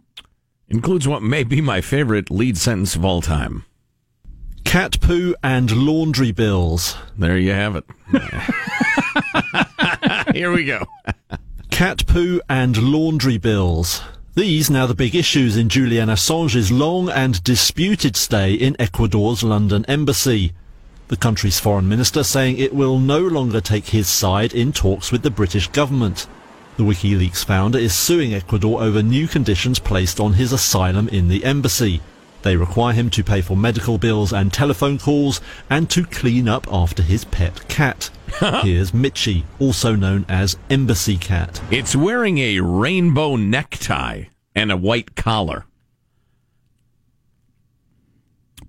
Includes 0.69 1.07
what 1.07 1.23
may 1.23 1.43
be 1.43 1.61
my 1.61 1.79
favorite 1.79 2.29
lead 2.29 2.57
sentence 2.57 2.95
of 2.95 3.05
all 3.05 3.21
time. 3.21 3.63
Cat 4.65 4.99
poo 4.99 5.33
and 5.41 5.71
laundry 5.71 6.33
bills. 6.33 6.97
There 7.17 7.37
you 7.37 7.51
have 7.51 7.77
it. 7.77 7.85
Here 10.35 10.51
we 10.51 10.65
go. 10.65 10.85
Cat 11.71 12.05
poo 12.05 12.41
and 12.49 12.77
laundry 12.77 13.37
bills. 13.37 14.01
These 14.35 14.69
now 14.69 14.85
the 14.85 14.93
big 14.93 15.15
issues 15.15 15.55
in 15.55 15.69
Julian 15.69 16.09
Assange's 16.09 16.69
long 16.69 17.09
and 17.09 17.41
disputed 17.45 18.17
stay 18.17 18.53
in 18.53 18.75
Ecuador's 18.77 19.43
London 19.43 19.85
embassy. 19.87 20.51
The 21.07 21.15
country's 21.15 21.61
foreign 21.61 21.87
minister 21.87 22.23
saying 22.23 22.57
it 22.57 22.75
will 22.75 22.99
no 22.99 23.21
longer 23.21 23.61
take 23.61 23.87
his 23.87 24.09
side 24.09 24.53
in 24.53 24.73
talks 24.73 25.13
with 25.13 25.21
the 25.21 25.31
British 25.31 25.69
government. 25.69 26.27
The 26.77 26.83
WikiLeaks 26.83 27.43
founder 27.43 27.79
is 27.79 27.91
suing 27.95 28.35
Ecuador 28.35 28.83
over 28.83 29.01
new 29.01 29.27
conditions 29.27 29.79
placed 29.79 30.19
on 30.19 30.33
his 30.33 30.53
asylum 30.53 31.09
in 31.09 31.27
the 31.27 31.43
embassy. 31.43 32.01
They 32.43 32.55
require 32.55 32.93
him 32.93 33.09
to 33.09 33.23
pay 33.23 33.41
for 33.41 33.57
medical 33.57 33.97
bills 33.97 34.31
and 34.31 34.53
telephone 34.53 34.99
calls 34.99 35.41
and 35.71 35.89
to 35.89 36.05
clean 36.05 36.47
up 36.47 36.67
after 36.71 37.01
his 37.01 37.25
pet 37.25 37.67
cat. 37.67 38.11
Here's 38.63 38.91
Mitchie, 38.91 39.43
also 39.57 39.95
known 39.95 40.23
as 40.29 40.55
Embassy 40.69 41.17
Cat. 41.17 41.59
It's 41.71 41.95
wearing 41.95 42.37
a 42.37 42.59
rainbow 42.59 43.37
necktie 43.37 44.25
and 44.53 44.71
a 44.71 44.77
white 44.77 45.15
collar. 45.15 45.65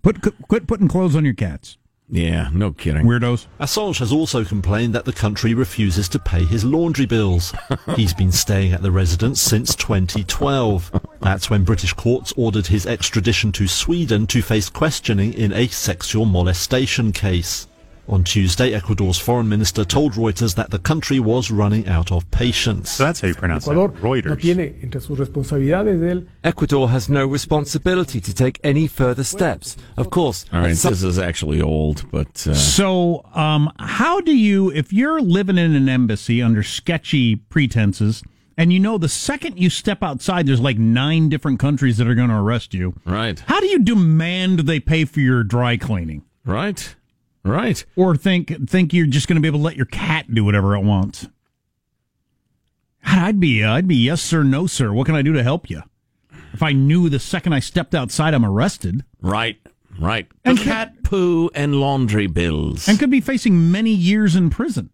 Put 0.01 0.23
quit 0.49 0.67
putting 0.67 0.89
clothes 0.89 1.15
on 1.15 1.27
your 1.27 1.35
cats, 1.35 1.77
Yeah, 2.11 2.49
no 2.55 2.73
kidding. 2.73 3.05
weirdos. 3.05 3.47
Assange 3.61 3.99
has 3.99 4.13
also 4.13 4.45
complained 4.45 4.95
that 4.95 5.05
the 5.05 5.13
country 5.13 5.53
refuses 5.53 6.09
to 6.11 6.19
pay 6.19 6.45
his 6.45 6.65
laundry 6.65 7.05
bills. 7.05 7.55
He's 7.97 8.15
been 8.15 8.33
staying 8.33 8.73
at 8.73 8.83
the 8.83 8.91
residence 8.91 9.41
since 9.41 9.75
2012. 9.75 11.07
That's 11.21 11.51
when 11.51 11.65
British 11.65 11.93
courts 11.93 12.33
ordered 12.37 12.67
his 12.67 12.87
extradition 12.87 13.53
to 13.53 13.69
Sweden 13.69 14.27
to 14.29 14.41
face 14.41 14.71
questioning 14.71 15.35
in 15.35 15.53
a 15.53 15.67
sexual 15.69 16.25
molestation 16.25 17.13
case. 17.13 17.67
On 18.09 18.25
Tuesday, 18.25 18.73
Ecuador's 18.73 19.19
foreign 19.19 19.51
minister 19.51 19.85
told 19.85 20.15
Reuters 20.15 20.55
that 20.55 20.71
the 20.71 20.79
country 20.79 21.21
was 21.21 21.51
running 21.51 21.87
out 21.87 22.11
of 22.11 22.29
patience. 22.31 22.93
So 22.93 23.05
that's 23.05 23.21
how 23.21 23.29
you 23.29 23.35
pronounce 23.35 23.67
it. 23.67 23.71
Ecuador 23.73 23.91
no 24.03 24.09
Reuters. 24.09 24.41
tiene 24.41 24.81
entre 24.83 24.99
sus 24.99 25.19
responsabilidades 25.19 26.01
del 26.01 26.23
Ecuador 26.43 26.89
has 26.89 27.11
no 27.11 27.27
responsibility 27.27 28.19
to 28.19 28.33
take 28.33 28.59
any 28.65 28.87
further 28.87 29.23
steps. 29.25 29.77
Of 29.99 30.09
course, 30.09 30.47
All 30.55 30.61
right, 30.61 30.71
at 30.71 30.79
some- 30.79 30.93
this 30.93 31.03
is 31.03 31.19
actually 31.19 31.61
old, 31.61 32.11
but 32.11 32.47
uh, 32.47 32.55
So, 32.55 33.27
um, 33.35 33.71
how 33.79 34.23
do 34.23 34.35
you, 34.35 34.71
if 34.73 34.91
you're 34.91 35.21
living 35.21 35.59
in 35.59 35.75
an 35.75 35.91
embassy 35.91 36.41
under 36.41 36.63
sketchy 36.63 37.37
pretenses, 37.37 38.23
and 38.57 38.73
you 38.73 38.81
know 38.81 38.97
the 38.97 39.11
second 39.11 39.59
you 39.59 39.69
step 39.69 40.03
outside, 40.03 40.47
there's 40.47 40.61
like 40.63 40.79
nine 40.79 41.29
different 41.29 41.59
countries 41.61 41.99
that 41.99 42.09
are 42.09 42.15
going 42.15 42.31
to 42.31 42.37
arrest 42.37 42.73
you. 42.73 42.95
right, 43.05 43.39
How 43.47 43.61
do 43.61 43.67
you 43.67 43.81
demand 43.81 44.61
they 44.61 44.81
pay 44.81 45.05
for 45.05 45.21
your 45.21 45.45
dry 45.45 45.77
cleaning, 45.77 46.23
right, 46.47 46.95
right. 47.49 47.85
or 47.97 48.17
think 48.17 48.69
think 48.69 48.93
you're 48.93 49.07
just 49.07 49.27
going 49.29 49.37
to 49.37 49.41
be 49.43 49.49
able 49.49 49.59
to 49.61 49.65
let 49.65 49.77
your 49.77 49.87
cat 49.87 50.33
do 50.33 50.45
whatever 50.45 50.75
it 50.77 50.85
wants? 50.85 51.27
I'd 53.05 53.41
be, 53.41 53.63
uh, 53.65 53.73
I'd 53.75 53.89
be 53.89 53.97
yes 53.97 54.21
sir, 54.21 54.43
no 54.43 54.67
sir. 54.67 54.93
What 54.93 55.07
can 55.07 55.15
I 55.15 55.23
do 55.23 55.33
to 55.33 55.43
help 55.43 55.71
you? 55.71 55.83
If 56.53 56.63
I 56.63 56.73
knew 56.73 57.09
the 57.09 57.19
second 57.19 57.53
I 57.53 57.61
stepped 57.61 57.95
outside, 57.95 58.35
I'm 58.35 58.45
arrested 58.45 59.05
Right, 59.21 59.59
right. 59.99 60.27
And 60.45 60.59
cat 60.59 61.03
poo 61.03 61.51
and 61.55 61.81
laundry 61.81 62.27
bills. 62.27 62.89
and 62.89 62.99
could 62.99 63.11
be 63.11 63.21
facing 63.21 63.71
many 63.71 63.91
years 63.91 64.35
in 64.37 64.51
prison. 64.51 64.91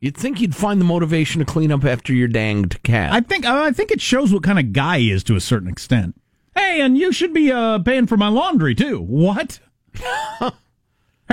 You'd 0.00 0.16
think 0.16 0.40
you'd 0.40 0.54
find 0.54 0.80
the 0.80 0.84
motivation 0.84 1.38
to 1.38 1.44
clean 1.44 1.72
up 1.72 1.84
after 1.84 2.12
your 2.12 2.28
danged 2.28 2.82
cat. 2.82 3.12
I 3.12 3.20
think 3.20 3.46
I 3.46 3.70
think 3.72 3.90
it 3.90 4.00
shows 4.00 4.32
what 4.32 4.42
kind 4.42 4.58
of 4.58 4.72
guy 4.72 4.98
he 4.98 5.10
is 5.10 5.24
to 5.24 5.36
a 5.36 5.40
certain 5.40 5.68
extent. 5.68 6.20
Hey, 6.54 6.80
and 6.80 6.98
you 6.98 7.10
should 7.12 7.32
be 7.32 7.50
uh, 7.50 7.78
paying 7.78 8.06
for 8.06 8.16
my 8.16 8.28
laundry 8.28 8.74
too. 8.74 9.00
What? 9.00 9.60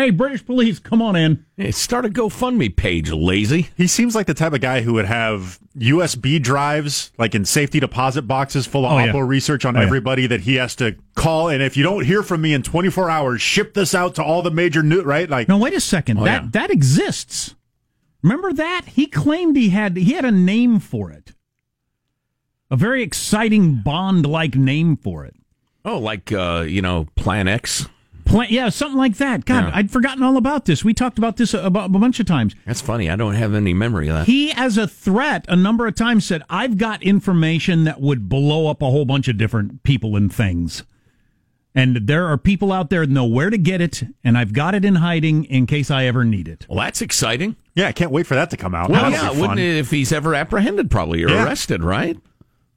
hey, 0.02 0.10
British 0.10 0.46
police, 0.46 0.80
come 0.80 1.02
on 1.02 1.16
in. 1.16 1.46
Hey, 1.58 1.72
start 1.72 2.06
a 2.06 2.10
GoFundMe 2.10 2.76
page, 2.76 3.12
lazy. 3.12 3.70
He 3.78 3.88
seems 3.88 4.16
like 4.16 4.28
the 4.28 4.34
type 4.34 4.54
of 4.54 4.62
guy 4.62 4.82
who 4.82 4.94
would 4.94 5.06
have 5.06 5.60
USB 5.78 6.42
drives, 6.42 7.12
like 7.18 7.36
in 7.36 7.46
safety 7.46 7.80
deposit 7.80 8.24
boxes, 8.24 8.66
full 8.68 8.86
of 8.86 8.92
Oh, 8.94 8.98
yeah. 8.98 9.12
Oppo 9.12 9.28
research 9.28 9.64
on 9.66 9.76
Oh, 9.76 9.80
yeah. 9.80 9.86
everybody 9.86 10.28
that 10.28 10.42
he 10.42 10.56
has 10.56 10.76
to 10.78 10.96
call. 11.16 11.50
And 11.50 11.62
if 11.62 11.78
you 11.78 11.84
don't 11.84 12.04
hear 12.06 12.24
from 12.24 12.42
me 12.42 12.54
in 12.54 12.64
24 12.64 13.10
hours, 13.10 13.42
ship 13.42 13.74
this 13.74 13.94
out 13.96 14.16
to 14.16 14.24
all 14.24 14.42
the 14.42 14.52
major 14.52 14.82
new 14.84 15.02
right. 15.02 15.30
Like, 15.30 15.48
No, 15.48 15.58
wait 15.58 15.74
a 15.74 15.80
second. 15.82 16.18
Oh, 16.20 16.26
that 16.26 16.44
yeah. 16.44 16.50
that 16.54 16.72
exists. 16.72 17.56
Remember 18.24 18.54
that? 18.54 18.86
He 18.88 19.08
claimed 19.08 19.56
he 19.56 19.70
had 19.70 19.98
he 19.98 20.14
had 20.14 20.26
a 20.26 20.32
name 20.32 20.80
for 20.80 21.12
it. 21.12 21.32
A 22.70 22.76
very 22.76 23.04
exciting 23.04 23.82
Bond 23.84 24.26
like 24.26 24.56
name 24.56 24.96
for 24.96 25.26
it. 25.26 25.36
Oh, 25.84 25.98
like 25.98 26.32
uh, 26.32 26.64
you 26.68 26.82
know, 26.82 27.08
Plan 27.16 27.48
X. 27.48 27.88
Pla- 28.26 28.46
yeah, 28.50 28.70
something 28.70 28.98
like 28.98 29.18
that. 29.18 29.46
God, 29.46 29.66
Yeah. 29.66 29.72
I'd 29.74 29.92
forgotten 29.92 30.24
all 30.24 30.38
about 30.38 30.66
this. 30.66 30.84
We 30.84 30.94
talked 30.94 31.18
about 31.18 31.38
this 31.38 31.54
a, 31.54 31.60
about 31.64 31.86
a 31.86 32.00
bunch 32.00 32.20
of 32.20 32.26
times. 32.26 32.56
That's 32.66 32.82
funny. 32.82 33.10
I 33.10 33.16
don't 33.16 33.36
have 33.36 33.54
any 33.54 33.74
memory 33.74 34.08
of 34.10 34.16
that. 34.16 34.26
He, 34.28 34.52
as 34.54 34.78
a 34.78 34.88
threat, 34.88 35.46
a 35.48 35.56
number 35.56 35.88
of 35.88 35.96
times 35.96 36.26
said, 36.26 36.44
I've 36.50 36.78
got 36.78 37.04
information 37.04 37.84
that 37.86 38.00
would 38.02 38.30
blow 38.30 38.68
up 38.68 38.82
a 38.82 38.90
whole 38.90 39.06
bunch 39.06 39.28
of 39.28 39.38
different 39.38 39.84
people 39.84 40.16
and 40.16 40.34
things. 40.34 40.84
And 41.74 41.96
there 42.08 42.26
are 42.28 42.38
people 42.38 42.74
out 42.74 42.90
there 42.90 43.06
that 43.06 43.14
know 43.14 43.26
where 43.26 43.50
to 43.50 43.58
get 43.58 43.80
it, 43.80 44.04
and 44.26 44.38
I've 44.38 44.52
got 44.52 44.76
it 44.76 44.84
in 44.84 44.96
hiding 44.96 45.46
in 45.46 45.66
case 45.68 45.90
I 45.90 46.04
ever 46.04 46.26
need 46.26 46.50
it. 46.50 46.66
Well, 46.68 46.80
that's 46.80 47.02
exciting. 47.02 47.56
Yeah, 47.76 47.88
I 47.88 47.94
can't 47.94 48.12
wait 48.12 48.28
for 48.28 48.36
that 48.36 48.50
to 48.50 48.58
come 48.58 48.76
out. 48.76 48.90
Well, 48.90 49.10
That'll 49.10 49.36
yeah, 49.36 49.40
wouldn't 49.42 49.60
it 49.62 49.78
if 49.78 49.90
he's 49.90 50.12
ever 50.12 50.36
apprehended, 50.36 50.92
probably, 50.92 51.24
or 51.24 51.30
Yeah. 51.30 51.46
arrested, 51.46 51.82
right? 51.82 52.18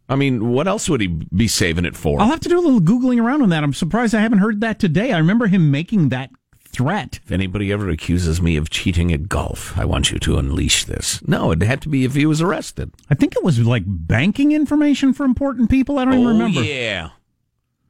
I 0.08 0.16
mean, 0.16 0.50
what 0.50 0.68
else 0.68 0.88
would 0.88 1.00
he 1.00 1.06
be 1.06 1.48
saving 1.48 1.84
it 1.84 1.96
for? 1.96 2.20
I'll 2.20 2.28
have 2.28 2.40
to 2.40 2.48
do 2.48 2.58
a 2.58 2.60
little 2.60 2.80
Googling 2.80 3.22
around 3.22 3.42
on 3.42 3.48
that. 3.50 3.64
I'm 3.64 3.72
surprised 3.72 4.14
I 4.14 4.20
haven't 4.20 4.38
heard 4.38 4.60
that 4.60 4.78
today. 4.78 5.12
I 5.12 5.18
remember 5.18 5.46
him 5.46 5.70
making 5.70 6.10
that 6.10 6.30
threat. 6.74 7.20
If 7.24 7.32
anybody 7.32 7.72
ever 7.72 7.88
accuses 7.88 8.42
me 8.42 8.56
of 8.56 8.68
cheating 8.68 9.12
at 9.12 9.28
golf, 9.28 9.76
I 9.78 9.84
want 9.84 10.10
you 10.10 10.18
to 10.18 10.38
unleash 10.38 10.84
this. 10.84 11.26
No, 11.26 11.52
it'd 11.52 11.62
have 11.62 11.80
to 11.80 11.88
be 11.88 12.04
if 12.04 12.14
he 12.14 12.26
was 12.26 12.42
arrested. 12.42 12.92
I 13.08 13.14
think 13.14 13.34
it 13.36 13.44
was 13.44 13.58
like 13.60 13.84
banking 13.86 14.52
information 14.52 15.14
for 15.14 15.24
important 15.24 15.70
people. 15.70 15.98
I 15.98 16.04
don't 16.04 16.14
even 16.14 16.26
oh, 16.26 16.30
remember. 16.30 16.62
yeah. 16.62 17.10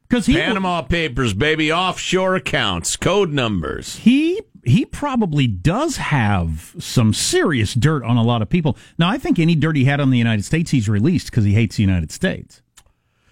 Because 0.07 0.27
he 0.27 0.35
Panama 0.35 0.83
Papers, 0.83 1.33
baby, 1.33 1.73
offshore 1.73 2.35
accounts, 2.35 2.95
code 2.95 3.33
numbers. 3.33 3.95
he 3.97 4.39
he 4.65 4.85
probably 4.85 5.47
does 5.47 5.97
have 5.97 6.75
some 6.79 7.13
serious 7.13 7.73
dirt 7.73 8.03
on 8.03 8.17
a 8.17 8.23
lot 8.23 8.41
of 8.41 8.49
people. 8.49 8.77
Now, 8.97 9.09
I 9.09 9.17
think 9.17 9.37
any 9.37 9.55
dirt 9.55 9.75
he 9.75 9.85
had 9.85 9.99
on 9.99 10.09
the 10.09 10.17
United 10.17 10.43
States, 10.43 10.71
he's 10.71 10.89
released 10.89 11.27
because 11.29 11.45
he 11.45 11.53
hates 11.53 11.75
the 11.75 11.83
United 11.83 12.11
States. 12.11 12.61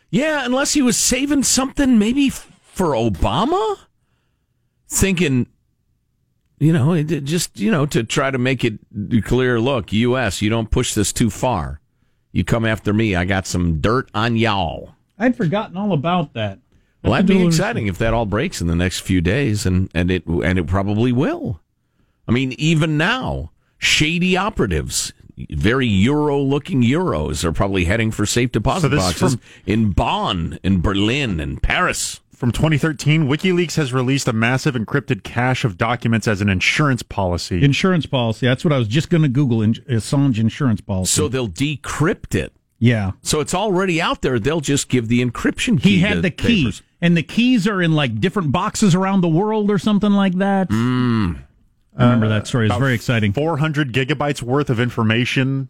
Yeah, 0.09 0.45
unless 0.45 0.73
he 0.73 0.83
was 0.83 0.95
saving 0.95 1.43
something 1.43 1.97
maybe 1.97 2.29
for 2.29 2.89
Obama, 2.89 3.77
thinking, 4.87 5.47
you 6.59 6.71
know, 6.71 7.01
just 7.01 7.59
you 7.59 7.71
know 7.71 7.87
to 7.87 8.03
try 8.03 8.29
to 8.29 8.37
make 8.37 8.63
it 8.63 8.79
clear. 9.23 9.59
Look, 9.59 9.91
U.S., 9.91 10.41
you 10.41 10.51
don't 10.51 10.69
push 10.69 10.93
this 10.93 11.11
too 11.11 11.31
far. 11.31 11.81
You 12.31 12.43
come 12.43 12.65
after 12.65 12.93
me, 12.93 13.15
I 13.15 13.25
got 13.25 13.47
some 13.47 13.79
dirt 13.81 14.09
on 14.13 14.37
y'all. 14.37 14.95
I'd 15.17 15.35
forgotten 15.35 15.77
all 15.77 15.93
about 15.93 16.33
that. 16.33 16.59
Well, 17.03 17.11
that'd 17.13 17.27
be 17.27 17.45
exciting 17.45 17.87
if 17.87 17.97
that 17.97 18.13
all 18.13 18.25
breaks 18.25 18.61
in 18.61 18.67
the 18.67 18.75
next 18.75 18.99
few 19.01 19.19
days, 19.21 19.65
and 19.65 19.89
and 19.93 20.09
it 20.09 20.25
and 20.25 20.57
it 20.57 20.67
probably 20.67 21.11
will. 21.11 21.59
I 22.27 22.31
mean, 22.31 22.53
even 22.57 22.97
now, 22.97 23.51
shady 23.77 24.37
operatives, 24.37 25.11
very 25.49 25.87
Euro-looking 25.87 26.81
Euros, 26.81 27.43
are 27.43 27.51
probably 27.51 27.85
heading 27.85 28.11
for 28.11 28.25
safe 28.25 28.51
deposit 28.53 28.91
So 28.91 28.97
boxes 28.97 29.33
from- 29.35 29.41
in 29.65 29.89
Bonn, 29.91 30.59
in 30.63 30.79
Berlin, 30.81 31.39
and 31.41 31.61
Paris. 31.61 32.21
From 32.33 32.51
2013, 32.51 33.25
WikiLeaks 33.27 33.75
has 33.75 33.93
released 33.93 34.27
a 34.27 34.33
massive 34.33 34.75
encrypted 34.75 35.23
cache 35.23 35.63
of 35.63 35.77
documents 35.77 36.27
as 36.27 36.41
an 36.41 36.49
insurance 36.49 37.01
policy. 37.03 37.63
Insurance 37.63 38.05
policy. 38.05 38.45
That's 38.47 38.65
what 38.65 38.73
I 38.73 38.77
was 38.77 38.87
just 38.89 39.09
going 39.09 39.21
to 39.23 39.29
Google. 39.29 39.61
In- 39.61 39.73
Assange 39.73 40.39
insurance 40.39 40.81
policy. 40.81 41.11
So 41.11 41.27
they'll 41.29 41.47
decrypt 41.49 42.35
it. 42.35 42.51
yeah. 42.79 43.11
So 43.21 43.39
it's 43.39 43.53
already 43.53 44.01
out 44.01 44.21
there. 44.23 44.39
They'll 44.39 44.59
just 44.59 44.89
give 44.89 45.07
the 45.07 45.23
encryption 45.25 45.81
key. 45.81 45.95
He 45.97 46.01
to 46.01 46.07
had 46.07 46.21
the 46.21 46.31
key, 46.31 46.63
papers. 46.63 46.81
And 47.03 47.17
the 47.17 47.21
keys 47.21 47.67
are 47.67 47.81
in 47.81 47.91
like 47.91 48.21
different 48.21 48.53
boxes 48.53 48.95
around 48.95 49.19
the 49.19 49.27
world 49.27 49.69
or 49.69 49.77
something 49.77 50.13
like 50.13 50.35
that. 50.35 50.69
Mm. 50.69 51.43
I 51.97 52.03
remember 52.05 52.29
that 52.29 52.47
story. 52.47 52.67
It's 52.67 52.77
very 52.77 52.93
exciting. 52.95 53.33
400 53.33 53.91
gigabytes 53.91 54.41
worth 54.41 54.69
of 54.69 54.79
information, 54.79 55.67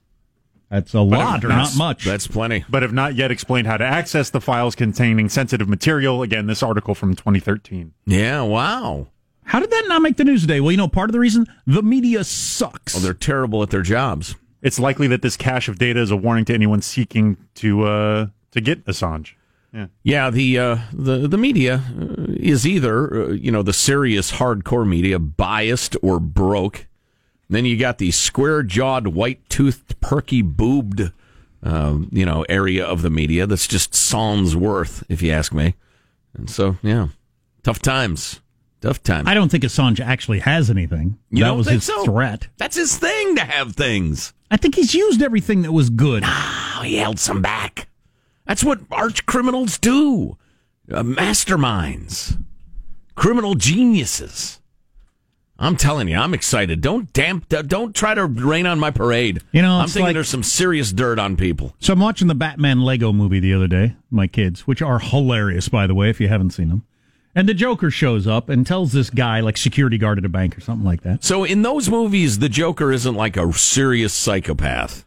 That's 0.70 0.94
a 0.94 1.02
lot, 1.02 1.44
or 1.44 1.48
not 1.50 1.76
much. 1.76 2.06
That's 2.06 2.28
plenty. 2.28 2.64
but 2.70 2.84
have 2.84 2.94
not 2.94 3.16
yet 3.16 3.32
explained 3.32 3.66
how 3.66 3.78
to 3.78 3.84
access 3.84 4.30
the 4.30 4.40
files 4.40 4.76
containing 4.76 5.28
sensitive 5.28 5.68
material. 5.68 6.22
Again, 6.22 6.46
this 6.46 6.62
article 6.62 6.94
from 6.94 7.16
2013. 7.16 7.94
Yeah. 8.06 8.44
Wow. 8.44 9.08
How 9.46 9.60
did 9.60 9.72
that 9.72 9.86
not 9.88 10.04
make 10.04 10.18
the 10.18 10.24
news 10.24 10.42
today? 10.42 10.62
Well, 10.62 10.72
you 10.72 10.78
know, 10.78 10.88
part 10.88 11.10
of 11.10 11.14
the 11.14 11.20
reason 11.20 11.48
the 11.66 11.82
media 11.82 12.24
sucks. 12.24 12.94
Well, 12.94 13.02
they're 13.04 13.14
terrible 13.16 13.64
at 13.64 13.72
their 13.72 13.82
jobs. 13.82 14.36
It's 14.62 14.80
likely 14.80 15.08
that 15.08 15.24
this 15.24 15.36
cache 15.36 15.68
of 15.68 15.80
data 15.80 16.00
is 16.00 16.12
a 16.12 16.16
warning 16.16 16.46
to 16.46 16.54
anyone 16.54 16.84
seeking 16.84 17.38
to 17.56 17.84
uh, 17.86 18.28
to 18.52 18.62
get 18.62 18.86
Assange. 18.86 19.34
Yeah. 19.74 19.88
Yeah, 20.04 20.30
the 20.30 20.60
uh, 20.60 20.78
the 20.94 21.28
the 21.28 21.38
media 21.38 21.82
uh, 22.00 22.26
is 22.30 22.68
either 22.68 23.24
uh, 23.24 23.28
you 23.32 23.52
know 23.52 23.64
the 23.64 23.74
serious 23.74 24.34
hardcore 24.34 24.88
media 24.88 25.18
biased 25.18 25.98
or 26.04 26.20
broke. 26.20 26.86
Then 27.50 27.66
you 27.66 27.78
got 27.78 27.98
the 27.98 28.12
square 28.12 28.64
jawed, 28.64 29.08
white 29.08 29.48
toothed, 29.50 30.00
perky 30.00 30.42
boobed, 30.42 31.12
um, 31.62 32.10
you 32.12 32.26
know, 32.26 32.44
area 32.50 32.86
of 32.86 33.02
the 33.02 33.10
media 33.10 33.46
that's 33.46 33.68
just 33.68 33.94
sans 33.94 34.56
worth, 34.56 35.04
if 35.10 35.22
you 35.22 35.32
ask 35.32 35.54
me. 35.54 35.76
And 36.36 36.50
so, 36.50 36.78
yeah, 36.82 37.08
tough 37.62 37.80
times, 37.80 38.42
tough 38.82 39.04
times. 39.04 39.28
I 39.28 39.34
don't 39.34 39.50
think 39.50 39.64
Assange 39.64 40.00
actually 40.00 40.40
has 40.40 40.70
anything. 40.70 41.20
You 41.30 41.44
that 41.44 41.50
don't 41.50 41.58
was 41.58 41.68
think 41.68 41.76
his 41.82 41.86
so? 41.86 42.06
threat. 42.06 42.48
That's 42.58 42.76
his 42.76 42.98
thing 42.98 43.36
to 43.36 43.44
have 43.44 43.76
things. 43.76 44.34
I 44.50 44.58
think 44.58 44.76
he's 44.76 44.94
used 44.96 45.22
everything 45.22 45.62
that 45.64 45.72
was 45.72 45.90
good. 45.90 46.24
Oh, 46.26 46.82
he 46.84 46.96
held 46.98 47.20
some 47.20 47.42
back. 47.42 47.88
That's 48.46 48.64
what 48.64 48.82
arch 48.92 49.26
criminals 49.26 49.78
do. 49.78 50.38
Uh, 50.92 51.04
masterminds, 51.04 52.38
criminal 53.16 53.56
geniuses. 53.56 54.60
I'm 55.60 55.78
telling 55.78 56.08
you, 56.08 56.18
I'm 56.18 56.34
excited. 56.34 56.82
Don't 56.82 57.14
damp, 57.14 57.48
don't 57.48 57.96
try 57.96 58.14
to 58.16 58.26
rain 58.26 58.66
on 58.66 58.80
my 58.80 58.92
parade. 58.92 59.40
You 59.52 59.62
know, 59.62 59.76
I'm 59.80 59.88
thinking 59.88 60.08
like- 60.08 60.14
there's 60.16 60.28
some 60.28 60.44
serious 60.44 60.92
dirt 60.92 61.20
on 61.20 61.38
people. 61.38 61.76
So 61.80 61.94
I'm 61.94 62.00
watching 62.00 62.28
the 62.28 62.36
Batman 62.36 62.82
Lego 62.82 63.14
movie 63.14 63.40
the 63.40 63.54
other 63.54 63.68
day, 63.68 63.96
my 64.12 64.28
kids, 64.28 64.62
which 64.68 64.82
are 64.82 65.00
hilarious, 65.00 65.70
by 65.70 65.88
the 65.88 65.94
way, 65.96 66.10
if 66.10 66.20
you 66.20 66.28
haven't 66.28 66.50
seen 66.52 66.70
them. 66.70 66.84
And 67.36 67.48
the 67.48 67.54
Joker 67.54 67.90
shows 67.90 68.28
up 68.28 68.50
and 68.50 68.66
tells 68.68 68.92
this 68.92 69.10
guy, 69.10 69.40
like 69.40 69.58
security 69.58 69.98
guard 69.98 70.18
at 70.18 70.26
a 70.26 70.30
bank 70.30 70.58
or 70.58 70.62
something 70.62 70.86
like 70.86 71.02
that. 71.04 71.24
So 71.24 71.44
in 71.44 71.62
those 71.62 71.90
movies, 71.90 72.40
the 72.40 72.50
Joker 72.50 72.92
isn't 72.92 73.16
like 73.16 73.38
a 73.38 73.52
serious 73.54 74.14
psychopath. 74.14 75.06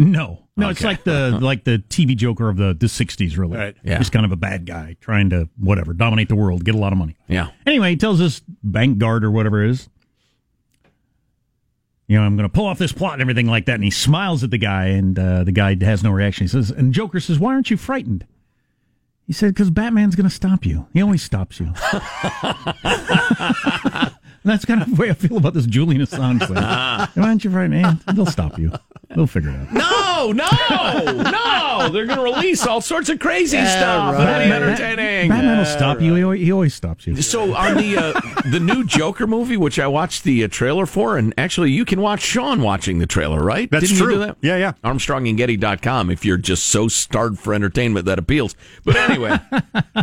No, 0.00 0.44
no, 0.56 0.68
it's 0.68 0.84
like 0.84 1.02
the 1.02 1.30
like 1.42 1.64
the 1.64 1.82
TV 1.88 2.16
Joker 2.16 2.48
of 2.48 2.56
the 2.56 2.72
the 2.72 2.86
'60s, 2.86 3.36
really. 3.36 3.58
Right. 3.58 3.76
Yeah. 3.82 3.98
Just 3.98 4.12
kind 4.12 4.24
of 4.24 4.30
a 4.30 4.36
bad 4.36 4.64
guy 4.64 4.96
trying 5.00 5.30
to 5.30 5.48
whatever 5.58 5.92
dominate 5.92 6.28
the 6.28 6.36
world, 6.36 6.64
get 6.64 6.76
a 6.76 6.78
lot 6.78 6.92
of 6.92 6.98
money. 6.98 7.16
Yeah. 7.26 7.48
Anyway, 7.66 7.90
he 7.90 7.96
tells 7.96 8.20
this 8.20 8.40
bank 8.62 8.98
guard 8.98 9.24
or 9.24 9.32
whatever 9.32 9.64
it 9.64 9.70
is, 9.70 9.88
you 12.08 12.18
know, 12.18 12.24
I'm 12.24 12.36
going 12.36 12.48
to 12.48 12.52
pull 12.52 12.66
off 12.66 12.78
this 12.78 12.92
plot 12.92 13.14
and 13.14 13.22
everything 13.22 13.46
like 13.46 13.66
that. 13.66 13.74
And 13.74 13.84
he 13.84 13.90
smiles 13.90 14.42
at 14.42 14.50
the 14.50 14.58
guy, 14.58 14.86
and 14.86 15.18
uh, 15.18 15.44
the 15.44 15.52
guy 15.52 15.76
has 15.84 16.02
no 16.02 16.10
reaction. 16.10 16.44
He 16.44 16.48
says, 16.48 16.70
and 16.70 16.92
Joker 16.92 17.20
says, 17.20 17.38
"Why 17.38 17.52
aren't 17.52 17.70
you 17.70 17.76
frightened?" 17.76 18.26
He 19.26 19.34
said, 19.34 19.54
"Because 19.54 19.70
Batman's 19.70 20.16
going 20.16 20.28
to 20.28 20.34
stop 20.34 20.64
you. 20.64 20.88
He 20.94 21.02
always 21.02 21.22
stops 21.22 21.60
you." 21.60 21.66
And 24.48 24.54
that's 24.54 24.64
kind 24.64 24.80
of 24.80 24.88
the 24.88 24.94
way 24.94 25.10
I 25.10 25.12
feel 25.12 25.36
about 25.36 25.52
this 25.52 25.66
Julian 25.66 26.00
Assange 26.00 26.38
thing. 26.46 26.54
Why 27.22 27.28
aren't 27.28 27.44
you 27.44 27.50
frightened? 27.50 27.82
Man, 27.82 28.00
they'll 28.14 28.24
stop 28.24 28.58
you. 28.58 28.72
They'll 29.14 29.26
figure 29.26 29.50
it 29.50 29.56
out. 29.56 29.72
No, 29.74 30.32
no, 30.32 31.22
no! 31.22 31.88
They're 31.92 32.06
going 32.06 32.16
to 32.16 32.24
release 32.24 32.66
all 32.66 32.80
sorts 32.80 33.10
of 33.10 33.18
crazy 33.18 33.58
stuff. 33.58 34.14
It'll 34.14 34.20
be 34.20 34.24
Batman- 34.24 34.62
entertaining. 34.62 35.28
Batman 35.28 35.58
will 35.58 35.64
stop 35.66 36.00
you. 36.00 36.14
He 36.14 36.22
always, 36.22 36.40
he 36.40 36.50
always 36.50 36.74
stops 36.74 37.06
you. 37.06 37.20
So 37.20 37.54
on 37.54 37.76
the 37.76 37.98
uh, 37.98 38.20
the 38.50 38.58
new 38.58 38.86
Joker 38.86 39.26
movie, 39.26 39.58
which 39.58 39.78
I 39.78 39.86
watched 39.86 40.24
the 40.24 40.44
uh, 40.44 40.48
trailer 40.48 40.86
for, 40.86 41.18
and 41.18 41.34
actually 41.36 41.70
you 41.70 41.84
can 41.84 42.00
watch 42.00 42.22
Sean 42.22 42.62
watching 42.62 43.00
the 43.00 43.06
trailer, 43.06 43.44
right? 43.44 43.70
That's 43.70 43.88
Didn't 43.90 43.98
true. 43.98 44.12
You 44.14 44.14
do 44.14 44.26
that? 44.28 44.36
Yeah, 44.40 44.56
yeah. 44.56 44.72
ArmstrongandGetty.com 44.82 46.10
if 46.10 46.24
you're 46.24 46.38
just 46.38 46.68
so 46.68 46.88
starved 46.88 47.38
for 47.38 47.52
entertainment 47.52 48.06
that 48.06 48.18
appeals. 48.18 48.56
But 48.82 48.96
anyway, 48.96 49.38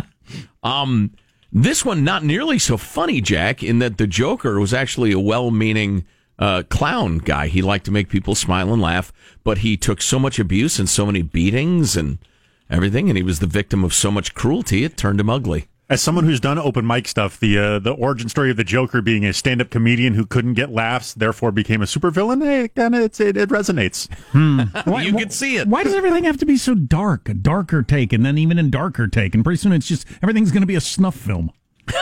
um, 0.62 1.10
this 1.62 1.84
one 1.84 2.04
not 2.04 2.22
nearly 2.22 2.58
so 2.58 2.76
funny, 2.76 3.20
Jack, 3.20 3.62
in 3.62 3.78
that 3.78 3.96
the 3.96 4.06
Joker 4.06 4.60
was 4.60 4.74
actually 4.74 5.12
a 5.12 5.18
well-meaning 5.18 6.04
uh, 6.38 6.64
clown 6.68 7.18
guy. 7.18 7.48
He 7.48 7.62
liked 7.62 7.86
to 7.86 7.90
make 7.90 8.08
people 8.08 8.34
smile 8.34 8.72
and 8.72 8.82
laugh, 8.82 9.12
but 9.42 9.58
he 9.58 9.76
took 9.76 10.02
so 10.02 10.18
much 10.18 10.38
abuse 10.38 10.78
and 10.78 10.88
so 10.88 11.06
many 11.06 11.22
beatings 11.22 11.96
and 11.96 12.18
everything, 12.68 13.08
and 13.08 13.16
he 13.16 13.22
was 13.22 13.38
the 13.38 13.46
victim 13.46 13.84
of 13.84 13.94
so 13.94 14.10
much 14.10 14.34
cruelty. 14.34 14.84
It 14.84 14.96
turned 14.96 15.18
him 15.18 15.30
ugly. 15.30 15.68
As 15.88 16.02
someone 16.02 16.24
who's 16.24 16.40
done 16.40 16.58
open 16.58 16.84
mic 16.84 17.06
stuff, 17.06 17.38
the 17.38 17.56
uh, 17.56 17.78
the 17.78 17.92
origin 17.92 18.28
story 18.28 18.50
of 18.50 18.56
the 18.56 18.64
Joker 18.64 19.00
being 19.00 19.24
a 19.24 19.32
stand-up 19.32 19.70
comedian 19.70 20.14
who 20.14 20.26
couldn't 20.26 20.54
get 20.54 20.72
laughs, 20.72 21.14
therefore 21.14 21.52
became 21.52 21.80
a 21.80 21.84
supervillain, 21.84 22.44
eh, 22.44 22.66
kind 22.74 22.96
of 22.96 23.02
it, 23.20 23.36
it 23.36 23.48
resonates. 23.50 24.08
you 25.04 25.12
can 25.12 25.30
see 25.30 25.58
it. 25.58 25.68
Why 25.68 25.84
does 25.84 25.94
everything 25.94 26.24
have 26.24 26.38
to 26.38 26.46
be 26.46 26.56
so 26.56 26.74
dark? 26.74 27.28
A 27.28 27.34
darker 27.34 27.84
take, 27.84 28.12
and 28.12 28.26
then 28.26 28.36
even 28.36 28.58
in 28.58 28.68
darker 28.68 29.06
take, 29.06 29.32
and 29.36 29.44
pretty 29.44 29.58
soon 29.58 29.72
it's 29.72 29.86
just 29.86 30.06
everything's 30.24 30.50
going 30.50 30.62
to 30.62 30.66
be 30.66 30.74
a 30.74 30.80
snuff 30.80 31.14
film. 31.16 31.52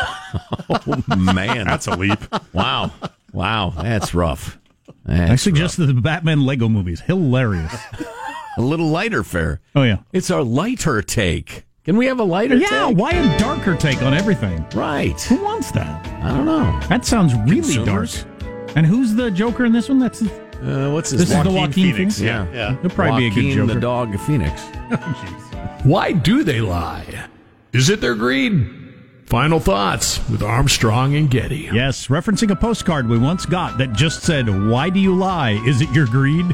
Oh 0.68 1.02
man, 1.16 1.64
That's 1.66 1.86
a 1.86 1.94
leap. 1.94 2.18
wow, 2.52 2.90
wow, 3.32 3.70
that's 3.76 4.14
rough. 4.14 4.58
That's 5.04 5.30
I 5.30 5.36
suggest 5.36 5.76
that 5.76 5.86
the 5.86 5.94
Batman 5.94 6.44
Lego 6.44 6.68
movies 6.68 7.00
hilarious. 7.02 7.72
a 8.58 8.62
little 8.62 8.88
lighter 8.88 9.22
fare. 9.22 9.60
Oh 9.76 9.82
yeah, 9.84 9.98
It's 10.12 10.30
our 10.30 10.42
lighter 10.42 11.02
take. 11.02 11.64
Can 11.84 11.96
we 11.98 12.06
have 12.06 12.18
a 12.18 12.24
lighter 12.24 12.58
take? 12.58 12.70
yeah. 12.70 12.86
take? 12.88 12.96
Why 12.96 13.10
a 13.12 13.38
darker 13.38 13.76
take 13.76 14.00
on 14.02 14.14
everything? 14.14 14.64
Right. 14.74 15.20
Who 15.22 15.42
wants 15.44 15.70
that? 15.72 16.06
I 16.24 16.28
don't 16.30 16.46
know. 16.46 16.80
That 16.88 17.04
sounds 17.04 17.34
really 17.34 17.60
Consumers? 17.60 18.24
dark. 18.24 18.76
And 18.76 18.86
who's 18.86 19.14
the 19.14 19.30
Joker 19.30 19.64
in 19.66 19.72
this 19.72 19.88
one? 19.90 19.98
That's 19.98 20.22
Uh, 20.22 20.90
what's 20.92 21.10
his 21.10 21.20
this 21.20 21.30
is 21.30 21.36
the 21.44 21.50
Joaquin 21.50 21.54
Joaquin 21.54 21.72
Phoenix, 21.72 22.18
Phoenix. 22.18 22.20
yeah. 22.20 22.46
Yeah. 22.52 22.76
He'll 22.80 22.90
probably 22.90 23.28
be 23.30 23.38
a 23.40 23.52
good 23.52 23.54
Joker. 23.54 23.74
the 23.74 23.80
dog 23.80 24.18
Phoenix. 24.20 24.62
Why 25.84 26.12
do 26.12 26.42
they 26.42 26.60
lie? 26.62 27.26
Is 27.74 27.90
it 27.90 28.00
their 28.00 28.14
greed? 28.14 28.66
Final 29.26 29.60
thoughts 29.60 30.18
with 30.30 30.42
Armstrong 30.42 31.14
and 31.16 31.30
Getty. 31.30 31.68
Yes, 31.72 32.06
referencing 32.08 32.50
a 32.50 32.56
postcard 32.56 33.08
we 33.08 33.18
once 33.18 33.44
got 33.46 33.76
that 33.78 33.92
just 33.92 34.22
said, 34.22 34.48
Why 34.70 34.88
do 34.90 35.00
you 35.00 35.14
lie? 35.14 35.60
Is 35.66 35.80
it 35.82 35.90
your 35.90 36.06
greed? 36.06 36.46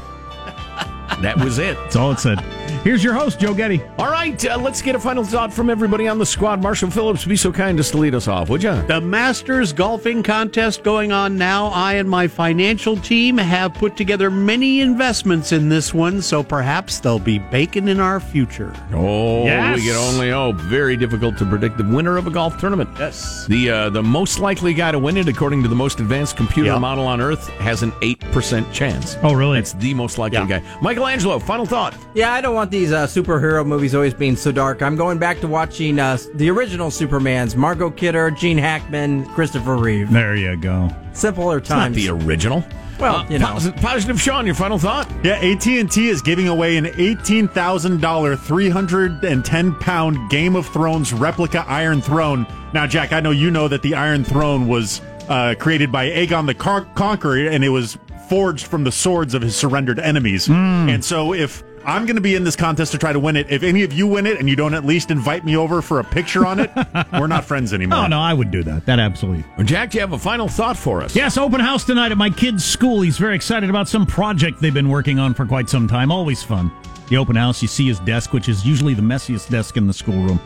That 1.20 1.36
was 1.38 1.58
it. 1.58 1.76
That's 1.76 1.96
all 1.96 2.12
it 2.12 2.18
said. 2.18 2.38
Here's 2.82 3.04
your 3.04 3.12
host, 3.12 3.38
Joe 3.38 3.52
Getty. 3.52 3.82
All 3.98 4.10
right, 4.10 4.42
uh, 4.46 4.56
let's 4.56 4.80
get 4.80 4.94
a 4.94 4.98
final 4.98 5.22
thought 5.22 5.52
from 5.52 5.68
everybody 5.68 6.08
on 6.08 6.16
the 6.18 6.24
squad. 6.24 6.62
Marshall 6.62 6.90
Phillips, 6.90 7.26
be 7.26 7.36
so 7.36 7.52
kind 7.52 7.78
as 7.78 7.90
to 7.90 7.98
lead 7.98 8.14
us 8.14 8.26
off, 8.26 8.48
would 8.48 8.62
you? 8.62 8.72
The 8.86 9.02
Masters 9.02 9.74
golfing 9.74 10.22
contest 10.22 10.82
going 10.82 11.12
on 11.12 11.36
now. 11.36 11.66
I 11.66 11.94
and 11.94 12.08
my 12.08 12.26
financial 12.26 12.96
team 12.96 13.36
have 13.36 13.74
put 13.74 13.98
together 13.98 14.30
many 14.30 14.80
investments 14.80 15.52
in 15.52 15.68
this 15.68 15.92
one, 15.92 16.22
so 16.22 16.42
perhaps 16.42 17.00
they'll 17.00 17.18
be 17.18 17.38
bacon 17.38 17.86
in 17.86 18.00
our 18.00 18.18
future. 18.18 18.72
Oh, 18.94 19.44
Yes. 19.44 19.76
we 19.76 19.84
can 19.84 19.96
only 19.96 20.30
hope. 20.30 20.56
Very 20.56 20.96
difficult 20.96 21.36
to 21.36 21.44
predict 21.44 21.76
the 21.76 21.84
winner 21.84 22.16
of 22.16 22.26
a 22.28 22.30
golf 22.30 22.58
tournament. 22.58 22.88
Yes. 22.98 23.44
The 23.46 23.70
uh, 23.70 23.90
the 23.90 24.02
most 24.02 24.38
likely 24.38 24.72
guy 24.72 24.90
to 24.90 24.98
win 24.98 25.18
it, 25.18 25.28
according 25.28 25.62
to 25.64 25.68
the 25.68 25.74
most 25.76 26.00
advanced 26.00 26.38
computer 26.38 26.70
Yep. 26.70 26.80
model 26.80 27.06
on 27.06 27.20
Earth, 27.20 27.46
has 27.58 27.82
an 27.82 27.92
eight 28.00 28.20
percent 28.32 28.72
chance. 28.72 29.18
Oh, 29.22 29.34
really? 29.34 29.58
It's 29.58 29.74
the 29.74 29.92
most 29.92 30.16
likely 30.16 30.46
guy. 30.46 30.62
Michael 30.80 31.06
Angelo, 31.06 31.38
final 31.38 31.66
thought. 31.66 31.94
Yeah, 32.14 32.32
I 32.32 32.40
don't 32.40 32.54
want 32.54 32.69
these 32.70 32.92
uh, 32.92 33.06
superhero 33.06 33.66
movies 33.66 33.94
always 33.94 34.14
being 34.14 34.36
so 34.36 34.52
dark. 34.52 34.82
I'm 34.82 34.96
going 34.96 35.18
back 35.18 35.40
to 35.40 35.48
watching 35.48 35.98
uh, 35.98 36.18
the 36.34 36.50
original 36.50 36.90
Supermans: 36.90 37.56
Margot 37.56 37.90
Kidder, 37.90 38.30
Gene 38.30 38.58
Hackman, 38.58 39.26
Christopher 39.26 39.76
Reeve. 39.76 40.10
There 40.10 40.36
you 40.36 40.56
go. 40.56 40.88
Simpler 41.12 41.58
It's 41.58 41.70
not 41.70 41.92
the 41.92 42.08
original. 42.08 42.64
Well, 42.98 43.26
you 43.32 43.38
know. 43.38 43.46
Posi- 43.46 43.80
positive, 43.80 44.20
Sean. 44.20 44.44
Your 44.44 44.54
final 44.54 44.78
thought. 44.78 45.10
Yeah, 45.24 45.36
AT 45.36 45.66
and 45.66 45.90
T 45.90 46.08
is 46.08 46.20
giving 46.20 46.48
away 46.48 46.76
an 46.76 46.86
eighteen 46.98 47.48
thousand 47.48 48.00
dollar, 48.00 48.36
three 48.36 48.68
hundred 48.68 49.24
and 49.24 49.44
ten 49.44 49.74
pound 49.76 50.30
Game 50.30 50.54
of 50.54 50.66
Thrones 50.66 51.12
replica 51.12 51.64
Iron 51.66 52.00
Throne. 52.02 52.46
Now, 52.74 52.86
Jack, 52.86 53.12
I 53.12 53.20
know 53.20 53.30
you 53.30 53.50
know 53.50 53.68
that 53.68 53.82
the 53.82 53.94
Iron 53.94 54.22
Throne 54.22 54.68
was 54.68 55.00
uh, 55.28 55.54
created 55.58 55.90
by 55.90 56.10
Aegon 56.10 56.46
the 56.46 56.54
Con- 56.54 56.88
Conqueror, 56.94 57.48
and 57.48 57.64
it 57.64 57.70
was 57.70 57.98
forged 58.28 58.66
from 58.66 58.84
the 58.84 58.92
swords 58.92 59.34
of 59.34 59.42
his 59.42 59.56
surrendered 59.56 59.98
enemies. 59.98 60.48
And 60.48 61.04
so, 61.04 61.32
if 61.32 61.64
I'm 61.84 62.04
going 62.04 62.16
to 62.16 62.22
be 62.22 62.34
in 62.34 62.44
this 62.44 62.56
contest 62.56 62.92
to 62.92 62.98
try 62.98 63.12
to 63.12 63.18
win 63.18 63.36
it, 63.36 63.50
if 63.50 63.62
any 63.62 63.82
of 63.82 63.92
you 63.92 64.06
win 64.06 64.26
it 64.26 64.38
and 64.38 64.48
you 64.48 64.56
don't 64.56 64.74
at 64.74 64.84
least 64.84 65.10
invite 65.10 65.44
me 65.44 65.56
over 65.56 65.80
for 65.80 65.98
a 65.98 66.04
picture 66.04 66.44
on 66.44 66.60
it, 66.60 66.70
we're 67.12 67.26
not 67.26 67.44
friends 67.44 67.72
anymore. 67.72 68.00
Oh, 68.00 68.06
no, 68.06 68.20
I 68.20 68.34
would 68.34 68.50
do 68.50 68.62
that. 68.64 68.84
That 68.86 68.98
absolutely. 68.98 69.44
Jack, 69.64 69.90
do 69.90 69.98
you 69.98 70.02
have 70.02 70.12
a 70.12 70.18
final 70.18 70.46
thought 70.46 70.76
for 70.76 71.02
us? 71.02 71.16
Yes, 71.16 71.38
open 71.38 71.60
house 71.60 71.84
tonight 71.84 72.12
at 72.12 72.18
my 72.18 72.30
kid's 72.30 72.64
school. 72.64 73.00
He's 73.00 73.18
very 73.18 73.34
excited 73.34 73.70
about 73.70 73.88
some 73.88 74.04
project 74.04 74.60
they've 74.60 74.74
been 74.74 74.90
working 74.90 75.18
on 75.18 75.32
for 75.32 75.46
quite 75.46 75.70
some 75.70 75.88
time. 75.88 76.12
Always 76.12 76.42
fun. 76.42 76.70
The 77.08 77.16
open 77.16 77.34
house, 77.34 77.62
you 77.62 77.68
see 77.68 77.86
his 77.88 77.98
desk, 78.00 78.32
which 78.32 78.48
is 78.48 78.64
usually 78.64 78.94
the 78.94 79.02
messiest 79.02 79.48
desk 79.50 79.76
in 79.76 79.86
the 79.86 79.92
schoolroom. 79.92 80.40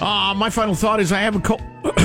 Uh, 0.00 0.32
my 0.34 0.48
final 0.48 0.74
thought 0.74 1.00
is 1.00 1.12
I 1.12 1.20
have 1.20 1.36
a 1.36 1.40
cold. 1.40 1.62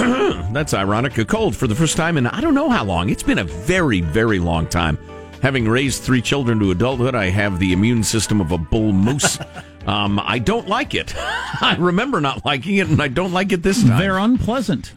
That's 0.54 0.74
ironic. 0.74 1.18
A 1.18 1.26
cold 1.26 1.56
for 1.56 1.68
the 1.68 1.76
first 1.76 1.96
time 1.96 2.18
in 2.18 2.28
I 2.28 2.42
don't 2.42 2.56
know 2.56 2.70
how 2.70 2.84
long. 2.84 3.10
It's 3.10 3.24
been 3.24 3.40
a 3.40 3.44
very, 3.44 4.02
very 4.02 4.40
long 4.40 4.68
time. 4.68 4.98
Having 5.46 5.70
raised 5.70 6.02
three 6.02 6.24
children 6.24 6.58
to 6.58 6.72
adulthood, 6.72 7.14
I 7.14 7.30
have 7.30 7.60
the 7.60 7.72
immune 7.72 8.02
system 8.02 8.42
of 8.42 8.52
a 8.52 8.58
bull 8.58 8.92
moose. 8.92 9.38
um, 9.86 10.20
I 10.24 10.40
don't 10.40 10.68
like 10.68 10.96
it. 10.96 11.14
I 11.18 11.76
remember 11.78 12.20
not 12.20 12.44
liking 12.44 12.78
it, 12.78 12.88
and 12.88 13.00
I 13.00 13.10
don't 13.10 13.32
like 13.32 13.52
it 13.52 13.62
this 13.62 13.84
time. 13.84 14.00
They're 14.00 14.18
unpleasant. 14.18 14.94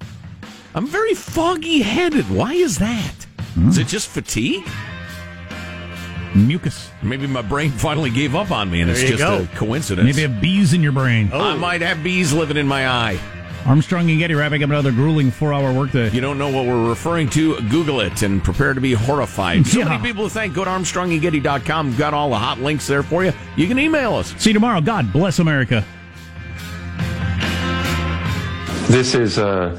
I'm 0.74 0.86
very 0.86 1.12
foggy 1.12 1.82
headed. 1.82 2.30
Why 2.30 2.54
is 2.54 2.78
that? 2.78 3.26
Is 3.58 3.76
it 3.76 3.88
just 3.88 4.08
fatigue? 4.08 4.66
Mucus. 6.34 6.92
Maybe 7.02 7.26
my 7.26 7.42
brain 7.42 7.70
finally 7.86 8.08
gave 8.08 8.34
up 8.34 8.50
on 8.50 8.70
me, 8.70 8.80
and 8.80 8.90
it's 8.90 9.00
There 9.00 9.10
you 9.10 9.16
just 9.18 9.28
go. 9.28 9.42
a 9.42 9.54
coincidence. 9.54 10.06
Maybe 10.06 10.22
have 10.26 10.40
bees 10.40 10.72
in 10.72 10.82
your 10.82 10.92
brain. 10.92 11.28
I 11.30 11.56
might 11.56 11.82
have 11.82 12.02
bees 12.02 12.32
living 12.32 12.56
in 12.56 12.66
my 12.66 12.88
eye. 12.88 13.20
Armstrong 13.66 14.08
and 14.10 14.18
Getty 14.18 14.34
wrapping 14.34 14.62
up 14.62 14.70
another 14.70 14.90
grueling 14.92 15.30
four-hour 15.30 15.72
workday. 15.72 16.10
You 16.10 16.20
don't 16.22 16.38
know 16.38 16.48
what 16.48 16.64
we're 16.66 16.88
referring 16.88 17.28
to? 17.30 17.60
Google 17.68 18.00
it 18.00 18.22
and 18.22 18.42
prepare 18.42 18.72
to 18.72 18.80
be 18.80 18.94
horrified. 18.94 19.66
So 19.66 19.80
Yeah. 19.80 19.84
many 19.86 20.02
people 20.02 20.24
to 20.24 20.30
thank. 20.30 20.54
Go 20.54 20.64
to 20.64 20.70
ArmstrongandGetty.com. 20.70 21.96
Got 21.96 22.14
all 22.14 22.30
the 22.30 22.38
hot 22.38 22.60
links 22.60 22.86
there 22.86 23.02
for 23.02 23.24
you. 23.24 23.32
You 23.56 23.66
can 23.68 23.78
email 23.78 24.14
us. 24.14 24.34
See 24.38 24.50
you 24.50 24.54
tomorrow. 24.54 24.80
God 24.80 25.12
bless 25.12 25.38
America. 25.38 25.84
This 28.88 29.14
is 29.14 29.36
a 29.36 29.78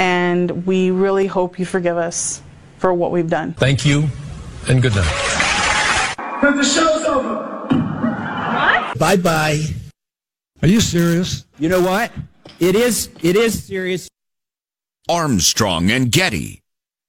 and 0.00 0.64
we 0.64 0.90
really 0.90 1.26
hope 1.26 1.58
you 1.58 1.66
forgive 1.66 1.98
us 1.98 2.40
for 2.78 2.94
what 2.94 3.12
we've 3.12 3.28
done. 3.28 3.52
Thank 3.52 3.84
you, 3.84 4.08
and 4.66 4.80
good 4.80 4.94
night. 4.96 6.16
Because 6.40 6.56
the 6.56 6.64
show's 6.64 7.04
over. 7.04 7.34
What? 7.68 8.98
Bye 8.98 9.16
bye. 9.16 9.60
Are 10.62 10.68
you 10.68 10.80
serious? 10.80 11.44
You 11.58 11.68
know 11.68 11.82
what? 11.82 12.10
It 12.58 12.74
is. 12.74 13.10
It 13.22 13.36
is 13.36 13.62
serious. 13.62 14.08
Armstrong 15.08 15.90
and 15.90 16.10
Getty. 16.10 16.62